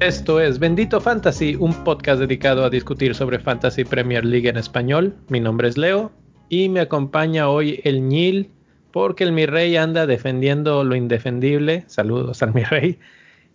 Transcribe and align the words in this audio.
Esto 0.00 0.40
es 0.40 0.58
Bendito 0.58 1.02
Fantasy, 1.02 1.54
un 1.56 1.84
podcast 1.84 2.20
dedicado 2.20 2.64
a 2.64 2.70
discutir 2.70 3.14
sobre 3.14 3.38
Fantasy 3.38 3.84
Premier 3.84 4.24
League 4.24 4.48
en 4.48 4.56
español. 4.56 5.14
Mi 5.28 5.38
nombre 5.38 5.68
es 5.68 5.76
Leo 5.76 6.10
y 6.48 6.70
me 6.70 6.80
acompaña 6.80 7.50
hoy 7.50 7.82
el 7.84 8.08
Ñil 8.08 8.50
porque 8.90 9.24
el 9.24 9.32
mi 9.32 9.44
rey 9.44 9.76
anda 9.76 10.06
defendiendo 10.06 10.82
lo 10.82 10.96
indefendible. 10.96 11.84
Saludos 11.88 12.42
al 12.42 12.54
mi 12.54 12.64
rey 12.64 12.98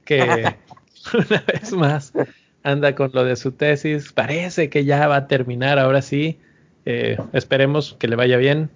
que 0.05 0.21
una 1.13 1.43
vez 1.47 1.71
más 1.73 2.13
anda 2.61 2.93
con 2.93 3.11
lo 3.13 3.23
de 3.23 3.35
su 3.35 3.53
tesis. 3.53 4.13
Parece 4.13 4.69
que 4.69 4.85
ya 4.85 5.07
va 5.07 5.15
a 5.15 5.27
terminar 5.27 5.79
ahora 5.79 6.01
sí. 6.01 6.39
Eh, 6.85 7.17
esperemos 7.33 7.95
que 7.99 8.07
le 8.07 8.15
vaya 8.15 8.37
bien 8.37 8.69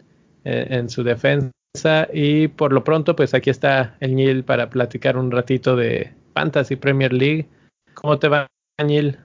eh, 0.43 0.67
en 0.69 0.89
su 0.89 1.03
defensa. 1.03 1.51
Y 2.13 2.47
por 2.47 2.73
lo 2.73 2.83
pronto, 2.83 3.15
pues 3.15 3.33
aquí 3.33 3.49
está 3.49 3.97
el 3.99 4.15
Ñil 4.15 4.43
para 4.43 4.69
platicar 4.69 5.17
un 5.17 5.31
ratito 5.31 5.75
de 5.75 6.13
Fantasy 6.33 6.75
Premier 6.75 7.13
League 7.13 7.47
¿Cómo 7.99 8.19
te 8.19 8.27
va, 8.27 8.45
Daniel? 8.77 9.17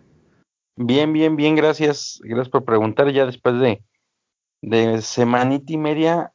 Bien, 0.76 1.12
bien, 1.12 1.36
bien, 1.36 1.54
gracias. 1.54 2.20
Gracias 2.22 2.48
por 2.48 2.64
preguntar. 2.64 3.12
Ya 3.12 3.26
después 3.26 3.60
de, 3.60 3.84
de 4.62 5.02
semanita 5.02 5.74
y 5.74 5.76
media, 5.76 6.32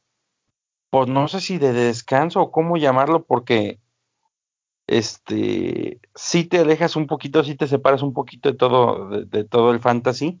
pues 0.88 1.08
no 1.08 1.26
sé 1.26 1.40
si 1.40 1.58
de 1.58 1.72
descanso 1.72 2.40
o 2.40 2.52
cómo 2.52 2.76
llamarlo, 2.76 3.24
porque 3.24 3.80
este 4.86 6.00
sí 6.14 6.44
te 6.44 6.58
alejas 6.58 6.94
un 6.94 7.08
poquito, 7.08 7.42
sí 7.42 7.56
te 7.56 7.66
separas 7.66 8.02
un 8.02 8.12
poquito 8.12 8.52
de 8.52 8.56
todo, 8.56 9.08
de, 9.08 9.42
todo 9.42 9.72
el 9.72 9.80
fantasy, 9.80 10.40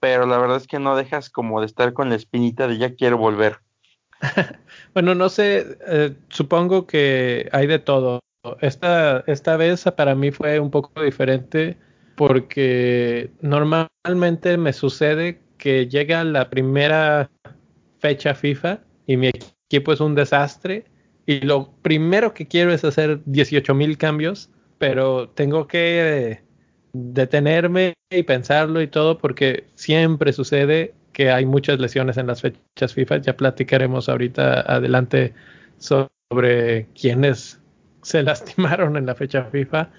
pero 0.00 0.26
la 0.26 0.38
verdad 0.38 0.56
es 0.56 0.66
que 0.66 0.78
no 0.78 0.96
dejas 0.96 1.30
como 1.30 1.60
de 1.60 1.66
estar 1.66 1.92
con 1.92 2.08
la 2.08 2.16
espinita 2.16 2.68
de 2.68 2.78
ya 2.78 2.94
quiero 2.94 3.18
volver. 3.18 3.60
bueno, 4.94 5.14
no 5.14 5.28
sé, 5.28 5.78
eh, 5.86 6.14
supongo 6.28 6.86
que 6.86 7.48
hay 7.52 7.66
de 7.66 7.78
todo. 7.78 8.20
Esta, 8.60 9.24
esta 9.26 9.56
vez 9.56 9.84
para 9.96 10.14
mí 10.14 10.30
fue 10.30 10.60
un 10.60 10.70
poco 10.70 11.02
diferente 11.02 11.76
porque 12.14 13.30
normalmente 13.40 14.56
me 14.56 14.72
sucede 14.72 15.40
que 15.58 15.88
llega 15.88 16.24
la 16.24 16.48
primera 16.48 17.30
fecha 17.98 18.34
FIFA 18.34 18.80
y 19.06 19.16
mi 19.16 19.28
equipo 19.28 19.92
es 19.92 20.00
un 20.00 20.14
desastre 20.14 20.84
y 21.26 21.40
lo 21.40 21.72
primero 21.82 22.34
que 22.34 22.46
quiero 22.46 22.72
es 22.72 22.84
hacer 22.84 23.20
18 23.26 23.74
mil 23.74 23.98
cambios, 23.98 24.50
pero 24.78 25.28
tengo 25.30 25.66
que 25.66 26.45
detenerme 27.12 27.94
y 28.10 28.22
pensarlo 28.22 28.80
y 28.80 28.88
todo 28.88 29.18
porque 29.18 29.64
siempre 29.74 30.32
sucede 30.32 30.94
que 31.12 31.30
hay 31.30 31.46
muchas 31.46 31.78
lesiones 31.78 32.16
en 32.16 32.26
las 32.26 32.42
fechas 32.42 32.94
FIFA. 32.94 33.18
Ya 33.18 33.36
platicaremos 33.36 34.08
ahorita 34.08 34.60
adelante 34.60 35.34
sobre 35.78 36.86
quiénes 37.00 37.60
se 38.02 38.22
lastimaron 38.22 38.96
en 38.96 39.06
la 39.06 39.14
fecha 39.14 39.44
FIFA. 39.44 39.90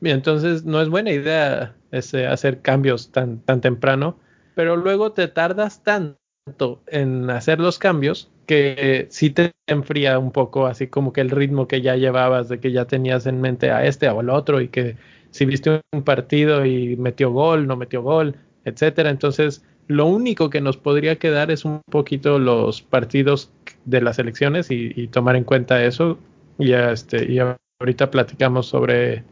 Y 0.00 0.10
entonces 0.10 0.64
no 0.64 0.80
es 0.80 0.88
buena 0.88 1.10
idea 1.10 1.74
ese, 1.90 2.26
hacer 2.26 2.60
cambios 2.60 3.12
tan, 3.12 3.40
tan 3.40 3.60
temprano, 3.60 4.18
pero 4.54 4.76
luego 4.76 5.12
te 5.12 5.28
tardas 5.28 5.82
tanto 5.82 6.82
en 6.86 7.30
hacer 7.30 7.60
los 7.60 7.78
cambios 7.78 8.30
que 8.46 9.08
sí 9.10 9.30
te 9.30 9.52
enfría 9.66 10.18
un 10.18 10.32
poco, 10.32 10.66
así 10.66 10.86
como 10.86 11.12
que 11.12 11.20
el 11.20 11.30
ritmo 11.30 11.66
que 11.66 11.82
ya 11.82 11.96
llevabas, 11.96 12.48
de 12.48 12.60
que 12.60 12.72
ya 12.72 12.86
tenías 12.86 13.26
en 13.26 13.40
mente 13.40 13.70
a 13.70 13.84
este 13.84 14.08
o 14.08 14.20
al 14.20 14.30
otro, 14.30 14.60
y 14.60 14.68
que 14.68 14.96
si 15.36 15.44
viste 15.44 15.82
un 15.92 16.02
partido 16.02 16.64
y 16.64 16.96
metió 16.96 17.30
gol, 17.30 17.66
no 17.66 17.76
metió 17.76 18.02
gol, 18.02 18.36
etcétera. 18.64 19.10
Entonces, 19.10 19.62
lo 19.86 20.06
único 20.06 20.50
que 20.50 20.60
nos 20.60 20.76
podría 20.76 21.16
quedar 21.16 21.50
es 21.50 21.64
un 21.64 21.82
poquito 21.90 22.38
los 22.38 22.82
partidos 22.82 23.50
de 23.84 24.00
las 24.00 24.18
elecciones 24.18 24.70
y, 24.70 24.92
y 24.96 25.08
tomar 25.08 25.36
en 25.36 25.44
cuenta 25.44 25.84
eso 25.84 26.18
y, 26.58 26.72
este, 26.72 27.30
y 27.30 27.38
ahorita 27.38 28.10
platicamos 28.10 28.66
sobre, 28.66 29.24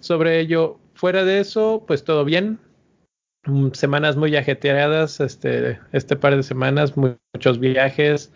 sobre 0.00 0.40
ello. 0.40 0.78
Fuera 0.94 1.24
de 1.24 1.40
eso, 1.40 1.84
pues 1.86 2.04
todo 2.04 2.24
bien. 2.24 2.58
Mm, 3.44 3.70
semanas 3.72 4.16
muy 4.16 4.36
ajetreadas, 4.36 5.20
este, 5.20 5.80
este 5.92 6.16
par 6.16 6.36
de 6.36 6.44
semanas, 6.44 6.94
muchos 6.96 7.58
viajes, 7.58 8.32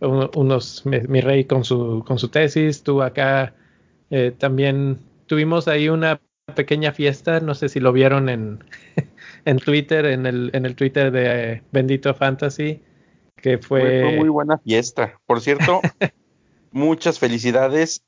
unos, 0.00 0.84
mi, 0.84 1.20
rey 1.20 1.44
con 1.44 1.64
su, 1.64 2.04
con 2.06 2.18
su 2.18 2.28
tesis, 2.28 2.82
tú 2.82 3.02
acá 3.02 3.54
eh, 4.10 4.32
también 4.36 4.98
tuvimos 5.26 5.68
ahí 5.68 5.88
una 5.88 6.20
pequeña 6.54 6.92
fiesta, 6.92 7.40
no 7.40 7.54
sé 7.54 7.68
si 7.68 7.80
lo 7.80 7.92
vieron 7.92 8.28
en, 8.28 8.64
en 9.44 9.58
Twitter, 9.58 10.06
en 10.06 10.26
el, 10.26 10.50
en 10.52 10.66
el 10.66 10.74
Twitter 10.74 11.10
de 11.10 11.62
Bendito 11.72 12.14
Fantasy, 12.14 12.82
que 13.36 13.58
fue... 13.58 14.02
fue 14.02 14.16
muy 14.16 14.28
buena 14.28 14.58
fiesta. 14.58 15.18
Por 15.26 15.40
cierto, 15.40 15.80
muchas 16.70 17.18
felicidades. 17.18 18.02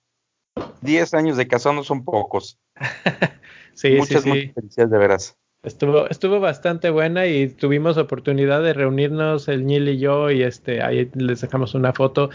Diez 0.81 1.15
años 1.15 1.37
de 1.37 1.47
casado 1.47 1.75
no 1.75 1.85
son 1.85 2.05
pocos. 2.05 2.59
sí, 3.75 3.93
muchas, 3.93 4.23
sí, 4.23 4.29
muchas 4.29 4.55
felicidades 4.55 4.91
de 4.91 4.99
veras. 4.99 5.37
Estuvo, 5.63 6.09
estuvo 6.09 6.41
bastante 6.41 6.89
buena 6.89 7.27
y 7.27 7.49
tuvimos 7.49 7.99
oportunidad 7.99 8.63
de 8.63 8.73
reunirnos 8.73 9.47
el 9.49 9.67
Nil 9.67 9.89
y 9.91 9.99
yo 9.99 10.31
y 10.31 10.43
este 10.43 10.83
ahí 10.83 11.11
les 11.15 11.43
dejamos 11.43 11.75
una 11.75 11.93
foto. 11.93 12.31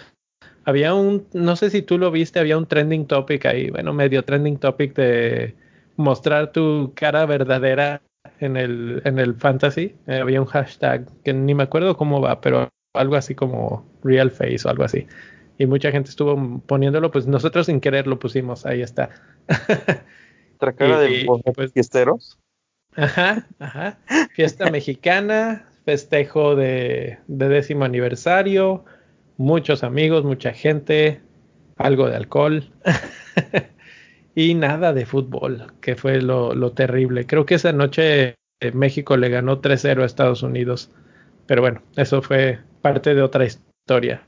Había 0.63 0.93
un, 0.93 1.27
no 1.33 1.55
sé 1.55 1.72
si 1.72 1.81
tú 1.81 1.97
lo 1.97 2.11
viste, 2.11 2.39
había 2.39 2.57
un 2.57 2.67
trending 2.67 3.07
topic 3.07 3.45
ahí, 3.45 3.69
bueno, 3.72 3.93
medio 3.93 4.23
trending 4.23 4.57
topic 4.57 4.95
de 4.95 5.55
mostrar 5.97 6.51
tu 6.51 6.94
cara 6.95 7.25
verdadera 7.25 8.01
en 8.39 8.57
el, 8.57 9.01
en 9.06 9.19
el 9.19 9.35
fantasy. 9.35 9.95
Eh, 10.07 10.19
había 10.19 10.41
un 10.41 10.47
hashtag 10.47 11.07
que 11.23 11.33
ni 11.33 11.53
me 11.53 11.63
acuerdo 11.63 11.97
cómo 11.97 12.22
va, 12.22 12.41
pero 12.41 12.69
algo 12.94 13.16
así 13.16 13.35
como 13.35 13.85
real 14.03 14.31
face 14.31 14.61
o 14.66 14.69
algo 14.69 14.84
así 14.84 15.07
y 15.57 15.66
mucha 15.66 15.91
gente 15.91 16.09
estuvo 16.09 16.61
poniéndolo, 16.66 17.11
pues 17.11 17.28
nosotros 17.28 17.67
sin 17.67 17.79
querer 17.79 18.07
lo 18.07 18.19
pusimos, 18.19 18.66
ahí 18.66 18.81
está. 18.81 19.09
Otra 20.55 20.73
cara 20.73 21.00
de 21.00 21.25
pues, 21.55 21.72
fiesteros. 21.72 22.39
Ajá, 22.95 23.47
ajá. 23.59 23.97
Fiesta 24.34 24.69
mexicana, 24.72 25.67
festejo 25.85 26.55
de, 26.55 27.19
décimo 27.28 27.85
aniversario, 27.85 28.85
muchos 29.38 29.84
amigos, 29.84 30.23
mucha 30.23 30.53
gente, 30.53 31.22
algo 31.78 32.07
de 32.07 32.16
alcohol. 32.16 32.72
y 34.35 34.53
nada 34.53 34.91
de 34.91 35.06
fútbol, 35.06 35.73
que 35.81 35.96
fue 35.96 36.22
lo, 36.22 36.72
terrible. 36.73 37.25
Creo 37.25 37.46
que 37.46 37.56
esa 37.56 37.72
noche 37.72 38.35
eh, 38.59 38.72
México 38.73 39.16
le 39.16 39.29
ganó 39.29 39.62
3-0 39.62 40.01
a 40.01 40.06
Estados 40.06 40.44
Unidos. 40.44 40.91
Pero 41.47 41.62
bueno, 41.62 41.81
eso 41.96 42.22
fue 42.22 42.59
parte 42.81 43.16
de 43.16 43.22
otra 43.22 43.46
historia. 43.46 44.25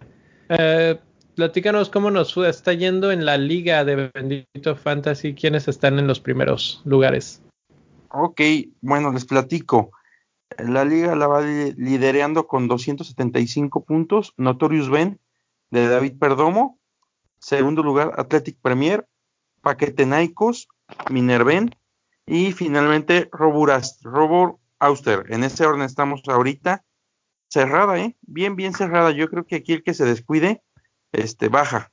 Eh, 0.50 0.98
platícanos 1.36 1.90
cómo 1.90 2.10
nos 2.10 2.38
está 2.38 2.74
yendo 2.74 3.12
en 3.12 3.26
la 3.26 3.38
liga 3.38 3.84
de 3.84 4.10
Bendito 4.14 4.76
Fantasy, 4.76 5.36
quiénes 5.36 5.68
están 5.68 6.00
en 6.00 6.08
los 6.08 6.22
primeros 6.22 6.82
lugares. 6.86 7.44
Ok, 8.10 8.42
bueno, 8.80 9.12
les 9.12 9.26
platico. 9.26 9.92
La 10.58 10.86
liga 10.86 11.16
la 11.16 11.28
va 11.28 11.42
liderando 11.42 12.48
con 12.48 12.70
275 12.70 13.84
puntos, 13.84 14.34
Notorious 14.38 14.90
Ben 14.90 15.20
de 15.70 15.90
David 15.90 16.14
Perdomo, 16.18 16.80
segundo 17.40 17.84
lugar 17.84 18.14
Athletic 18.16 18.58
Premier, 18.62 19.06
Paquetenaicos, 19.62 20.68
Minerven 21.10 21.76
y 22.26 22.52
finalmente 22.52 23.30
Roburast, 23.32 24.04
Robor 24.04 24.58
Auster. 24.80 25.26
En 25.30 25.44
ese 25.44 25.66
orden 25.66 25.84
estamos 25.84 26.22
ahorita. 26.28 26.84
Cerrada, 27.50 27.98
¿eh? 27.98 28.16
Bien, 28.22 28.56
bien 28.56 28.74
cerrada. 28.74 29.12
Yo 29.12 29.30
creo 29.30 29.46
que 29.46 29.56
aquí 29.58 29.74
el 29.74 29.84
que 29.84 29.94
se 29.94 30.06
descuide 30.06 30.62
este, 31.12 31.48
baja. 31.48 31.92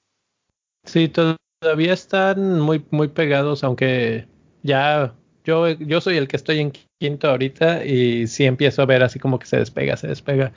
Sí, 0.85 1.09
todavía 1.09 1.93
están 1.93 2.61
muy, 2.61 2.85
muy 2.91 3.09
pegados, 3.09 3.65
aunque 3.65 4.27
ya 4.63 5.15
yo, 5.45 5.69
yo 5.69 6.01
soy 6.01 6.17
el 6.17 6.27
que 6.27 6.37
estoy 6.37 6.59
en 6.59 6.73
quinto 6.99 7.29
ahorita 7.29 7.85
y 7.85 8.27
sí 8.27 8.45
empiezo 8.45 8.83
a 8.83 8.87
ver 8.87 9.03
así 9.03 9.19
como 9.19 9.39
que 9.39 9.47
se 9.47 9.59
despega, 9.59 9.97
se 9.97 10.09
despega. 10.09 10.53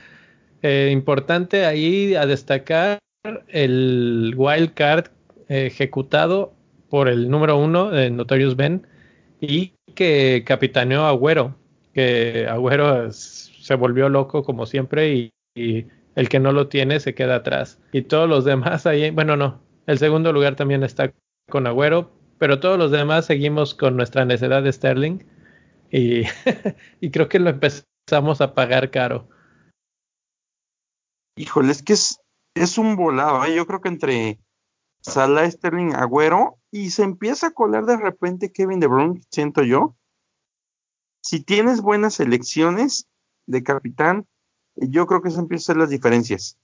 Eh, 0.61 0.89
importante 0.91 1.65
ahí 1.65 2.15
a 2.15 2.25
destacar 2.25 2.99
el 3.47 4.33
wild 4.35 4.73
card 4.73 5.07
ejecutado 5.49 6.53
por 6.89 7.09
el 7.09 7.29
número 7.29 7.57
uno 7.57 7.89
de 7.89 8.09
Notorious 8.09 8.55
Ben 8.55 8.87
y 9.39 9.73
que 9.95 10.43
capitaneó 10.45 11.03
a 11.03 11.09
Agüero, 11.09 11.55
que 11.93 12.47
Agüero 12.49 13.11
se 13.11 13.75
volvió 13.75 14.09
loco 14.09 14.43
como 14.43 14.65
siempre 14.65 15.31
y 15.55 15.87
el 16.17 16.29
que 16.29 16.39
no 16.39 16.51
lo 16.51 16.67
tiene 16.67 16.99
se 16.99 17.13
queda 17.13 17.35
atrás. 17.35 17.79
Y 17.91 18.01
todos 18.01 18.27
los 18.27 18.43
demás 18.43 18.87
ahí, 18.87 19.11
bueno, 19.11 19.37
no, 19.37 19.61
el 19.85 19.99
segundo 19.99 20.33
lugar 20.33 20.55
también 20.55 20.83
está 20.83 21.13
con 21.47 21.67
Agüero, 21.67 22.11
pero 22.39 22.59
todos 22.59 22.77
los 22.79 22.89
demás 22.89 23.27
seguimos 23.27 23.75
con 23.75 23.95
nuestra 23.95 24.25
necedad 24.25 24.63
de 24.63 24.73
Sterling 24.73 25.19
y, 25.91 26.23
y 27.01 27.11
creo 27.11 27.29
que 27.29 27.39
lo 27.39 27.51
empezamos 27.51 28.41
a 28.41 28.55
pagar 28.55 28.89
caro. 28.89 29.29
Híjole, 31.37 31.71
es 31.71 31.83
que 31.83 31.93
es, 31.93 32.19
es 32.55 32.79
un 32.79 32.95
volado, 32.95 33.45
¿eh? 33.45 33.55
yo 33.55 33.67
creo 33.67 33.81
que 33.81 33.89
entre 33.89 34.39
Salah, 35.07 35.49
Sterling, 35.49 35.93
Agüero 35.93 36.57
y 36.71 36.91
se 36.91 37.03
empieza 37.03 37.47
a 37.47 37.51
colar 37.51 37.85
de 37.85 37.97
repente 37.97 38.51
Kevin 38.51 38.79
De 38.79 38.87
Bruyne, 38.87 39.21
siento 39.31 39.63
yo. 39.63 39.95
Si 41.21 41.43
tienes 41.43 41.81
buenas 41.81 42.19
elecciones, 42.19 43.07
de 43.47 43.63
capitán, 43.63 44.27
yo 44.75 45.07
creo 45.07 45.21
que 45.21 45.29
eso 45.29 45.39
empieza 45.39 45.63
a 45.63 45.73
ser 45.73 45.77
las 45.77 45.89
diferencias. 45.89 46.57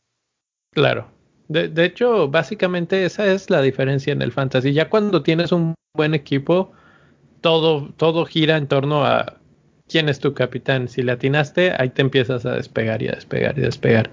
Claro. 0.71 1.07
De, 1.47 1.67
de, 1.67 1.85
hecho, 1.85 2.29
básicamente 2.29 3.05
esa 3.05 3.25
es 3.25 3.49
la 3.49 3.61
diferencia 3.61 4.13
en 4.13 4.21
el 4.21 4.31
fantasy. 4.31 4.73
Ya 4.73 4.89
cuando 4.89 5.23
tienes 5.23 5.51
un 5.51 5.73
buen 5.95 6.13
equipo, 6.13 6.71
todo, 7.41 7.91
todo 7.93 8.25
gira 8.25 8.57
en 8.57 8.67
torno 8.67 9.05
a 9.05 9.39
quién 9.87 10.09
es 10.09 10.19
tu 10.19 10.33
capitán. 10.33 10.87
Si 10.87 11.01
le 11.01 11.11
atinaste, 11.11 11.73
ahí 11.77 11.89
te 11.89 12.01
empiezas 12.01 12.45
a 12.45 12.53
despegar 12.53 13.01
y 13.01 13.07
a 13.07 13.13
despegar 13.13 13.57
y 13.57 13.61
a 13.63 13.65
despegar. 13.65 14.11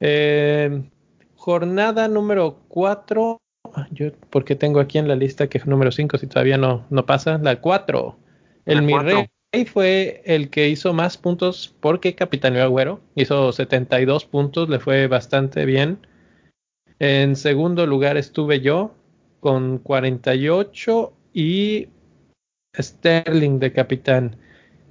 Eh, 0.00 0.90
jornada 1.44 2.08
número 2.08 2.56
4. 2.68 3.36
Yo, 3.90 4.12
porque 4.30 4.56
tengo 4.56 4.80
aquí 4.80 4.96
en 4.96 5.08
la 5.08 5.14
lista 5.14 5.46
que 5.46 5.58
es 5.58 5.66
número 5.66 5.92
5, 5.92 6.16
si 6.16 6.26
todavía 6.26 6.56
no, 6.56 6.86
no 6.88 7.04
pasa. 7.04 7.36
La 7.36 7.60
4. 7.60 8.16
El 8.64 8.80
mi 8.80 8.94
rey 8.96 9.28
fue 9.66 10.22
el 10.24 10.48
que 10.48 10.70
hizo 10.70 10.94
más 10.94 11.18
puntos 11.18 11.74
porque 11.80 12.14
capitaneó 12.14 12.62
Agüero. 12.62 13.00
Hizo 13.14 13.52
72 13.52 14.24
puntos, 14.24 14.70
le 14.70 14.78
fue 14.78 15.06
bastante 15.06 15.66
bien. 15.66 16.06
En 16.98 17.36
segundo 17.36 17.86
lugar 17.86 18.16
estuve 18.16 18.60
yo 18.60 18.94
con 19.40 19.76
48 19.76 21.12
y 21.34 21.88
Sterling 22.74 23.58
de 23.58 23.70
capitán. 23.74 24.36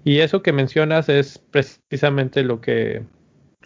Y 0.04 0.20
eso 0.20 0.44
que 0.44 0.52
mencionas 0.52 1.10
es 1.10 1.40
precisamente 1.40 2.44
lo 2.44 2.62
que 2.62 3.02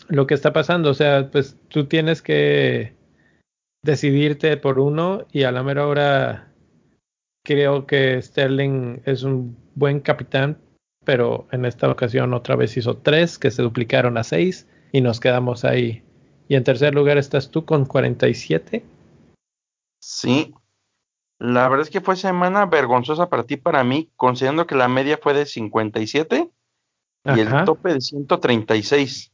lo 0.07 0.27
que 0.27 0.33
está 0.33 0.54
pasando. 0.54 0.89
O 0.89 0.94
sea, 0.94 1.30
pues 1.31 1.57
tú 1.69 1.86
tienes 1.86 2.21
que 2.21 2.94
decidirte 3.83 4.57
por 4.57 4.80
uno 4.80 5.25
y 5.31 5.44
a 5.44 5.51
la 5.51 5.63
mera 5.63 5.88
hora 5.88 6.51
creo 7.44 7.86
que 7.86 8.21
Sterling 8.21 9.01
es 9.06 9.24
un 9.24 9.57
buen 9.75 10.01
capitán, 10.01 10.57
pero 11.06 11.48
en 11.51 11.65
esta 11.65 11.89
ocasión 11.89 12.33
otra 12.33 12.56
vez 12.56 12.75
hizo 12.75 12.98
tres 12.98 13.39
que 13.39 13.51
se 13.51 13.62
duplicaron 13.62 14.18
a 14.18 14.24
seis 14.24 14.68
y 14.92 15.01
nos 15.01 15.19
quedamos 15.19 15.63
ahí. 15.63 16.04
Y 16.50 16.56
en 16.56 16.63
tercer 16.63 16.94
lugar 16.95 17.18
estás 17.18 17.50
tú 17.51 17.65
con 17.65 17.86
47. 17.86 18.83
Sí, 20.00 20.53
la 21.39 21.69
verdad 21.69 21.86
es 21.86 21.89
que 21.89 22.01
fue 22.01 22.15
semana 22.15 22.65
vergonzosa 22.65 23.30
para 23.30 23.44
ti, 23.44 23.57
para 23.57 23.83
mí, 23.83 24.10
considerando 24.15 24.65
que 24.65 24.75
la 24.75 24.88
media 24.88 25.19
fue 25.21 25.33
de 25.33 25.45
57 25.45 26.50
y 27.25 27.39
el 27.39 27.65
tope 27.65 27.94
de 27.94 28.01
136. 28.01 29.31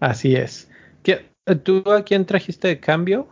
Así 0.00 0.34
es. 0.34 0.70
¿Qué, 1.02 1.30
¿Tú 1.62 1.84
a 1.90 2.02
quién 2.02 2.26
trajiste 2.26 2.68
de 2.68 2.80
cambio? 2.80 3.28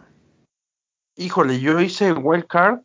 Híjole, 1.17 1.61
yo 1.61 1.81
hice 1.81 2.13
wild 2.13 2.47
card. 2.47 2.81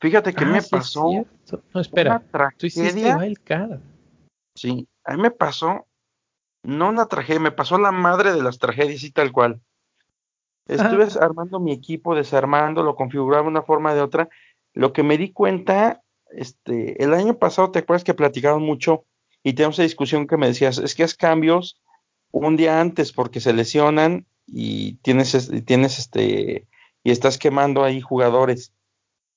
Fíjate 0.00 0.34
que 0.34 0.44
ah, 0.44 0.48
me 0.48 0.62
pasó. 0.62 1.26
no, 1.74 1.80
espera. 1.80 2.22
Tú 2.56 2.66
hiciste. 2.66 3.34
Sí, 4.54 4.86
a 5.04 5.16
mí 5.16 5.22
me 5.22 5.30
pasó. 5.30 5.86
No 6.64 6.90
una 6.90 7.06
tragedia, 7.06 7.40
me 7.40 7.50
pasó 7.50 7.76
la 7.78 7.90
madre 7.90 8.32
de 8.32 8.42
las 8.42 8.58
tragedias 8.58 9.02
y 9.02 9.10
tal 9.10 9.32
cual. 9.32 9.60
Estuve 10.68 11.08
armando 11.20 11.58
mi 11.58 11.72
equipo, 11.72 12.14
desarmando, 12.14 12.84
lo 12.84 12.94
configuraba 12.94 13.42
de 13.42 13.48
una 13.48 13.62
forma 13.62 13.94
de 13.94 14.00
otra. 14.00 14.28
Lo 14.74 14.92
que 14.92 15.02
me 15.02 15.18
di 15.18 15.32
cuenta, 15.32 16.02
este, 16.30 17.02
el 17.02 17.14
año 17.14 17.36
pasado, 17.36 17.72
¿te 17.72 17.80
acuerdas 17.80 18.04
que 18.04 18.14
platicaron 18.14 18.62
mucho 18.62 19.04
y 19.42 19.54
tenemos 19.54 19.74
esa 19.74 19.82
discusión 19.82 20.28
que 20.28 20.36
me 20.36 20.46
decías, 20.46 20.78
es 20.78 20.94
que 20.94 21.02
haz 21.02 21.14
cambios 21.14 21.81
un 22.32 22.56
día 22.56 22.80
antes 22.80 23.12
porque 23.12 23.40
se 23.40 23.52
lesionan 23.52 24.26
y 24.46 24.94
tienes, 24.96 25.50
tienes 25.64 25.98
este, 25.98 26.66
y 27.04 27.10
estás 27.10 27.38
quemando 27.38 27.84
ahí 27.84 28.00
jugadores. 28.00 28.72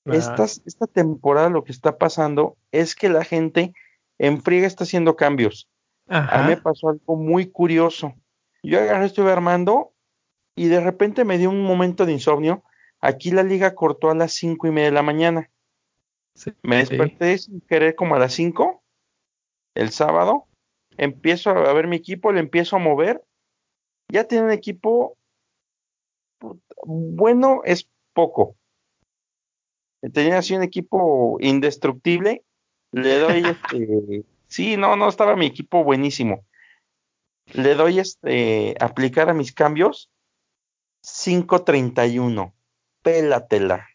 esta 0.05 0.87
temporada 0.87 1.49
lo 1.49 1.63
que 1.63 1.71
está 1.71 1.97
pasando 1.97 2.57
es 2.71 2.95
que 2.95 3.09
la 3.09 3.23
gente 3.23 3.73
en 4.17 4.41
friega 4.41 4.67
está 4.67 4.83
haciendo 4.83 5.15
cambios. 5.15 5.69
A 6.07 6.43
mí 6.43 6.49
me 6.49 6.57
pasó 6.57 6.89
algo 6.89 7.15
muy 7.15 7.47
curioso. 7.47 8.13
Yo 8.63 8.79
agarré, 8.79 9.05
estuve 9.05 9.31
armando 9.31 9.93
y 10.55 10.67
de 10.67 10.79
repente 10.79 11.25
me 11.25 11.37
dio 11.37 11.49
un 11.49 11.63
momento 11.63 12.05
de 12.05 12.13
insomnio. 12.13 12.63
Aquí 13.01 13.31
la 13.31 13.43
liga 13.43 13.75
cortó 13.75 14.09
a 14.09 14.15
las 14.15 14.33
cinco 14.33 14.67
y 14.67 14.71
media 14.71 14.89
de 14.89 14.93
la 14.93 15.01
mañana. 15.01 15.49
me 16.61 16.77
desperté 16.77 17.37
sin 17.37 17.61
querer 17.61 17.95
como 17.95 18.15
a 18.15 18.19
las 18.19 18.33
cinco 18.33 18.83
el 19.73 19.91
sábado. 19.91 20.47
Empiezo 20.97 21.49
a 21.51 21.73
ver 21.73 21.87
mi 21.87 21.97
equipo, 21.97 22.31
le 22.31 22.39
empiezo 22.39 22.75
a 22.75 22.79
mover. 22.79 23.23
Ya 24.11 24.25
tiene 24.25 24.45
un 24.45 24.51
equipo 24.51 25.17
bueno, 26.85 27.61
es 27.63 27.89
poco. 28.13 28.55
Tenía 30.13 30.37
así 30.37 30.55
un 30.55 30.63
equipo 30.63 31.37
indestructible. 31.39 32.43
Le 32.91 33.19
doy 33.19 33.43
este. 33.45 34.25
sí, 34.47 34.77
no, 34.77 34.95
no 34.95 35.09
estaba 35.09 35.35
mi 35.35 35.47
equipo 35.47 35.83
buenísimo. 35.83 36.45
Le 37.53 37.75
doy 37.75 37.99
este 37.99 38.75
aplicar 38.79 39.29
a 39.29 39.33
mis 39.33 39.51
cambios 39.53 40.11
5.31. 41.03 42.53
Pélatela. 43.01 43.87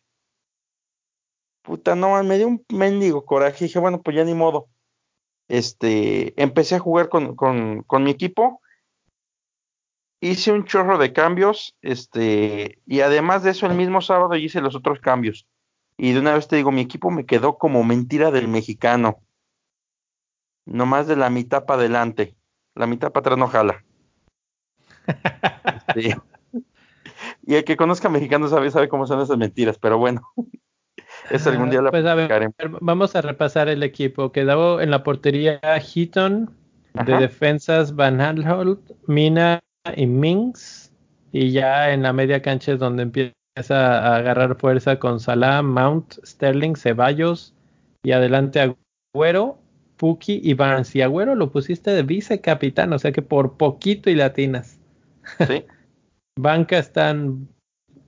Puta, 1.62 1.94
no, 1.94 2.22
me 2.22 2.38
dio 2.38 2.48
un 2.48 2.64
mendigo 2.72 3.24
coraje. 3.24 3.64
Dije, 3.64 3.78
bueno, 3.78 4.00
pues 4.02 4.16
ya 4.16 4.24
ni 4.24 4.34
modo. 4.34 4.68
Este, 5.50 6.40
empecé 6.40 6.76
a 6.76 6.78
jugar 6.78 7.08
con, 7.08 7.34
con, 7.34 7.82
con 7.82 8.04
mi 8.04 8.12
equipo. 8.12 8.62
Hice 10.20 10.52
un 10.52 10.64
chorro 10.64 10.96
de 10.96 11.12
cambios. 11.12 11.76
Este, 11.82 12.78
y 12.86 13.00
además 13.00 13.42
de 13.42 13.50
eso, 13.50 13.66
el 13.66 13.74
mismo 13.74 14.00
sábado 14.00 14.36
hice 14.36 14.60
los 14.60 14.76
otros 14.76 15.00
cambios. 15.00 15.48
Y 15.96 16.12
de 16.12 16.20
una 16.20 16.34
vez 16.34 16.46
te 16.46 16.54
digo, 16.54 16.70
mi 16.70 16.82
equipo 16.82 17.10
me 17.10 17.26
quedó 17.26 17.58
como 17.58 17.82
mentira 17.82 18.30
del 18.30 18.46
mexicano. 18.46 19.18
No 20.66 20.86
más 20.86 21.08
de 21.08 21.16
la 21.16 21.30
mitad 21.30 21.64
para 21.64 21.80
adelante. 21.80 22.36
La 22.76 22.86
mitad 22.86 23.10
para 23.10 23.22
atrás 23.22 23.38
no 23.38 23.48
jala. 23.48 23.84
Este, 25.88 26.16
y 27.42 27.56
el 27.56 27.64
que 27.64 27.76
conozca 27.76 28.08
mexicano 28.08 28.46
sabe, 28.46 28.70
sabe 28.70 28.88
cómo 28.88 29.08
son 29.08 29.20
esas 29.20 29.36
mentiras, 29.36 29.78
pero 29.78 29.98
bueno. 29.98 30.22
Es 31.30 31.46
algún 31.46 31.70
día 31.70 31.82
la 31.82 31.90
pues 31.90 32.04
Vamos 32.80 33.16
a 33.16 33.20
repasar 33.20 33.68
el 33.68 33.82
equipo. 33.82 34.32
Quedó 34.32 34.80
en 34.80 34.90
la 34.90 35.02
portería 35.02 35.60
Heaton, 35.62 36.50
de 37.04 37.16
defensas 37.18 37.94
Van 37.94 38.20
Aanholt, 38.20 38.80
Mina 39.06 39.60
y 39.96 40.06
Minx. 40.06 40.92
Y 41.32 41.52
ya 41.52 41.92
en 41.92 42.02
la 42.02 42.12
media 42.12 42.42
cancha 42.42 42.72
es 42.72 42.78
donde 42.78 43.04
empieza 43.04 43.34
a 43.58 44.16
agarrar 44.16 44.56
fuerza 44.56 44.98
con 44.98 45.20
Salah, 45.20 45.62
Mount, 45.62 46.14
Sterling, 46.24 46.74
Ceballos 46.74 47.54
y 48.02 48.12
adelante 48.12 48.74
Agüero, 49.14 49.58
Puki 49.96 50.40
y 50.42 50.54
Barnes. 50.54 50.94
Y 50.96 51.02
Agüero 51.02 51.34
lo 51.34 51.52
pusiste 51.52 51.90
de 51.92 52.02
vicecapitán, 52.02 52.92
o 52.92 52.98
sea 52.98 53.12
que 53.12 53.22
por 53.22 53.56
poquito 53.56 54.10
y 54.10 54.14
latinas. 54.14 54.78
Sí. 55.46 55.64
banca 56.40 56.78
están 56.78 57.48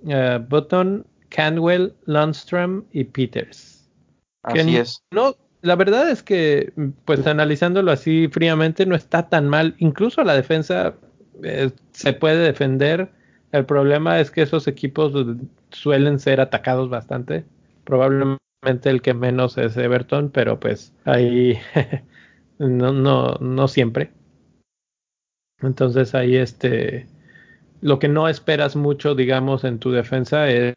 uh, 0.05 0.39
Button, 0.49 1.07
Canwell, 1.33 1.95
Lundstrom 2.05 2.85
y 2.93 3.05
Peters. 3.05 3.89
Así 4.43 4.77
es. 4.77 5.03
No, 5.11 5.37
la 5.63 5.77
verdad 5.77 6.11
es 6.11 6.23
que, 6.23 6.73
pues 7.05 7.27
analizándolo 7.27 7.91
así 7.91 8.29
fríamente, 8.29 8.85
no 8.85 8.95
está 8.95 9.29
tan 9.29 9.49
mal. 9.49 9.75
Incluso 9.79 10.23
la 10.25 10.35
defensa 10.35 10.95
eh, 11.43 11.71
se 11.93 12.13
puede 12.13 12.39
defender. 12.39 13.11
El 13.53 13.65
problema 13.65 14.21
es 14.21 14.31
que 14.31 14.43
esos 14.43 14.67
equipos 14.69 15.13
suelen 15.71 16.19
ser 16.19 16.41
atacados 16.41 16.91
bastante. 16.91 17.45
Probablemente 17.85 18.39
el 18.85 19.01
que 19.03 19.15
menos 19.15 19.57
es 19.59 19.77
Everton, 19.77 20.31
pero 20.31 20.61
pues 20.61 20.93
ahí 21.05 21.59
no, 22.59 22.93
no, 22.93 23.35
no 23.41 23.69
siempre. 23.69 24.11
Entonces 25.61 26.15
ahí 26.15 26.37
este 26.37 27.07
lo 27.81 27.99
que 27.99 28.09
no 28.09 28.29
esperas 28.29 28.77
mucho, 28.77 29.15
digamos, 29.15 29.65
en 29.65 29.79
tu 29.81 29.91
defensa 29.91 30.49
es 30.49 30.75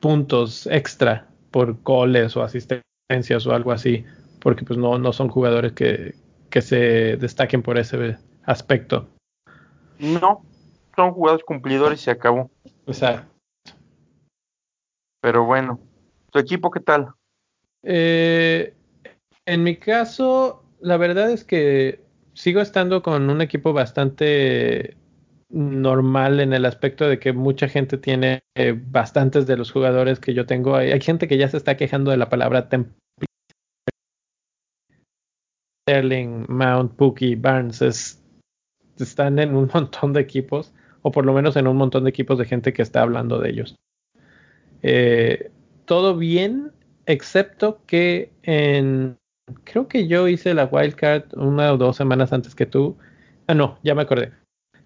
puntos 0.00 0.66
extra 0.66 1.28
por 1.50 1.82
goles 1.82 2.36
o 2.36 2.42
asistencias 2.42 3.46
o 3.46 3.54
algo 3.54 3.72
así, 3.72 4.04
porque 4.40 4.64
pues 4.64 4.78
no, 4.78 4.98
no 4.98 5.12
son 5.12 5.28
jugadores 5.28 5.72
que, 5.72 6.14
que 6.50 6.62
se 6.62 7.16
destaquen 7.16 7.62
por 7.62 7.78
ese 7.78 8.18
aspecto. 8.44 9.08
No, 9.98 10.44
son 10.96 11.12
jugadores 11.12 11.44
cumplidores 11.44 12.00
y 12.00 12.04
se 12.04 12.10
acabó. 12.10 12.50
Exacto. 12.86 13.32
Pero 15.20 15.44
bueno, 15.44 15.80
¿tu 16.30 16.38
equipo 16.38 16.70
qué 16.70 16.80
tal? 16.80 17.08
Eh, 17.82 18.74
en 19.46 19.62
mi 19.62 19.76
caso, 19.76 20.64
la 20.80 20.96
verdad 20.96 21.30
es 21.30 21.44
que 21.44 22.04
sigo 22.34 22.60
estando 22.60 23.02
con 23.02 23.30
un 23.30 23.40
equipo 23.40 23.72
bastante 23.72 24.96
normal 25.54 26.40
en 26.40 26.52
el 26.52 26.64
aspecto 26.64 27.08
de 27.08 27.20
que 27.20 27.32
mucha 27.32 27.68
gente 27.68 27.96
tiene 27.96 28.42
eh, 28.56 28.74
bastantes 28.76 29.46
de 29.46 29.56
los 29.56 29.70
jugadores 29.70 30.18
que 30.18 30.34
yo 30.34 30.46
tengo. 30.46 30.74
Hay, 30.74 31.00
gente 31.00 31.28
que 31.28 31.38
ya 31.38 31.48
se 31.48 31.56
está 31.56 31.76
quejando 31.76 32.10
de 32.10 32.16
la 32.16 32.28
palabra 32.28 32.68
Sterling, 35.88 36.46
Mount, 36.48 36.96
Pookie, 36.96 37.36
Barnes. 37.36 38.20
están 38.98 39.38
en 39.38 39.54
un 39.54 39.70
montón 39.74 40.12
de 40.12 40.20
equipos, 40.20 40.74
o 41.02 41.12
por 41.12 41.24
lo 41.24 41.32
menos 41.32 41.56
en 41.56 41.68
un 41.68 41.76
montón 41.76 42.04
de 42.04 42.10
equipos 42.10 42.36
de 42.38 42.46
gente 42.46 42.72
que 42.72 42.82
está 42.82 43.02
hablando 43.02 43.38
de 43.38 43.50
ellos. 43.50 43.76
Eh, 44.82 45.52
todo 45.84 46.16
bien, 46.16 46.72
excepto 47.06 47.80
que 47.86 48.32
en 48.42 49.16
creo 49.62 49.86
que 49.86 50.08
yo 50.08 50.26
hice 50.26 50.54
la 50.54 50.64
wildcard 50.64 51.24
una 51.36 51.72
o 51.72 51.76
dos 51.76 51.96
semanas 51.96 52.32
antes 52.32 52.56
que 52.56 52.66
tú. 52.66 52.96
Ah, 53.46 53.54
no, 53.54 53.78
ya 53.84 53.94
me 53.94 54.02
acordé. 54.02 54.32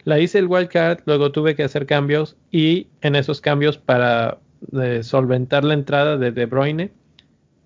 La 0.04 0.18
hice 0.18 0.38
el 0.38 0.46
wildcard, 0.46 1.00
luego 1.06 1.32
tuve 1.32 1.54
que 1.54 1.64
hacer 1.64 1.86
cambios 1.86 2.36
y 2.50 2.88
en 3.00 3.16
esos 3.16 3.40
cambios 3.40 3.78
para 3.78 4.38
eh, 4.80 5.02
solventar 5.02 5.64
la 5.64 5.74
entrada 5.74 6.16
de 6.16 6.32
De 6.32 6.46
Bruyne, 6.46 6.90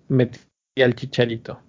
metí 0.07 0.39
al 0.81 0.95
Chicharito, 0.95 1.59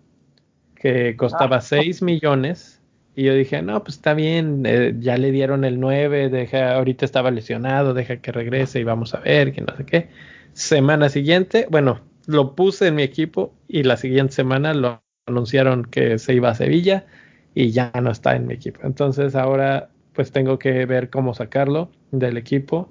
que 0.75 1.17
costaba 1.17 1.61
6 1.61 2.01
ah. 2.01 2.05
millones. 2.05 2.81
Y 3.17 3.25
yo 3.25 3.35
dije, 3.35 3.63
no, 3.63 3.85
pues 3.85 3.97
está 3.97 4.13
bien, 4.13 4.65
eh, 4.67 4.95
ya 4.99 5.17
le 5.17 5.31
dieron 5.31 5.65
el 5.65 5.79
9, 5.79 6.31
deja, 6.31 6.75
ahorita 6.75 7.05
estaba 7.05 7.31
lesionado, 7.31 7.95
deja 7.95 8.17
que 8.17 8.33
regrese 8.33 8.81
y 8.81 8.85
vamos 8.85 9.15
a 9.15 9.21
ver, 9.21 9.53
que 9.53 9.61
no 9.61 9.77
sé 9.77 9.87
qué. 9.87 10.09
Semana 10.53 11.09
siguiente, 11.09 11.69
bueno, 11.71 12.01
lo 12.27 12.57
puse 12.57 12.89
en 12.89 12.97
mi 12.97 13.03
equipo 13.03 13.55
y 13.69 13.85
la 13.85 13.97
siguiente 13.97 14.35
semana 14.35 14.75
lo 14.75 15.03
anunciaron 15.27 15.85
que 15.85 16.19
se 16.19 16.35
iba 16.35 16.51
a 16.51 16.55
Sevilla 16.55 17.07
y 17.55 17.71
ya 17.71 17.93
no 18.03 18.11
está 18.11 18.35
en 18.35 18.47
mi 18.47 18.55
equipo. 18.55 18.81
Entonces 18.83 19.37
ahora 19.37 19.91
pues 20.15 20.33
tengo 20.33 20.59
que 20.59 20.87
ver 20.87 21.11
cómo 21.11 21.35
sacarlo 21.35 21.91
del 22.11 22.37
equipo. 22.37 22.89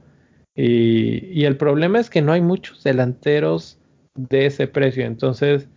Y, 0.55 1.45
el 1.45 1.57
problema 1.57 1.99
es 1.99 2.09
que 2.09 2.21
no 2.21 2.31
hay 2.31 2.41
muchos 2.41 2.83
delanteros 2.83 3.79
de 4.15 4.45
ese 4.45 4.67
precio. 4.67 5.05
Entonces 5.05 5.67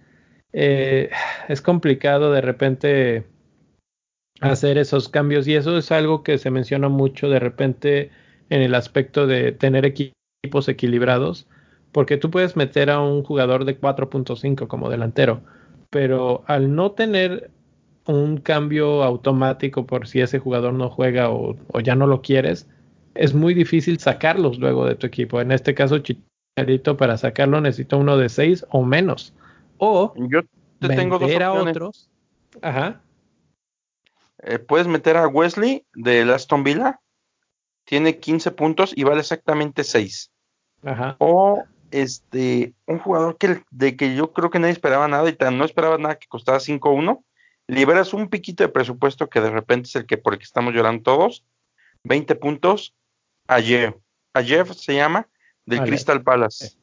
eh, 0.53 1.11
es 1.49 1.62
complicado 1.62 2.33
de 2.33 2.41
repente 2.43 3.26
hacer 4.41 4.76
esos 4.76 5.09
cambios 5.09 5.49
y 5.49 5.55
eso 5.55 5.79
es 5.79 5.91
algo 5.93 6.23
que 6.23 6.37
se 6.37 6.50
menciona 6.50 6.91
mucho 6.91 7.31
de 7.31 7.38
repente 7.38 8.11
en 8.50 8.61
el 8.61 8.75
aspecto 8.75 9.26
de 9.26 9.53
tener 9.53 9.87
equipos 9.87 10.69
equilibrados. 10.69 11.47
Porque 11.93 12.19
tú 12.19 12.31
puedes 12.31 12.57
meter 12.57 12.91
a 12.91 13.00
un 13.00 13.23
jugador 13.23 13.65
de 13.65 13.81
4.5 13.81 14.67
como 14.67 14.91
delantero, 14.91 15.41
pero 15.88 16.45
al 16.47 16.75
no 16.75 16.93
tener 16.93 17.50
un 18.07 18.39
cambio 18.39 19.03
automático 19.03 19.87
por 19.87 20.07
si 20.07 20.21
ese 20.21 20.39
jugador 20.39 20.73
no 20.75 20.91
juega 20.91 21.31
o, 21.31 21.57
ya 21.83 21.95
no 21.95 22.07
lo 22.07 22.23
quieres, 22.23 22.69
es 23.15 23.35
muy 23.35 23.55
difícil 23.55 23.99
sacarlos 23.99 24.59
luego 24.59 24.87
de 24.87 24.95
tu 24.95 25.07
equipo. 25.07 25.41
En 25.41 25.53
este 25.53 25.75
caso, 25.75 25.99
Chicharito, 25.99 26.97
para 26.97 27.17
sacarlo 27.17 27.61
necesito 27.61 27.99
uno 27.99 28.17
de 28.17 28.29
seis 28.29 28.65
o 28.71 28.85
menos. 28.85 29.35
O 29.79 30.15
yo 30.17 30.43
te 30.81 30.89
tengo 30.89 31.19
dos 31.19 31.35
a 31.41 31.53
otros. 31.53 32.09
Ajá. 32.63 33.01
Eh, 34.43 34.59
puedes 34.59 34.87
meter 34.87 35.17
a 35.17 35.29
Wesley 35.29 35.85
de 35.95 36.23
Aston 36.33 36.63
Villa. 36.63 37.01
Tiene 37.85 38.19
15 38.19 38.51
puntos 38.51 38.93
y 38.97 39.05
vale 39.05 39.21
exactamente 39.21 39.85
6. 39.85 40.31
Ajá. 40.85 41.17
O 41.19 41.63
este, 41.91 42.75
un 42.87 42.99
jugador 42.99 43.37
que, 43.39 43.63
de 43.71 43.97
que 43.97 44.15
yo 44.17 44.33
creo 44.33 44.51
que 44.51 44.59
nadie 44.59 44.73
esperaba 44.73 45.07
nada 45.09 45.29
y 45.29 45.37
no 45.53 45.65
esperaba 45.65 45.97
nada 45.97 46.17
que 46.17 46.27
costaba 46.27 46.59
5-1 46.59 47.23
liberas 47.68 48.14
un 48.14 48.28
piquito 48.28 48.64
de 48.64 48.68
presupuesto 48.68 49.28
que 49.28 49.40
de 49.40 49.50
repente 49.50 49.88
es 49.88 49.96
el 49.96 50.06
que 50.06 50.18
por 50.18 50.32
el 50.32 50.38
que 50.38 50.44
estamos 50.44 50.75
llorando 50.75 51.02
todos, 51.02 51.44
20 52.04 52.35
puntos 52.37 52.94
a 53.49 53.61
Jeff. 53.61 53.94
A 54.35 54.42
Jeff 54.42 54.73
se 54.73 54.94
llama 54.94 55.28
del 55.64 55.80
Crystal 55.80 56.23
Palace. 56.23 56.76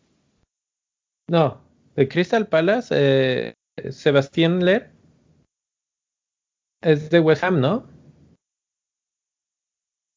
No, 1.29 1.61
de 1.95 2.07
Crystal 2.07 2.47
Palace, 2.47 2.93
eh, 2.97 3.53
Sebastián 3.91 4.65
Ler 4.65 4.91
es 6.81 7.09
de 7.09 7.19
West 7.19 7.43
Ham, 7.43 7.61
¿no? 7.61 7.87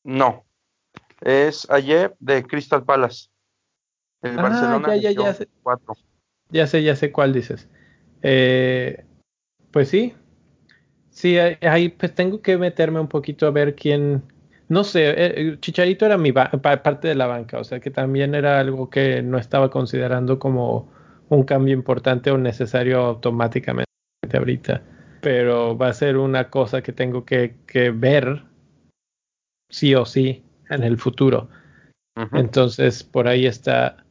No, 0.05 0.45
es 1.21 1.67
Jeff 1.83 2.13
de 2.19 2.43
Crystal 2.45 2.85
Palace. 2.85 3.29
El 4.23 4.39
ah, 4.39 4.43
Barcelona 4.43 4.97
ya, 4.97 5.13
ya, 5.13 5.23
ya 5.23 5.35
sé. 5.35 5.49
Ya 6.51 6.67
sé, 6.67 6.83
ya 6.83 6.97
sé 6.97 7.13
cuál 7.13 7.33
dices. 7.33 7.69
Eh, 8.23 9.05
pues 9.71 9.89
sí, 9.89 10.15
Sí, 11.17 11.39
ahí 11.39 11.89
pues 11.89 12.15
tengo 12.15 12.43
que 12.43 12.59
meterme 12.59 13.01
un 13.01 13.09
poquito 13.09 13.47
a 13.47 13.51
ver 13.51 13.75
quién. 13.75 14.23
No 14.69 14.85
sé, 14.85 15.15
eh, 15.17 15.57
Chicharito 15.61 16.05
era 16.05 16.19
mi 16.19 16.31
parte 16.31 17.09
de 17.09 17.15
la 17.15 17.27
banca, 17.27 17.59
o 17.59 17.65
sea 17.65 17.81
que 17.81 17.91
también 17.91 18.35
era 18.35 18.61
algo 18.61 18.91
que 18.91 19.23
no 19.23 19.39
estaba 19.39 19.71
considerando 19.71 20.39
como 20.39 20.93
un 21.31 21.45
cambio 21.45 21.73
importante 21.73 22.31
o 22.31 22.37
necesario 22.37 22.99
automáticamente 22.99 23.87
ahorita. 24.35 24.83
Pero 25.23 25.79
va 25.79 25.89
a 25.89 25.95
ser 25.95 26.19
una 26.19 26.51
cosa 26.51 26.83
que 26.83 26.93
tengo 26.93 27.25
que, 27.25 27.55
ver 27.95 28.43
sí 29.71 29.95
o 29.95 30.05
sí 30.05 30.45
en 30.69 30.85
el 30.85 30.99
futuro. 30.99 31.49
Entonces, 32.33 33.03
por 33.03 33.27
ahí 33.27 33.47
está. 33.47 34.05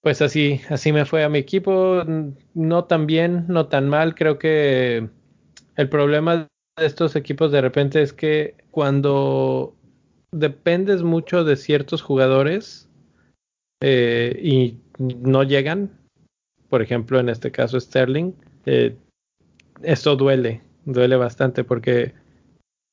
Pues 0.00 0.22
así, 0.22 0.62
así 0.70 0.90
me 0.90 1.04
fue 1.04 1.22
a 1.22 1.28
mi 1.28 1.40
equipo. 1.40 2.02
No 2.54 2.84
tan 2.84 3.06
bien, 3.06 3.44
no 3.48 3.66
tan 3.66 3.90
mal. 3.90 4.14
Creo 4.14 4.38
que 4.38 5.10
el 5.76 5.88
problema 5.88 6.48
de 6.78 6.86
estos 6.86 7.16
equipos 7.16 7.52
de 7.52 7.60
repente 7.60 8.02
es 8.02 8.12
que 8.12 8.54
cuando 8.70 9.74
dependes 10.32 11.02
mucho 11.02 11.44
de 11.44 11.56
ciertos 11.56 12.02
jugadores 12.02 12.88
eh, 13.80 14.38
y 14.42 14.78
no 14.98 15.42
llegan, 15.42 15.90
por 16.68 16.82
ejemplo 16.82 17.20
en 17.20 17.28
este 17.28 17.50
caso 17.50 17.78
Sterling, 17.78 18.32
eh, 18.66 18.96
esto 19.82 20.16
duele, 20.16 20.62
duele 20.84 21.16
bastante 21.16 21.64
porque 21.64 22.14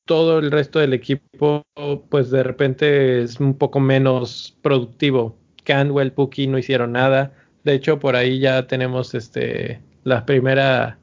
todo 0.06 0.38
el 0.38 0.50
resto 0.50 0.78
del 0.78 0.94
equipo 0.94 1.62
pues 2.08 2.30
de 2.30 2.42
repente 2.42 3.22
es 3.22 3.40
un 3.40 3.54
poco 3.54 3.80
menos 3.80 4.56
productivo. 4.62 5.36
Canwell, 5.64 6.12
Puki 6.12 6.48
no 6.48 6.58
hicieron 6.58 6.92
nada. 6.92 7.32
De 7.62 7.74
hecho, 7.74 8.00
por 8.00 8.16
ahí 8.16 8.40
ya 8.40 8.66
tenemos 8.66 9.14
este 9.14 9.80
la 10.02 10.26
primera 10.26 10.98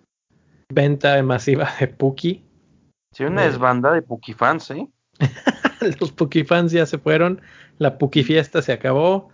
venta 0.72 1.22
masiva 1.24 1.70
de 1.80 1.88
Puki. 1.88 2.44
Sí, 3.14 3.24
una 3.24 3.44
eh, 3.44 3.48
desbanda 3.48 3.92
de 3.92 4.02
Puki 4.02 4.34
fans, 4.34 4.72
¿eh? 4.72 4.88
Los 6.00 6.12
Puki 6.12 6.44
fans 6.44 6.72
ya 6.72 6.86
se 6.86 6.98
fueron, 6.98 7.42
la 7.78 7.98
Puki 7.98 8.24
fiesta 8.24 8.62
se 8.62 8.72
acabó 8.72 9.30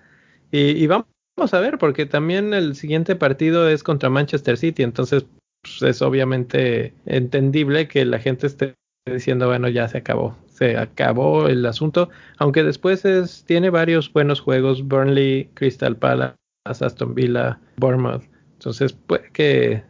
y, 0.52 0.88
vamos 0.88 1.08
a 1.52 1.60
ver 1.60 1.78
porque 1.78 2.06
también 2.06 2.54
el 2.54 2.76
siguiente 2.76 3.16
partido 3.16 3.68
es 3.68 3.84
contra 3.84 4.10
Manchester 4.10 4.58
City, 4.58 4.84
entonces 4.84 5.26
pues, 5.62 5.82
es 5.82 6.02
obviamente 6.02 6.94
entendible 7.06 7.88
que 7.88 8.06
la 8.06 8.20
gente 8.20 8.48
esté 8.48 8.76
diciendo 9.06 9.48
bueno 9.48 9.68
ya 9.68 9.88
se 9.88 9.98
acabó, 9.98 10.38
se 10.48 10.78
acabó 10.78 11.48
el 11.48 11.66
asunto, 11.66 12.10
aunque 12.38 12.64
después 12.64 13.04
es, 13.06 13.44
tiene 13.46 13.70
varios 13.70 14.12
buenos 14.14 14.40
juegos, 14.40 14.88
Burnley, 14.88 15.50
Crystal 15.56 15.98
Palace, 15.98 16.36
Aston 16.66 17.14
Villa, 17.14 17.60
Bournemouth, 17.78 18.24
entonces 18.54 18.94
puede 18.94 19.30
que 19.32 19.84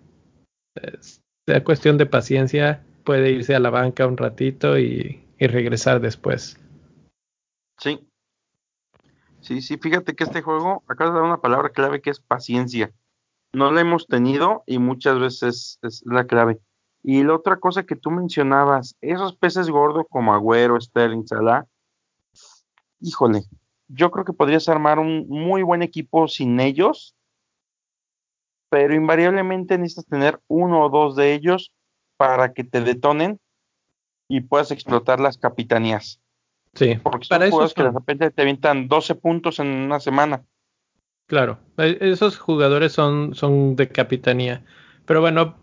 sea 1.48 1.64
cuestión 1.64 1.98
de 1.98 2.06
paciencia, 2.06 2.84
puede 3.04 3.32
irse 3.32 3.56
a 3.56 3.60
la 3.60 3.70
banca 3.70 4.08
un 4.08 4.18
ratito 4.18 4.78
y, 4.80 5.22
regresar 5.38 6.02
después. 6.02 6.58
Sí. 7.78 8.00
Sí, 9.42 9.62
sí, 9.62 9.78
fíjate 9.78 10.16
que 10.16 10.24
este 10.24 10.42
juego 10.42 10.84
acaba 10.88 11.12
de 11.12 11.18
dar 11.18 11.25
una 11.25 11.42
palabra 11.42 11.70
clave 11.70 12.02
que 12.02 12.10
es 12.10 12.20
paciencia. 12.20 12.92
No 13.54 13.72
la 13.72 13.82
hemos 13.82 14.08
tenido 14.08 14.64
y 14.66 14.80
muchas 14.80 15.20
veces 15.20 15.78
es 15.84 16.02
la 16.06 16.25
clave. 16.25 16.60
Y 17.04 17.24
la 17.24 17.36
otra 17.36 17.58
cosa 17.58 17.84
que 17.84 17.96
tú 17.96 18.10
mencionabas, 18.10 18.96
esos 19.02 19.36
peces 19.36 19.70
gordos 19.70 20.06
como 20.10 20.34
Agüero, 20.34 20.82
Sterling, 20.82 21.28
Salah, 21.28 21.68
híjole, 23.00 23.44
yo 23.88 24.10
creo 24.10 24.25
que 24.25 24.34
podrías 24.34 24.68
armar 24.68 24.98
un 24.98 25.28
muy 25.28 25.62
buen 25.62 25.84
equipo 25.84 26.28
sin 26.28 26.60
ellos 26.60 27.14
pero 28.69 28.93
invariablemente 28.93 29.77
necesitas 29.77 30.07
tener 30.07 30.39
uno 30.48 30.86
o 30.86 30.89
dos 30.89 31.15
de 31.15 31.34
ellos 31.34 31.72
para 32.17 32.53
que 32.53 32.63
te 32.63 32.81
detonen 32.81 33.39
y 34.29 34.41
puedas 34.41 34.72
explotar 34.72 35.19
las 35.19 35.38
capitanías. 35.38 36.19
Sí, 36.74 36.95
porque 37.01 37.25
son 37.25 37.39
para 37.39 37.50
juegos 37.50 37.74
que 37.74 37.84
de 37.84 37.91
repente 37.91 38.31
te 38.31 38.41
avientan 38.41 38.88
12 38.88 39.15
puntos 39.15 39.60
en 39.60 39.67
una 39.67 40.00
semana. 40.00 40.43
Claro, 41.27 41.60
e, 41.77 41.98
esos 42.01 42.38
jugadores 42.38 42.91
son, 42.91 43.34
son 43.34 43.75
de 43.75 43.88
capitanía. 43.89 44.63
Pero 45.05 45.22
bueno, 45.22 45.55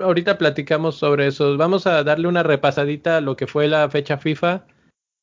ahorita 0.00 0.38
platicamos 0.38 0.96
sobre 0.96 1.28
eso. 1.28 1.56
Vamos 1.56 1.86
a 1.86 2.02
darle 2.02 2.28
una 2.28 2.42
repasadita 2.42 3.18
a 3.18 3.20
lo 3.20 3.36
que 3.36 3.46
fue 3.46 3.68
la 3.68 3.88
fecha 3.88 4.18
FIFA. 4.18 4.66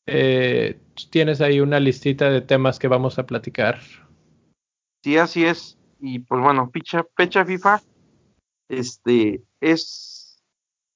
Eh, 0.08 0.80
tienes 1.10 1.42
ahí 1.42 1.60
una 1.60 1.80
listita 1.80 2.30
de 2.30 2.42
temas 2.42 2.80
que 2.80 2.88
vamos 2.88 3.20
a 3.20 3.26
platicar. 3.26 3.80
Sí, 5.04 5.18
así 5.18 5.46
es 5.46 5.78
y 6.00 6.20
pues 6.20 6.42
bueno, 6.42 6.70
fecha, 6.72 7.06
fecha 7.16 7.46
FIFA 7.46 7.82
este, 8.70 9.44
es 9.60 10.42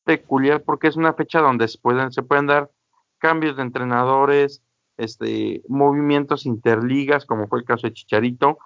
peculiar 0.04 0.64
porque 0.64 0.88
es 0.88 0.96
una 0.96 1.14
fecha 1.14 1.40
donde 1.40 1.68
se 1.68 1.78
pueden, 1.78 2.12
se 2.12 2.24
pueden 2.24 2.48
dar 2.48 2.72
cambios 3.20 3.58
de 3.58 3.64
entrenadores, 3.64 4.64
este, 4.98 5.62
movimientos 5.68 6.46
interligas, 6.46 7.26
como 7.26 7.48
fue 7.48 7.60
el 7.60 7.66
caso 7.66 7.88
de 7.88 7.94
Chicharito, 7.94 8.58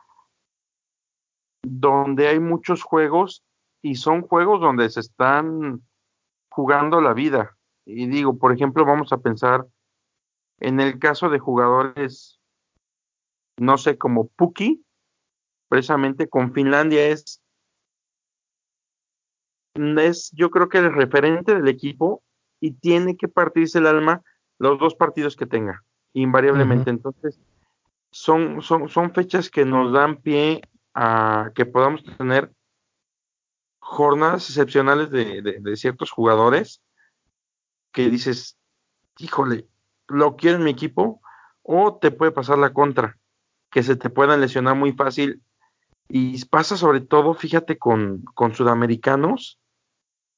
donde 1.64 2.28
hay 2.28 2.40
muchos 2.40 2.84
juegos 2.84 3.44
y 3.82 3.96
son 3.96 4.22
juegos 4.22 4.62
donde 4.62 4.90
se 4.90 5.02
están 5.02 5.82
jugando 6.50 7.02
la 7.02 7.14
vida. 7.14 7.58
Y 7.86 8.08
digo, 8.08 8.38
por 8.38 8.54
ejemplo, 8.54 8.86
vamos 8.86 9.12
a 9.12 9.18
pensar 9.18 9.66
en 10.60 10.80
el 10.80 11.00
caso 11.00 11.30
de 11.30 11.40
jugadores, 11.40 12.40
no 13.58 13.78
sé, 13.78 13.98
como 13.98 14.28
Puki, 14.28 14.86
precisamente 15.74 16.30
con 16.30 16.54
Finlandia 16.54 17.08
es 17.08 17.42
es 19.76 20.30
yo 20.36 20.52
creo 20.52 20.70
que 20.70 20.78
el 20.78 20.94
referente 20.94 21.56
del 21.56 21.68
equipo 21.68 22.22
y 22.60 22.74
tiene 22.74 23.18
que 23.18 23.28
partirse 23.28 23.80
el 23.80 23.88
alma 23.88 24.22
los 24.60 24.78
dos 24.78 24.94
partidos 24.94 25.36
que 25.36 25.48
tenga, 25.48 25.84
invariablemente. 26.14 26.92
Entonces, 26.92 27.40
son, 28.12 28.62
son, 28.62 28.88
son 28.88 29.16
fechas 29.16 29.50
que 29.50 29.66
nos 29.66 29.92
dan 29.92 30.18
pie 30.18 30.62
a 30.94 31.50
que 31.56 31.66
podamos 31.66 32.04
tener 32.20 32.52
jornadas 33.80 34.48
excepcionales 34.50 35.10
de, 35.10 35.42
de, 35.42 35.76
ciertos 35.76 36.12
jugadores 36.12 36.84
que 37.92 38.12
dices, 38.12 38.60
híjole, 39.18 39.68
lo 40.08 40.36
quiero 40.36 40.58
en 40.58 40.66
mi 40.66 40.72
equipo, 40.72 41.20
o 41.64 41.98
te 41.98 42.12
puede 42.12 42.32
pasar 42.32 42.60
la 42.60 42.74
contra, 42.74 43.18
que 43.72 43.82
se 43.82 43.96
te 43.96 44.12
puedan 44.12 44.40
lesionar 44.40 44.76
muy 44.76 44.92
fácil. 44.92 45.42
Y 46.10 46.44
pasa 46.46 46.78
sobre 46.78 47.02
todo, 47.02 47.34
fíjate, 47.34 47.78
con, 47.78 48.24
con 48.34 48.54
sudamericanos, 48.54 49.60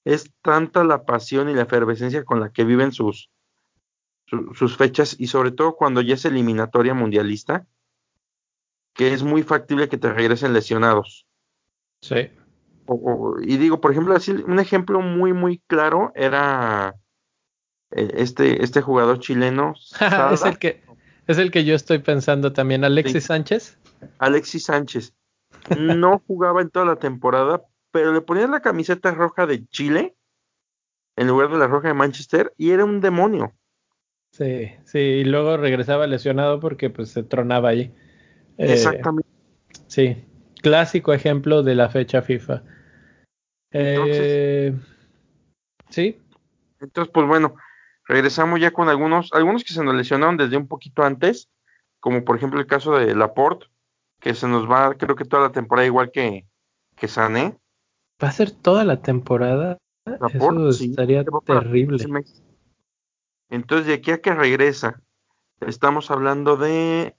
es 0.06 0.32
tanta 0.42 0.84
la 0.84 1.06
pasión 1.06 1.50
y 1.50 1.54
la 1.54 1.64
efervescencia 1.64 2.24
con 2.24 2.40
la 2.40 2.52
que 2.52 2.64
viven 2.64 2.92
sus, 2.92 3.30
sus 4.54 4.78
fechas 4.78 5.16
y 5.20 5.28
sobre 5.28 5.52
todo 5.52 5.76
cuando 5.76 6.02
ya 6.02 6.14
es 6.14 6.26
eliminatoria 6.26 6.94
mundialista, 6.94 7.66
que 8.94 9.14
es 9.14 9.24
muy 9.24 9.44
factible 9.44 9.90
que 9.90 9.98
te 9.98 10.12
regresen 10.12 10.54
lesionados. 10.54 11.28
Sí. 12.02 12.30
y 13.42 13.58
digo, 13.58 13.82
por 13.82 13.92
ejemplo, 13.92 14.16
así, 14.16 14.32
un 14.32 14.60
ejemplo 14.60 15.02
muy, 15.02 15.34
muy 15.34 15.60
claro 15.68 16.12
era 16.16 16.96
eh, 17.92 18.12
este, 18.16 18.64
este 18.64 18.82
jugador 18.82 19.20
chileno. 19.20 19.74
es, 20.32 20.44
el 20.44 20.60
que, 20.60 20.84
es 21.28 21.38
el 21.38 21.52
que 21.52 21.66
yo 21.66 21.76
estoy 21.76 22.00
pensando 22.00 22.54
también, 22.54 22.84
Alexis 22.84 23.26
Sánchez. 23.26 23.80
Alexis 24.20 24.66
Sánchez. 24.66 25.14
No 25.78 26.22
jugaba 26.28 26.62
en 26.62 26.70
toda 26.70 26.86
la 26.86 26.98
temporada, 26.98 27.64
pero 27.92 28.14
le 28.14 28.22
ponían 28.22 28.52
la 28.52 28.62
camiseta 28.62 29.12
roja 29.12 29.46
de 29.46 29.66
Chile 29.68 30.16
en 31.16 31.28
lugar 31.28 31.50
de 31.50 31.58
la 31.58 31.68
roja 31.68 31.88
de 31.88 31.94
Manchester 31.94 32.54
y 32.58 32.72
era 32.72 32.86
un 32.86 33.02
demonio. 33.02 33.54
Sí, 34.32 34.70
sí, 34.84 35.00
y 35.00 35.24
luego 35.24 35.56
regresaba 35.56 36.08
lesionado 36.08 36.60
porque 36.60 36.90
pues 36.90 37.10
se 37.10 37.24
tronaba 37.24 37.70
ahí. 37.70 37.94
Eh, 38.58 38.74
Exactamente. 38.74 39.30
sí, 39.88 40.26
clásico 40.62 41.14
ejemplo 41.14 41.64
de 41.64 41.76
la 41.76 41.90
fecha 41.90 42.22
FIFA. 42.22 42.64
Eh, 43.72 44.74
sí. 45.90 46.22
Entonces, 46.82 47.12
pues 47.14 47.28
bueno, 47.28 47.56
regresamos 48.08 48.60
ya 48.60 48.72
con 48.72 48.90
algunos, 48.90 49.32
algunos 49.34 49.64
que 49.64 49.74
se 49.74 49.84
nos 49.84 49.96
lesionaron 49.96 50.38
desde 50.38 50.58
un 50.58 50.68
poquito 50.68 51.04
antes, 51.04 51.50
como 52.00 52.26
por 52.26 52.36
ejemplo 52.36 52.60
el 52.60 52.68
caso 52.68 52.98
de 52.98 53.16
Laporte, 53.16 53.68
que 54.26 54.34
se 54.34 54.48
nos 54.48 54.68
va, 54.68 54.96
creo 54.96 55.16
que 55.16 55.24
toda 55.24 55.44
la 55.44 55.52
temporada 55.52 55.86
igual 55.86 56.10
que, 56.12 56.48
que 56.96 57.08
Sané. 57.08 57.60
¿Va 58.22 58.30
a 58.30 58.32
ser 58.32 58.50
toda 58.50 58.84
la 58.84 59.00
temporada? 59.04 59.78
Eso 60.34 60.68
estaría 60.68 61.24
terrible. 61.46 62.04
Entonces, 63.52 63.86
de 63.86 63.94
aquí 63.94 64.10
a 64.10 64.22
que 64.22 64.34
regresa, 64.34 65.00
estamos 65.62 66.10
hablando 66.10 66.58
de, 66.58 67.16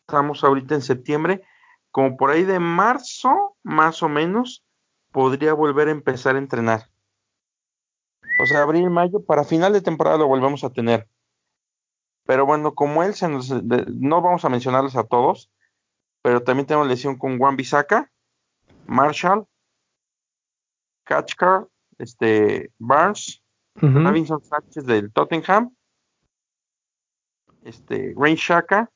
estamos 0.00 0.42
ahorita 0.42 0.74
en 0.74 0.82
septiembre, 0.82 1.44
como 1.92 2.16
por 2.16 2.30
ahí 2.30 2.42
de 2.42 2.58
marzo, 2.58 3.56
más 3.62 4.02
o 4.02 4.08
menos, 4.08 4.64
podría 5.12 5.54
volver 5.54 5.86
a 5.86 5.92
empezar 5.92 6.34
a 6.34 6.40
entrenar. 6.40 6.90
O 8.42 8.46
sea, 8.46 8.62
abril, 8.62 8.90
mayo, 8.90 9.24
para 9.24 9.44
final 9.44 9.74
de 9.74 9.80
temporada 9.80 10.18
lo 10.18 10.26
volvemos 10.26 10.64
a 10.64 10.70
tener. 10.70 11.06
Pero 12.26 12.46
bueno, 12.46 12.74
como 12.74 13.04
él 13.04 13.14
se 13.14 13.28
nos, 13.28 13.48
no 13.48 14.22
vamos 14.22 14.44
a 14.44 14.48
mencionarles 14.48 14.96
a 14.96 15.04
todos, 15.04 15.48
pero 16.22 16.42
también 16.42 16.66
tenemos 16.66 16.88
lesión 16.88 17.18
con 17.18 17.38
Juan 17.38 17.56
Bisaca, 17.56 18.10
Marshall, 18.86 19.44
Catchcar, 21.04 21.66
este, 21.98 22.70
Barnes, 22.78 23.42
uh 23.80 24.40
Sánchez 24.42 24.86
del 24.86 25.12
Tottenham, 25.12 25.74
este, 27.64 28.14
Rain 28.16 28.36
Shaka, 28.36 28.90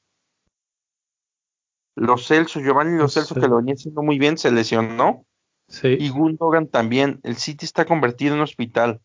Los 1.96 2.26
Celso, 2.26 2.60
Giovanni 2.60 2.96
Los 2.96 3.14
Celso, 3.14 3.34
que 3.34 3.48
lo 3.48 3.56
venía 3.56 3.74
haciendo 3.74 4.02
muy 4.02 4.18
bien, 4.18 4.38
se 4.38 4.50
lesionó. 4.50 5.24
Sí. 5.68 5.96
Y 5.98 6.10
Gundogan 6.10 6.68
también. 6.68 7.18
El 7.24 7.36
City 7.36 7.64
está 7.64 7.86
convertido 7.86 8.36
en 8.36 8.40
hospital. 8.40 9.00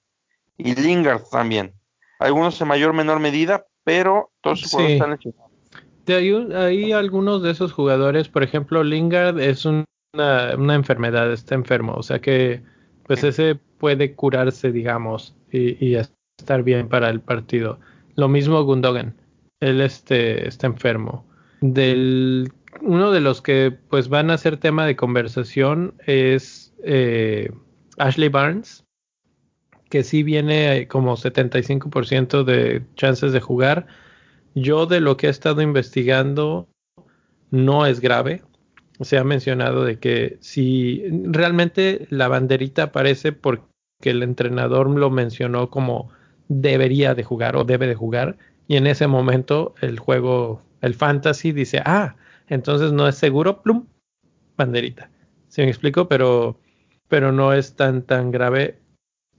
Y 0.57 0.75
Lingard 0.75 1.23
también. 1.29 1.73
Algunos 2.19 2.61
en 2.61 2.67
mayor 2.67 2.91
o 2.91 2.93
menor 2.93 3.19
medida, 3.19 3.65
pero 3.83 4.31
todos 4.41 4.59
sus 4.59 4.71
jugadores 4.71 4.95
están 4.95 5.11
lesionados. 5.11 5.50
Hay, 6.11 6.31
hay, 6.53 6.91
algunos 6.91 7.41
de 7.43 7.51
esos 7.51 7.71
jugadores, 7.71 8.27
por 8.27 8.43
ejemplo, 8.43 8.83
Lingard 8.83 9.39
es 9.39 9.65
una, 9.65 9.85
enfermedad, 10.73 11.31
está 11.31 11.55
enfermo. 11.55 11.93
O 11.95 12.03
sea 12.03 12.19
que, 12.19 12.61
pues 13.05 13.23
ese 13.23 13.59
puede 13.77 14.15
curarse, 14.15 14.71
digamos 14.71 15.35
y, 15.51 15.95
estar 15.95 16.63
bien 16.63 16.87
para 16.87 17.09
el 17.09 17.21
partido. 17.21 17.79
Lo 18.15 18.27
mismo 18.27 18.63
Gundogan, 18.63 19.15
él 19.59 19.81
este, 19.81 20.47
está 20.47 20.67
enfermo. 20.67 21.25
Del, 21.61 22.51
uno 22.81 23.11
de 23.11 23.21
los 23.21 23.41
que 23.41 23.71
pues 23.89 24.09
van 24.09 24.31
a 24.31 24.37
ser 24.37 24.57
tema 24.57 24.85
de 24.85 24.95
conversación 24.95 25.93
es 26.05 26.73
eh, 26.83 27.51
Ashley 27.97 28.29
Barnes, 28.29 28.85
que 29.89 30.03
sí 30.03 30.23
viene 30.23 30.87
como 30.87 31.17
75% 31.17 32.43
de 32.43 32.81
chances 32.95 33.33
de 33.33 33.41
jugar. 33.41 33.87
Yo 34.55 34.85
de 34.85 35.01
lo 35.01 35.17
que 35.17 35.27
he 35.27 35.29
estado 35.29 35.61
investigando 35.61 36.67
no 37.51 37.85
es 37.85 37.99
grave. 37.99 38.43
Se 38.99 39.17
ha 39.17 39.23
mencionado 39.23 39.83
de 39.83 39.99
que 39.99 40.37
si 40.41 41.03
realmente 41.23 42.07
la 42.09 42.27
banderita 42.27 42.83
aparece 42.83 43.31
porque 43.31 43.71
que 44.01 44.09
el 44.09 44.23
entrenador 44.23 44.89
lo 44.89 45.09
mencionó 45.09 45.69
como 45.69 46.09
debería 46.49 47.15
de 47.15 47.23
jugar 47.23 47.55
o 47.55 47.63
debe 47.63 47.87
de 47.87 47.95
jugar 47.95 48.37
y 48.67 48.75
en 48.75 48.87
ese 48.87 49.07
momento 49.07 49.75
el 49.79 49.99
juego, 49.99 50.61
el 50.81 50.95
fantasy 50.95 51.53
dice, 51.53 51.81
ah, 51.85 52.15
entonces 52.47 52.91
no 52.91 53.07
es 53.07 53.15
seguro, 53.15 53.61
plum, 53.61 53.85
banderita. 54.57 55.09
¿Sí 55.47 55.61
me 55.61 55.69
explico? 55.69 56.07
Pero, 56.07 56.59
pero 57.07 57.31
no 57.31 57.53
es 57.53 57.75
tan, 57.75 58.01
tan 58.01 58.31
grave 58.31 58.77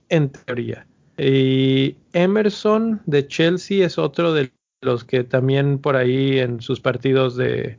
en 0.08 0.30
teoría. 0.30 0.86
Y 1.18 1.96
Emerson 2.12 3.02
de 3.06 3.26
Chelsea 3.26 3.84
es 3.84 3.98
otro 3.98 4.32
de 4.32 4.50
los 4.82 5.04
que 5.04 5.24
también 5.24 5.78
por 5.78 5.96
ahí 5.96 6.38
en 6.38 6.60
sus 6.60 6.80
partidos 6.80 7.36
de 7.36 7.78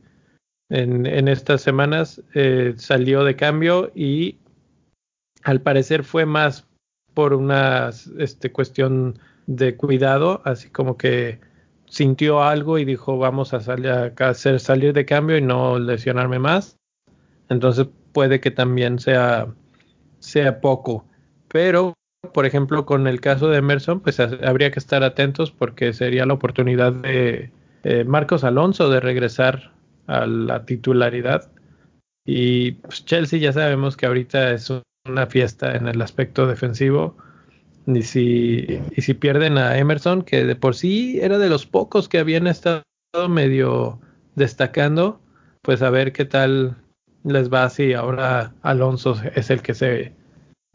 en, 0.70 1.06
en 1.06 1.28
estas 1.28 1.62
semanas 1.62 2.22
eh, 2.34 2.74
salió 2.78 3.24
de 3.24 3.36
cambio 3.36 3.92
y 3.94 4.40
al 5.44 5.62
parecer 5.62 6.04
fue 6.04 6.26
más 6.26 6.66
por 7.14 7.34
una 7.34 7.92
este, 8.18 8.52
cuestión 8.52 9.20
de 9.46 9.76
cuidado, 9.76 10.42
así 10.46 10.70
como 10.70 10.98
que 10.98 11.40
sintió 11.86 12.42
algo 12.42 12.80
y 12.80 12.86
dijo 12.86 13.18
vamos 13.18 13.54
a, 13.54 13.60
salir, 13.60 13.92
a 13.92 14.14
hacer 14.18 14.60
salir 14.60 14.94
de 14.94 15.06
cambio 15.06 15.38
y 15.38 15.42
no 15.42 15.78
lesionarme 15.78 16.40
más. 16.40 16.78
Entonces 17.50 17.88
puede 18.14 18.40
que 18.40 18.52
también 18.52 19.00
sea, 19.00 19.54
sea 20.20 20.60
poco. 20.60 21.06
Pero, 21.50 21.94
por 22.32 22.46
ejemplo, 22.46 22.86
con 22.86 23.08
el 23.08 23.20
caso 23.20 23.50
de 23.50 23.58
Emerson, 23.58 24.00
pues 24.00 24.20
habría 24.20 24.72
que 24.72 24.80
estar 24.80 25.04
atentos 25.04 25.52
porque 25.52 25.94
sería 25.94 26.26
la 26.26 26.34
oportunidad 26.34 26.94
de 26.94 27.52
eh, 27.84 28.04
Marcos 28.06 28.44
Alonso 28.44 28.90
de 28.90 29.00
regresar 29.00 29.74
a 30.08 30.26
la 30.26 30.66
titularidad. 30.66 31.52
Y 32.26 32.74
pues, 32.74 33.06
Chelsea 33.06 33.40
ya 33.40 33.52
sabemos 33.52 33.98
que 33.98 34.06
ahorita 34.06 34.52
es 34.52 34.70
un 34.70 34.84
una 35.06 35.28
fiesta 35.28 35.76
en 35.76 35.88
el 35.88 36.02
aspecto 36.02 36.48
defensivo. 36.48 37.16
Y 37.86 38.04
si, 38.04 38.66
y 38.96 39.02
si 39.02 39.14
pierden 39.14 39.58
a 39.58 39.78
Emerson, 39.78 40.22
que 40.22 40.46
de 40.46 40.56
por 40.56 40.76
sí 40.76 41.20
era 41.22 41.38
de 41.38 41.50
los 41.50 41.66
pocos 41.66 42.08
que 42.08 42.20
habían 42.20 42.48
estado 42.48 42.84
medio 43.28 44.00
destacando, 44.36 45.20
pues 45.62 45.82
a 45.82 45.90
ver 45.90 46.14
qué 46.14 46.24
tal 46.26 46.78
les 47.26 47.52
va 47.52 47.70
si 47.70 47.94
ahora 47.94 48.54
Alonso 48.62 49.16
es 49.36 49.50
el 49.50 49.62
que 49.62 49.74
se, 49.74 50.14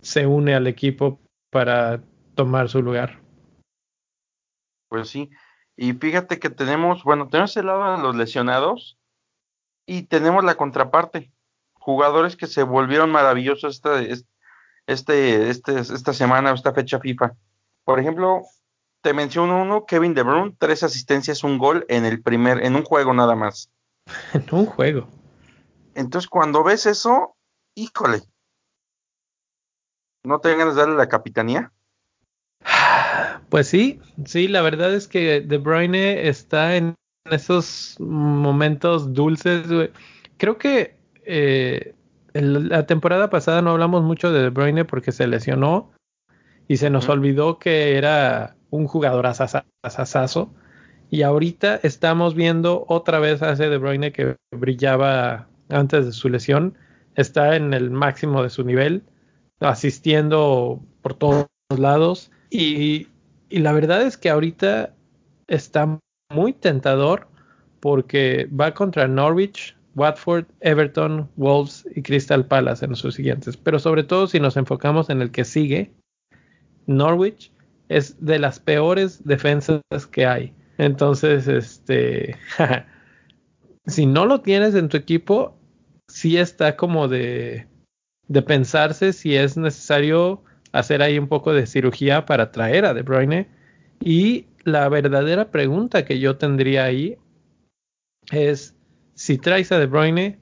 se 0.02 0.26
une 0.26 0.54
al 0.54 0.66
equipo 0.66 1.18
para 1.50 2.02
tomar 2.34 2.68
su 2.68 2.82
lugar. 2.82 3.20
Pues 4.88 5.08
sí, 5.08 5.30
y 5.76 5.92
fíjate 5.92 6.38
que 6.38 6.50
tenemos, 6.50 7.04
bueno, 7.04 7.28
tenemos 7.28 7.56
el 7.56 7.66
lado 7.66 7.96
de 7.96 8.02
los 8.02 8.16
lesionados 8.16 8.98
y 9.86 10.02
tenemos 10.02 10.44
la 10.44 10.56
contraparte 10.56 11.32
jugadores 11.74 12.36
que 12.36 12.46
se 12.46 12.64
volvieron 12.64 13.10
maravillosos 13.10 13.76
esta, 13.76 14.00
este, 14.86 15.48
este, 15.48 15.78
esta 15.78 16.12
semana, 16.12 16.52
esta 16.52 16.74
fecha 16.74 16.98
FIFA. 16.98 17.34
Por 17.84 18.00
ejemplo, 18.00 18.42
te 19.02 19.14
menciono 19.14 19.62
uno, 19.62 19.86
Kevin 19.86 20.14
De 20.14 20.22
Bruyne, 20.22 20.54
tres 20.58 20.82
asistencias, 20.82 21.44
un 21.44 21.58
gol 21.58 21.86
en 21.88 22.04
el 22.04 22.22
primer, 22.22 22.64
en 22.64 22.76
un 22.76 22.84
juego 22.84 23.14
nada 23.14 23.36
más. 23.36 23.70
en 24.34 24.44
un 24.50 24.66
juego. 24.66 25.08
Entonces, 25.94 26.28
cuando 26.28 26.62
ves 26.62 26.86
eso, 26.86 27.36
híjole, 27.74 28.22
¿no 30.24 30.40
te 30.40 30.56
ganas 30.56 30.74
de 30.74 30.82
darle 30.82 30.96
la 30.96 31.08
capitanía? 31.08 31.72
Pues 33.48 33.66
sí, 33.66 33.98
sí, 34.26 34.46
la 34.46 34.60
verdad 34.60 34.92
es 34.92 35.08
que 35.08 35.40
De 35.40 35.56
Bruyne 35.56 36.28
está 36.28 36.76
en 36.76 36.94
esos 37.30 37.96
momentos 37.98 39.14
dulces. 39.14 39.66
Creo 40.36 40.58
que 40.58 40.96
eh, 41.24 41.94
la 42.34 42.86
temporada 42.86 43.30
pasada 43.30 43.62
no 43.62 43.70
hablamos 43.70 44.02
mucho 44.02 44.30
de 44.30 44.42
De 44.42 44.50
Bruyne 44.50 44.84
porque 44.84 45.12
se 45.12 45.26
lesionó 45.26 45.92
y 46.66 46.76
se 46.76 46.90
nos 46.90 47.08
olvidó 47.08 47.58
que 47.58 47.96
era 47.96 48.56
un 48.70 48.86
jugador 48.86 49.26
asasazo. 49.26 50.50
Y 51.10 51.22
ahorita 51.22 51.80
estamos 51.82 52.34
viendo 52.34 52.84
otra 52.86 53.18
vez 53.18 53.42
a 53.42 53.52
ese 53.52 53.70
De 53.70 53.78
Bruyne 53.78 54.12
que 54.12 54.36
brillaba 54.50 55.48
antes 55.70 56.04
de 56.04 56.12
su 56.12 56.28
lesión. 56.28 56.76
Está 57.14 57.56
en 57.56 57.72
el 57.72 57.90
máximo 57.90 58.42
de 58.42 58.50
su 58.50 58.62
nivel, 58.62 59.02
asistiendo 59.60 60.80
por 61.02 61.14
todos 61.14 61.46
lados. 61.76 62.30
Y, 62.50 63.08
y 63.48 63.58
la 63.58 63.72
verdad 63.72 64.02
es 64.02 64.16
que 64.16 64.30
ahorita 64.30 64.94
está 65.46 65.98
muy 66.32 66.52
tentador 66.52 67.28
porque 67.80 68.48
va 68.58 68.74
contra 68.74 69.08
Norwich, 69.08 69.76
Watford, 69.94 70.46
Everton, 70.60 71.28
Wolves 71.36 71.86
y 71.94 72.02
Crystal 72.02 72.46
Palace 72.46 72.84
en 72.84 72.94
sus 72.94 73.14
siguientes. 73.14 73.56
Pero 73.56 73.78
sobre 73.78 74.04
todo 74.04 74.26
si 74.26 74.40
nos 74.40 74.56
enfocamos 74.56 75.10
en 75.10 75.22
el 75.22 75.30
que 75.30 75.44
sigue, 75.44 75.92
Norwich 76.86 77.52
es 77.88 78.24
de 78.24 78.38
las 78.38 78.60
peores 78.60 79.24
defensas 79.24 79.82
que 80.10 80.26
hay. 80.26 80.52
Entonces, 80.78 81.48
este, 81.48 82.36
si 83.86 84.06
no 84.06 84.26
lo 84.26 84.40
tienes 84.40 84.74
en 84.74 84.88
tu 84.88 84.96
equipo, 84.96 85.56
sí 86.08 86.36
está 86.36 86.76
como 86.76 87.08
de, 87.08 87.66
de 88.28 88.42
pensarse 88.42 89.12
si 89.12 89.34
es 89.34 89.56
necesario 89.56 90.42
hacer 90.72 91.02
ahí 91.02 91.18
un 91.18 91.28
poco 91.28 91.52
de 91.52 91.66
cirugía 91.66 92.26
para 92.26 92.52
traer 92.52 92.84
a 92.84 92.94
De 92.94 93.02
Bruyne. 93.02 93.48
Y 94.00 94.46
la 94.64 94.88
verdadera 94.88 95.50
pregunta 95.50 96.04
que 96.04 96.20
yo 96.20 96.36
tendría 96.36 96.84
ahí 96.84 97.18
es 98.30 98.76
si 99.14 99.38
traes 99.38 99.72
a 99.72 99.78
De 99.78 99.86
Bruyne, 99.86 100.38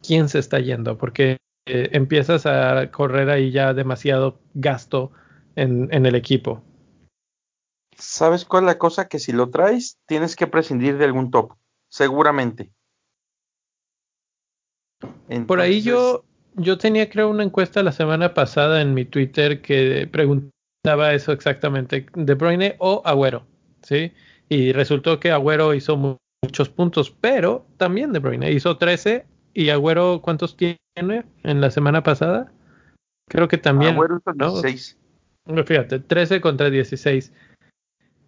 ¿quién 0.00 0.28
se 0.28 0.38
está 0.38 0.58
yendo? 0.58 0.98
Porque 0.98 1.38
eh, 1.66 1.90
empiezas 1.92 2.44
a 2.44 2.90
correr 2.90 3.30
ahí 3.30 3.52
ya 3.52 3.72
demasiado 3.72 4.40
gasto 4.54 5.12
en, 5.54 5.88
en, 5.94 6.06
el 6.06 6.16
equipo. 6.16 6.62
¿Sabes 7.96 8.44
cuál 8.44 8.64
es 8.64 8.66
la 8.66 8.78
cosa? 8.78 9.08
Que 9.08 9.20
si 9.20 9.32
lo 9.32 9.50
traes, 9.50 9.96
tienes 10.06 10.34
que 10.34 10.48
prescindir 10.48 10.98
de 10.98 11.04
algún 11.04 11.30
top, 11.30 11.54
seguramente. 11.88 12.72
Entonces... 15.28 15.46
Por 15.46 15.60
ahí 15.60 15.82
yo, 15.82 16.24
yo 16.54 16.78
tenía 16.78 17.08
creo 17.08 17.30
una 17.30 17.44
encuesta 17.44 17.82
la 17.82 17.92
semana 17.92 18.34
pasada 18.34 18.80
en 18.80 18.94
mi 18.94 19.04
Twitter 19.04 19.62
que 19.62 20.08
preguntaba 20.10 21.14
eso 21.14 21.32
exactamente, 21.32 22.06
De 22.14 22.34
Bruyne 22.34 22.76
o 22.78 23.02
Agüero, 23.04 23.46
¿sí? 23.82 24.12
Y 24.48 24.72
resultó 24.72 25.20
que 25.20 25.30
Agüero 25.30 25.74
hizo 25.74 26.18
muchos 26.44 26.68
puntos, 26.68 27.14
pero 27.20 27.66
también 27.76 28.12
De 28.12 28.18
Bruyne 28.18 28.52
hizo 28.52 28.76
13 28.76 29.24
y 29.54 29.70
Agüero 29.70 30.20
¿cuántos 30.22 30.56
tiene 30.56 31.24
en 31.42 31.60
la 31.60 31.70
semana 31.70 32.02
pasada? 32.02 32.52
Creo 33.28 33.48
que 33.48 33.58
también. 33.58 33.94
Agüero 33.94 34.18
hizo 34.18 34.32
16. 34.60 34.98
¿no? 35.46 35.64
Fíjate, 35.64 36.00
13 36.00 36.40
contra 36.40 36.70
16. 36.70 37.32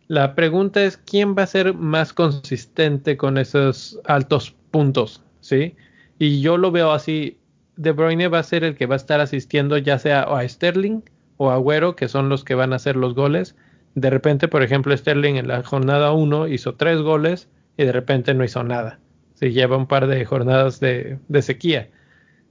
La 0.06 0.34
pregunta 0.34 0.84
es 0.84 0.96
quién 0.96 1.34
va 1.34 1.42
a 1.42 1.46
ser 1.46 1.74
más 1.74 2.12
consistente 2.12 3.16
con 3.16 3.38
esos 3.38 4.00
altos 4.04 4.54
puntos, 4.70 5.22
¿sí? 5.40 5.76
Y 6.18 6.40
yo 6.40 6.58
lo 6.58 6.70
veo 6.70 6.92
así, 6.92 7.38
De 7.76 7.92
Bruyne 7.92 8.28
va 8.28 8.38
a 8.38 8.44
ser 8.44 8.64
el 8.64 8.76
que 8.76 8.86
va 8.86 8.94
a 8.94 8.96
estar 8.96 9.20
asistiendo 9.20 9.76
ya 9.78 9.98
sea 9.98 10.22
a 10.22 10.48
Sterling 10.48 11.02
o 11.36 11.50
a 11.50 11.54
Agüero, 11.54 11.96
que 11.96 12.08
son 12.08 12.28
los 12.28 12.44
que 12.44 12.54
van 12.54 12.72
a 12.72 12.76
hacer 12.76 12.96
los 12.96 13.14
goles. 13.14 13.56
De 13.94 14.10
repente, 14.10 14.48
por 14.48 14.62
ejemplo, 14.62 14.96
Sterling 14.96 15.36
en 15.36 15.48
la 15.48 15.62
jornada 15.62 16.12
1 16.12 16.48
hizo 16.48 16.74
tres 16.74 17.00
goles 17.00 17.48
y 17.76 17.84
de 17.84 17.92
repente 17.92 18.34
no 18.34 18.44
hizo 18.44 18.62
nada. 18.62 19.00
Se 19.34 19.52
lleva 19.52 19.76
un 19.76 19.86
par 19.86 20.06
de 20.06 20.24
jornadas 20.24 20.80
de, 20.80 21.18
de 21.28 21.42
sequía. 21.42 21.90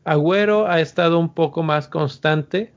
Agüero 0.04 0.68
ha 0.68 0.82
estado 0.82 1.20
un 1.20 1.34
poco 1.34 1.64
más 1.64 1.88
constante. 1.88 2.74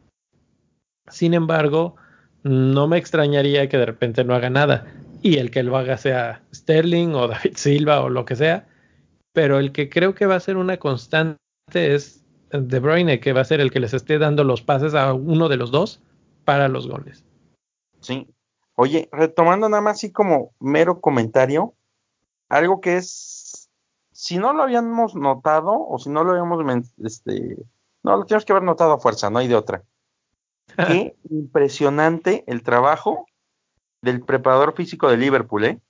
Sin 1.09 1.35
embargo, 1.35 1.97
no 2.43 2.87
me 2.87 2.99
extrañaría 2.99 3.69
que 3.69 3.79
de 3.79 3.87
repente 3.87 4.25
no 4.25 4.35
haga 4.35 4.51
nada. 4.51 4.87
Y 5.23 5.39
el 5.39 5.51
que 5.51 5.65
lo 5.65 5.77
haga 5.77 5.97
sea 5.97 6.43
Sterling 6.55 7.15
o 7.15 7.27
David 7.29 7.57
Silva 7.57 8.01
o 8.01 8.09
lo 8.09 8.25
que 8.25 8.37
sea. 8.37 8.69
Pero 9.33 9.59
el 9.59 9.73
que 9.73 9.89
creo 9.89 10.15
que 10.15 10.27
va 10.27 10.37
a 10.37 10.41
ser 10.41 10.57
una 10.57 10.77
constante 10.77 11.39
es 11.73 12.25
De 12.51 12.79
Bruyne, 12.79 13.21
que 13.21 13.33
va 13.33 13.41
a 13.41 13.45
ser 13.45 13.61
el 13.61 13.71
que 13.71 13.81
les 13.81 13.95
esté 13.95 14.19
dando 14.19 14.45
los 14.45 14.63
pases 14.63 14.95
a 14.95 15.13
uno 15.13 15.49
de 15.49 15.57
los 15.57 15.71
dos 15.71 16.01
para 16.45 16.69
los 16.69 16.89
goles. 16.89 17.25
Sí. 18.01 18.29
Oye, 18.77 19.09
retomando 19.11 19.69
nada 19.69 19.81
más 19.81 19.97
así 19.97 20.13
como 20.13 20.53
mero 20.61 21.01
comentario, 21.01 21.75
algo 22.49 22.81
que 22.81 22.99
es, 22.99 23.69
si 24.13 24.39
no 24.39 24.53
lo 24.53 24.63
habíamos 24.63 25.15
notado 25.15 25.73
o 25.89 25.99
si 25.99 26.11
no 26.11 26.25
lo 26.25 26.33
habíamos, 26.33 26.93
este, 26.99 27.57
no 28.03 28.17
lo 28.17 28.27
tenemos 28.27 28.45
que 28.45 28.53
haber 28.53 28.63
notado 28.63 28.93
a 28.93 28.99
fuerza, 28.99 29.31
no 29.31 29.39
hay 29.39 29.49
de 29.49 29.57
otra. 29.57 29.83
Qué 30.77 31.17
impresionante 31.31 32.45
el 32.47 32.63
trabajo 32.63 33.27
del 34.03 34.21
preparador 34.21 34.75
físico 34.75 35.11
de 35.11 35.17
Liverpool, 35.17 35.65
¿eh? 35.65 35.81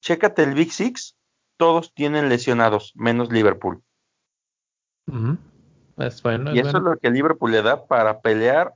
Chécate 0.00 0.42
el 0.42 0.54
Big 0.54 0.72
Six, 0.72 1.16
todos 1.56 1.92
tienen 1.92 2.28
lesionados, 2.28 2.92
menos 2.94 3.32
Liverpool. 3.32 3.82
Es 5.98 6.22
bueno, 6.22 6.54
y 6.54 6.58
eso 6.58 6.72
bueno. 6.72 6.78
es 6.78 6.84
lo 6.94 6.98
que 6.98 7.10
Liverpool 7.10 7.52
le 7.52 7.62
da 7.62 7.86
para 7.86 8.20
pelear 8.20 8.74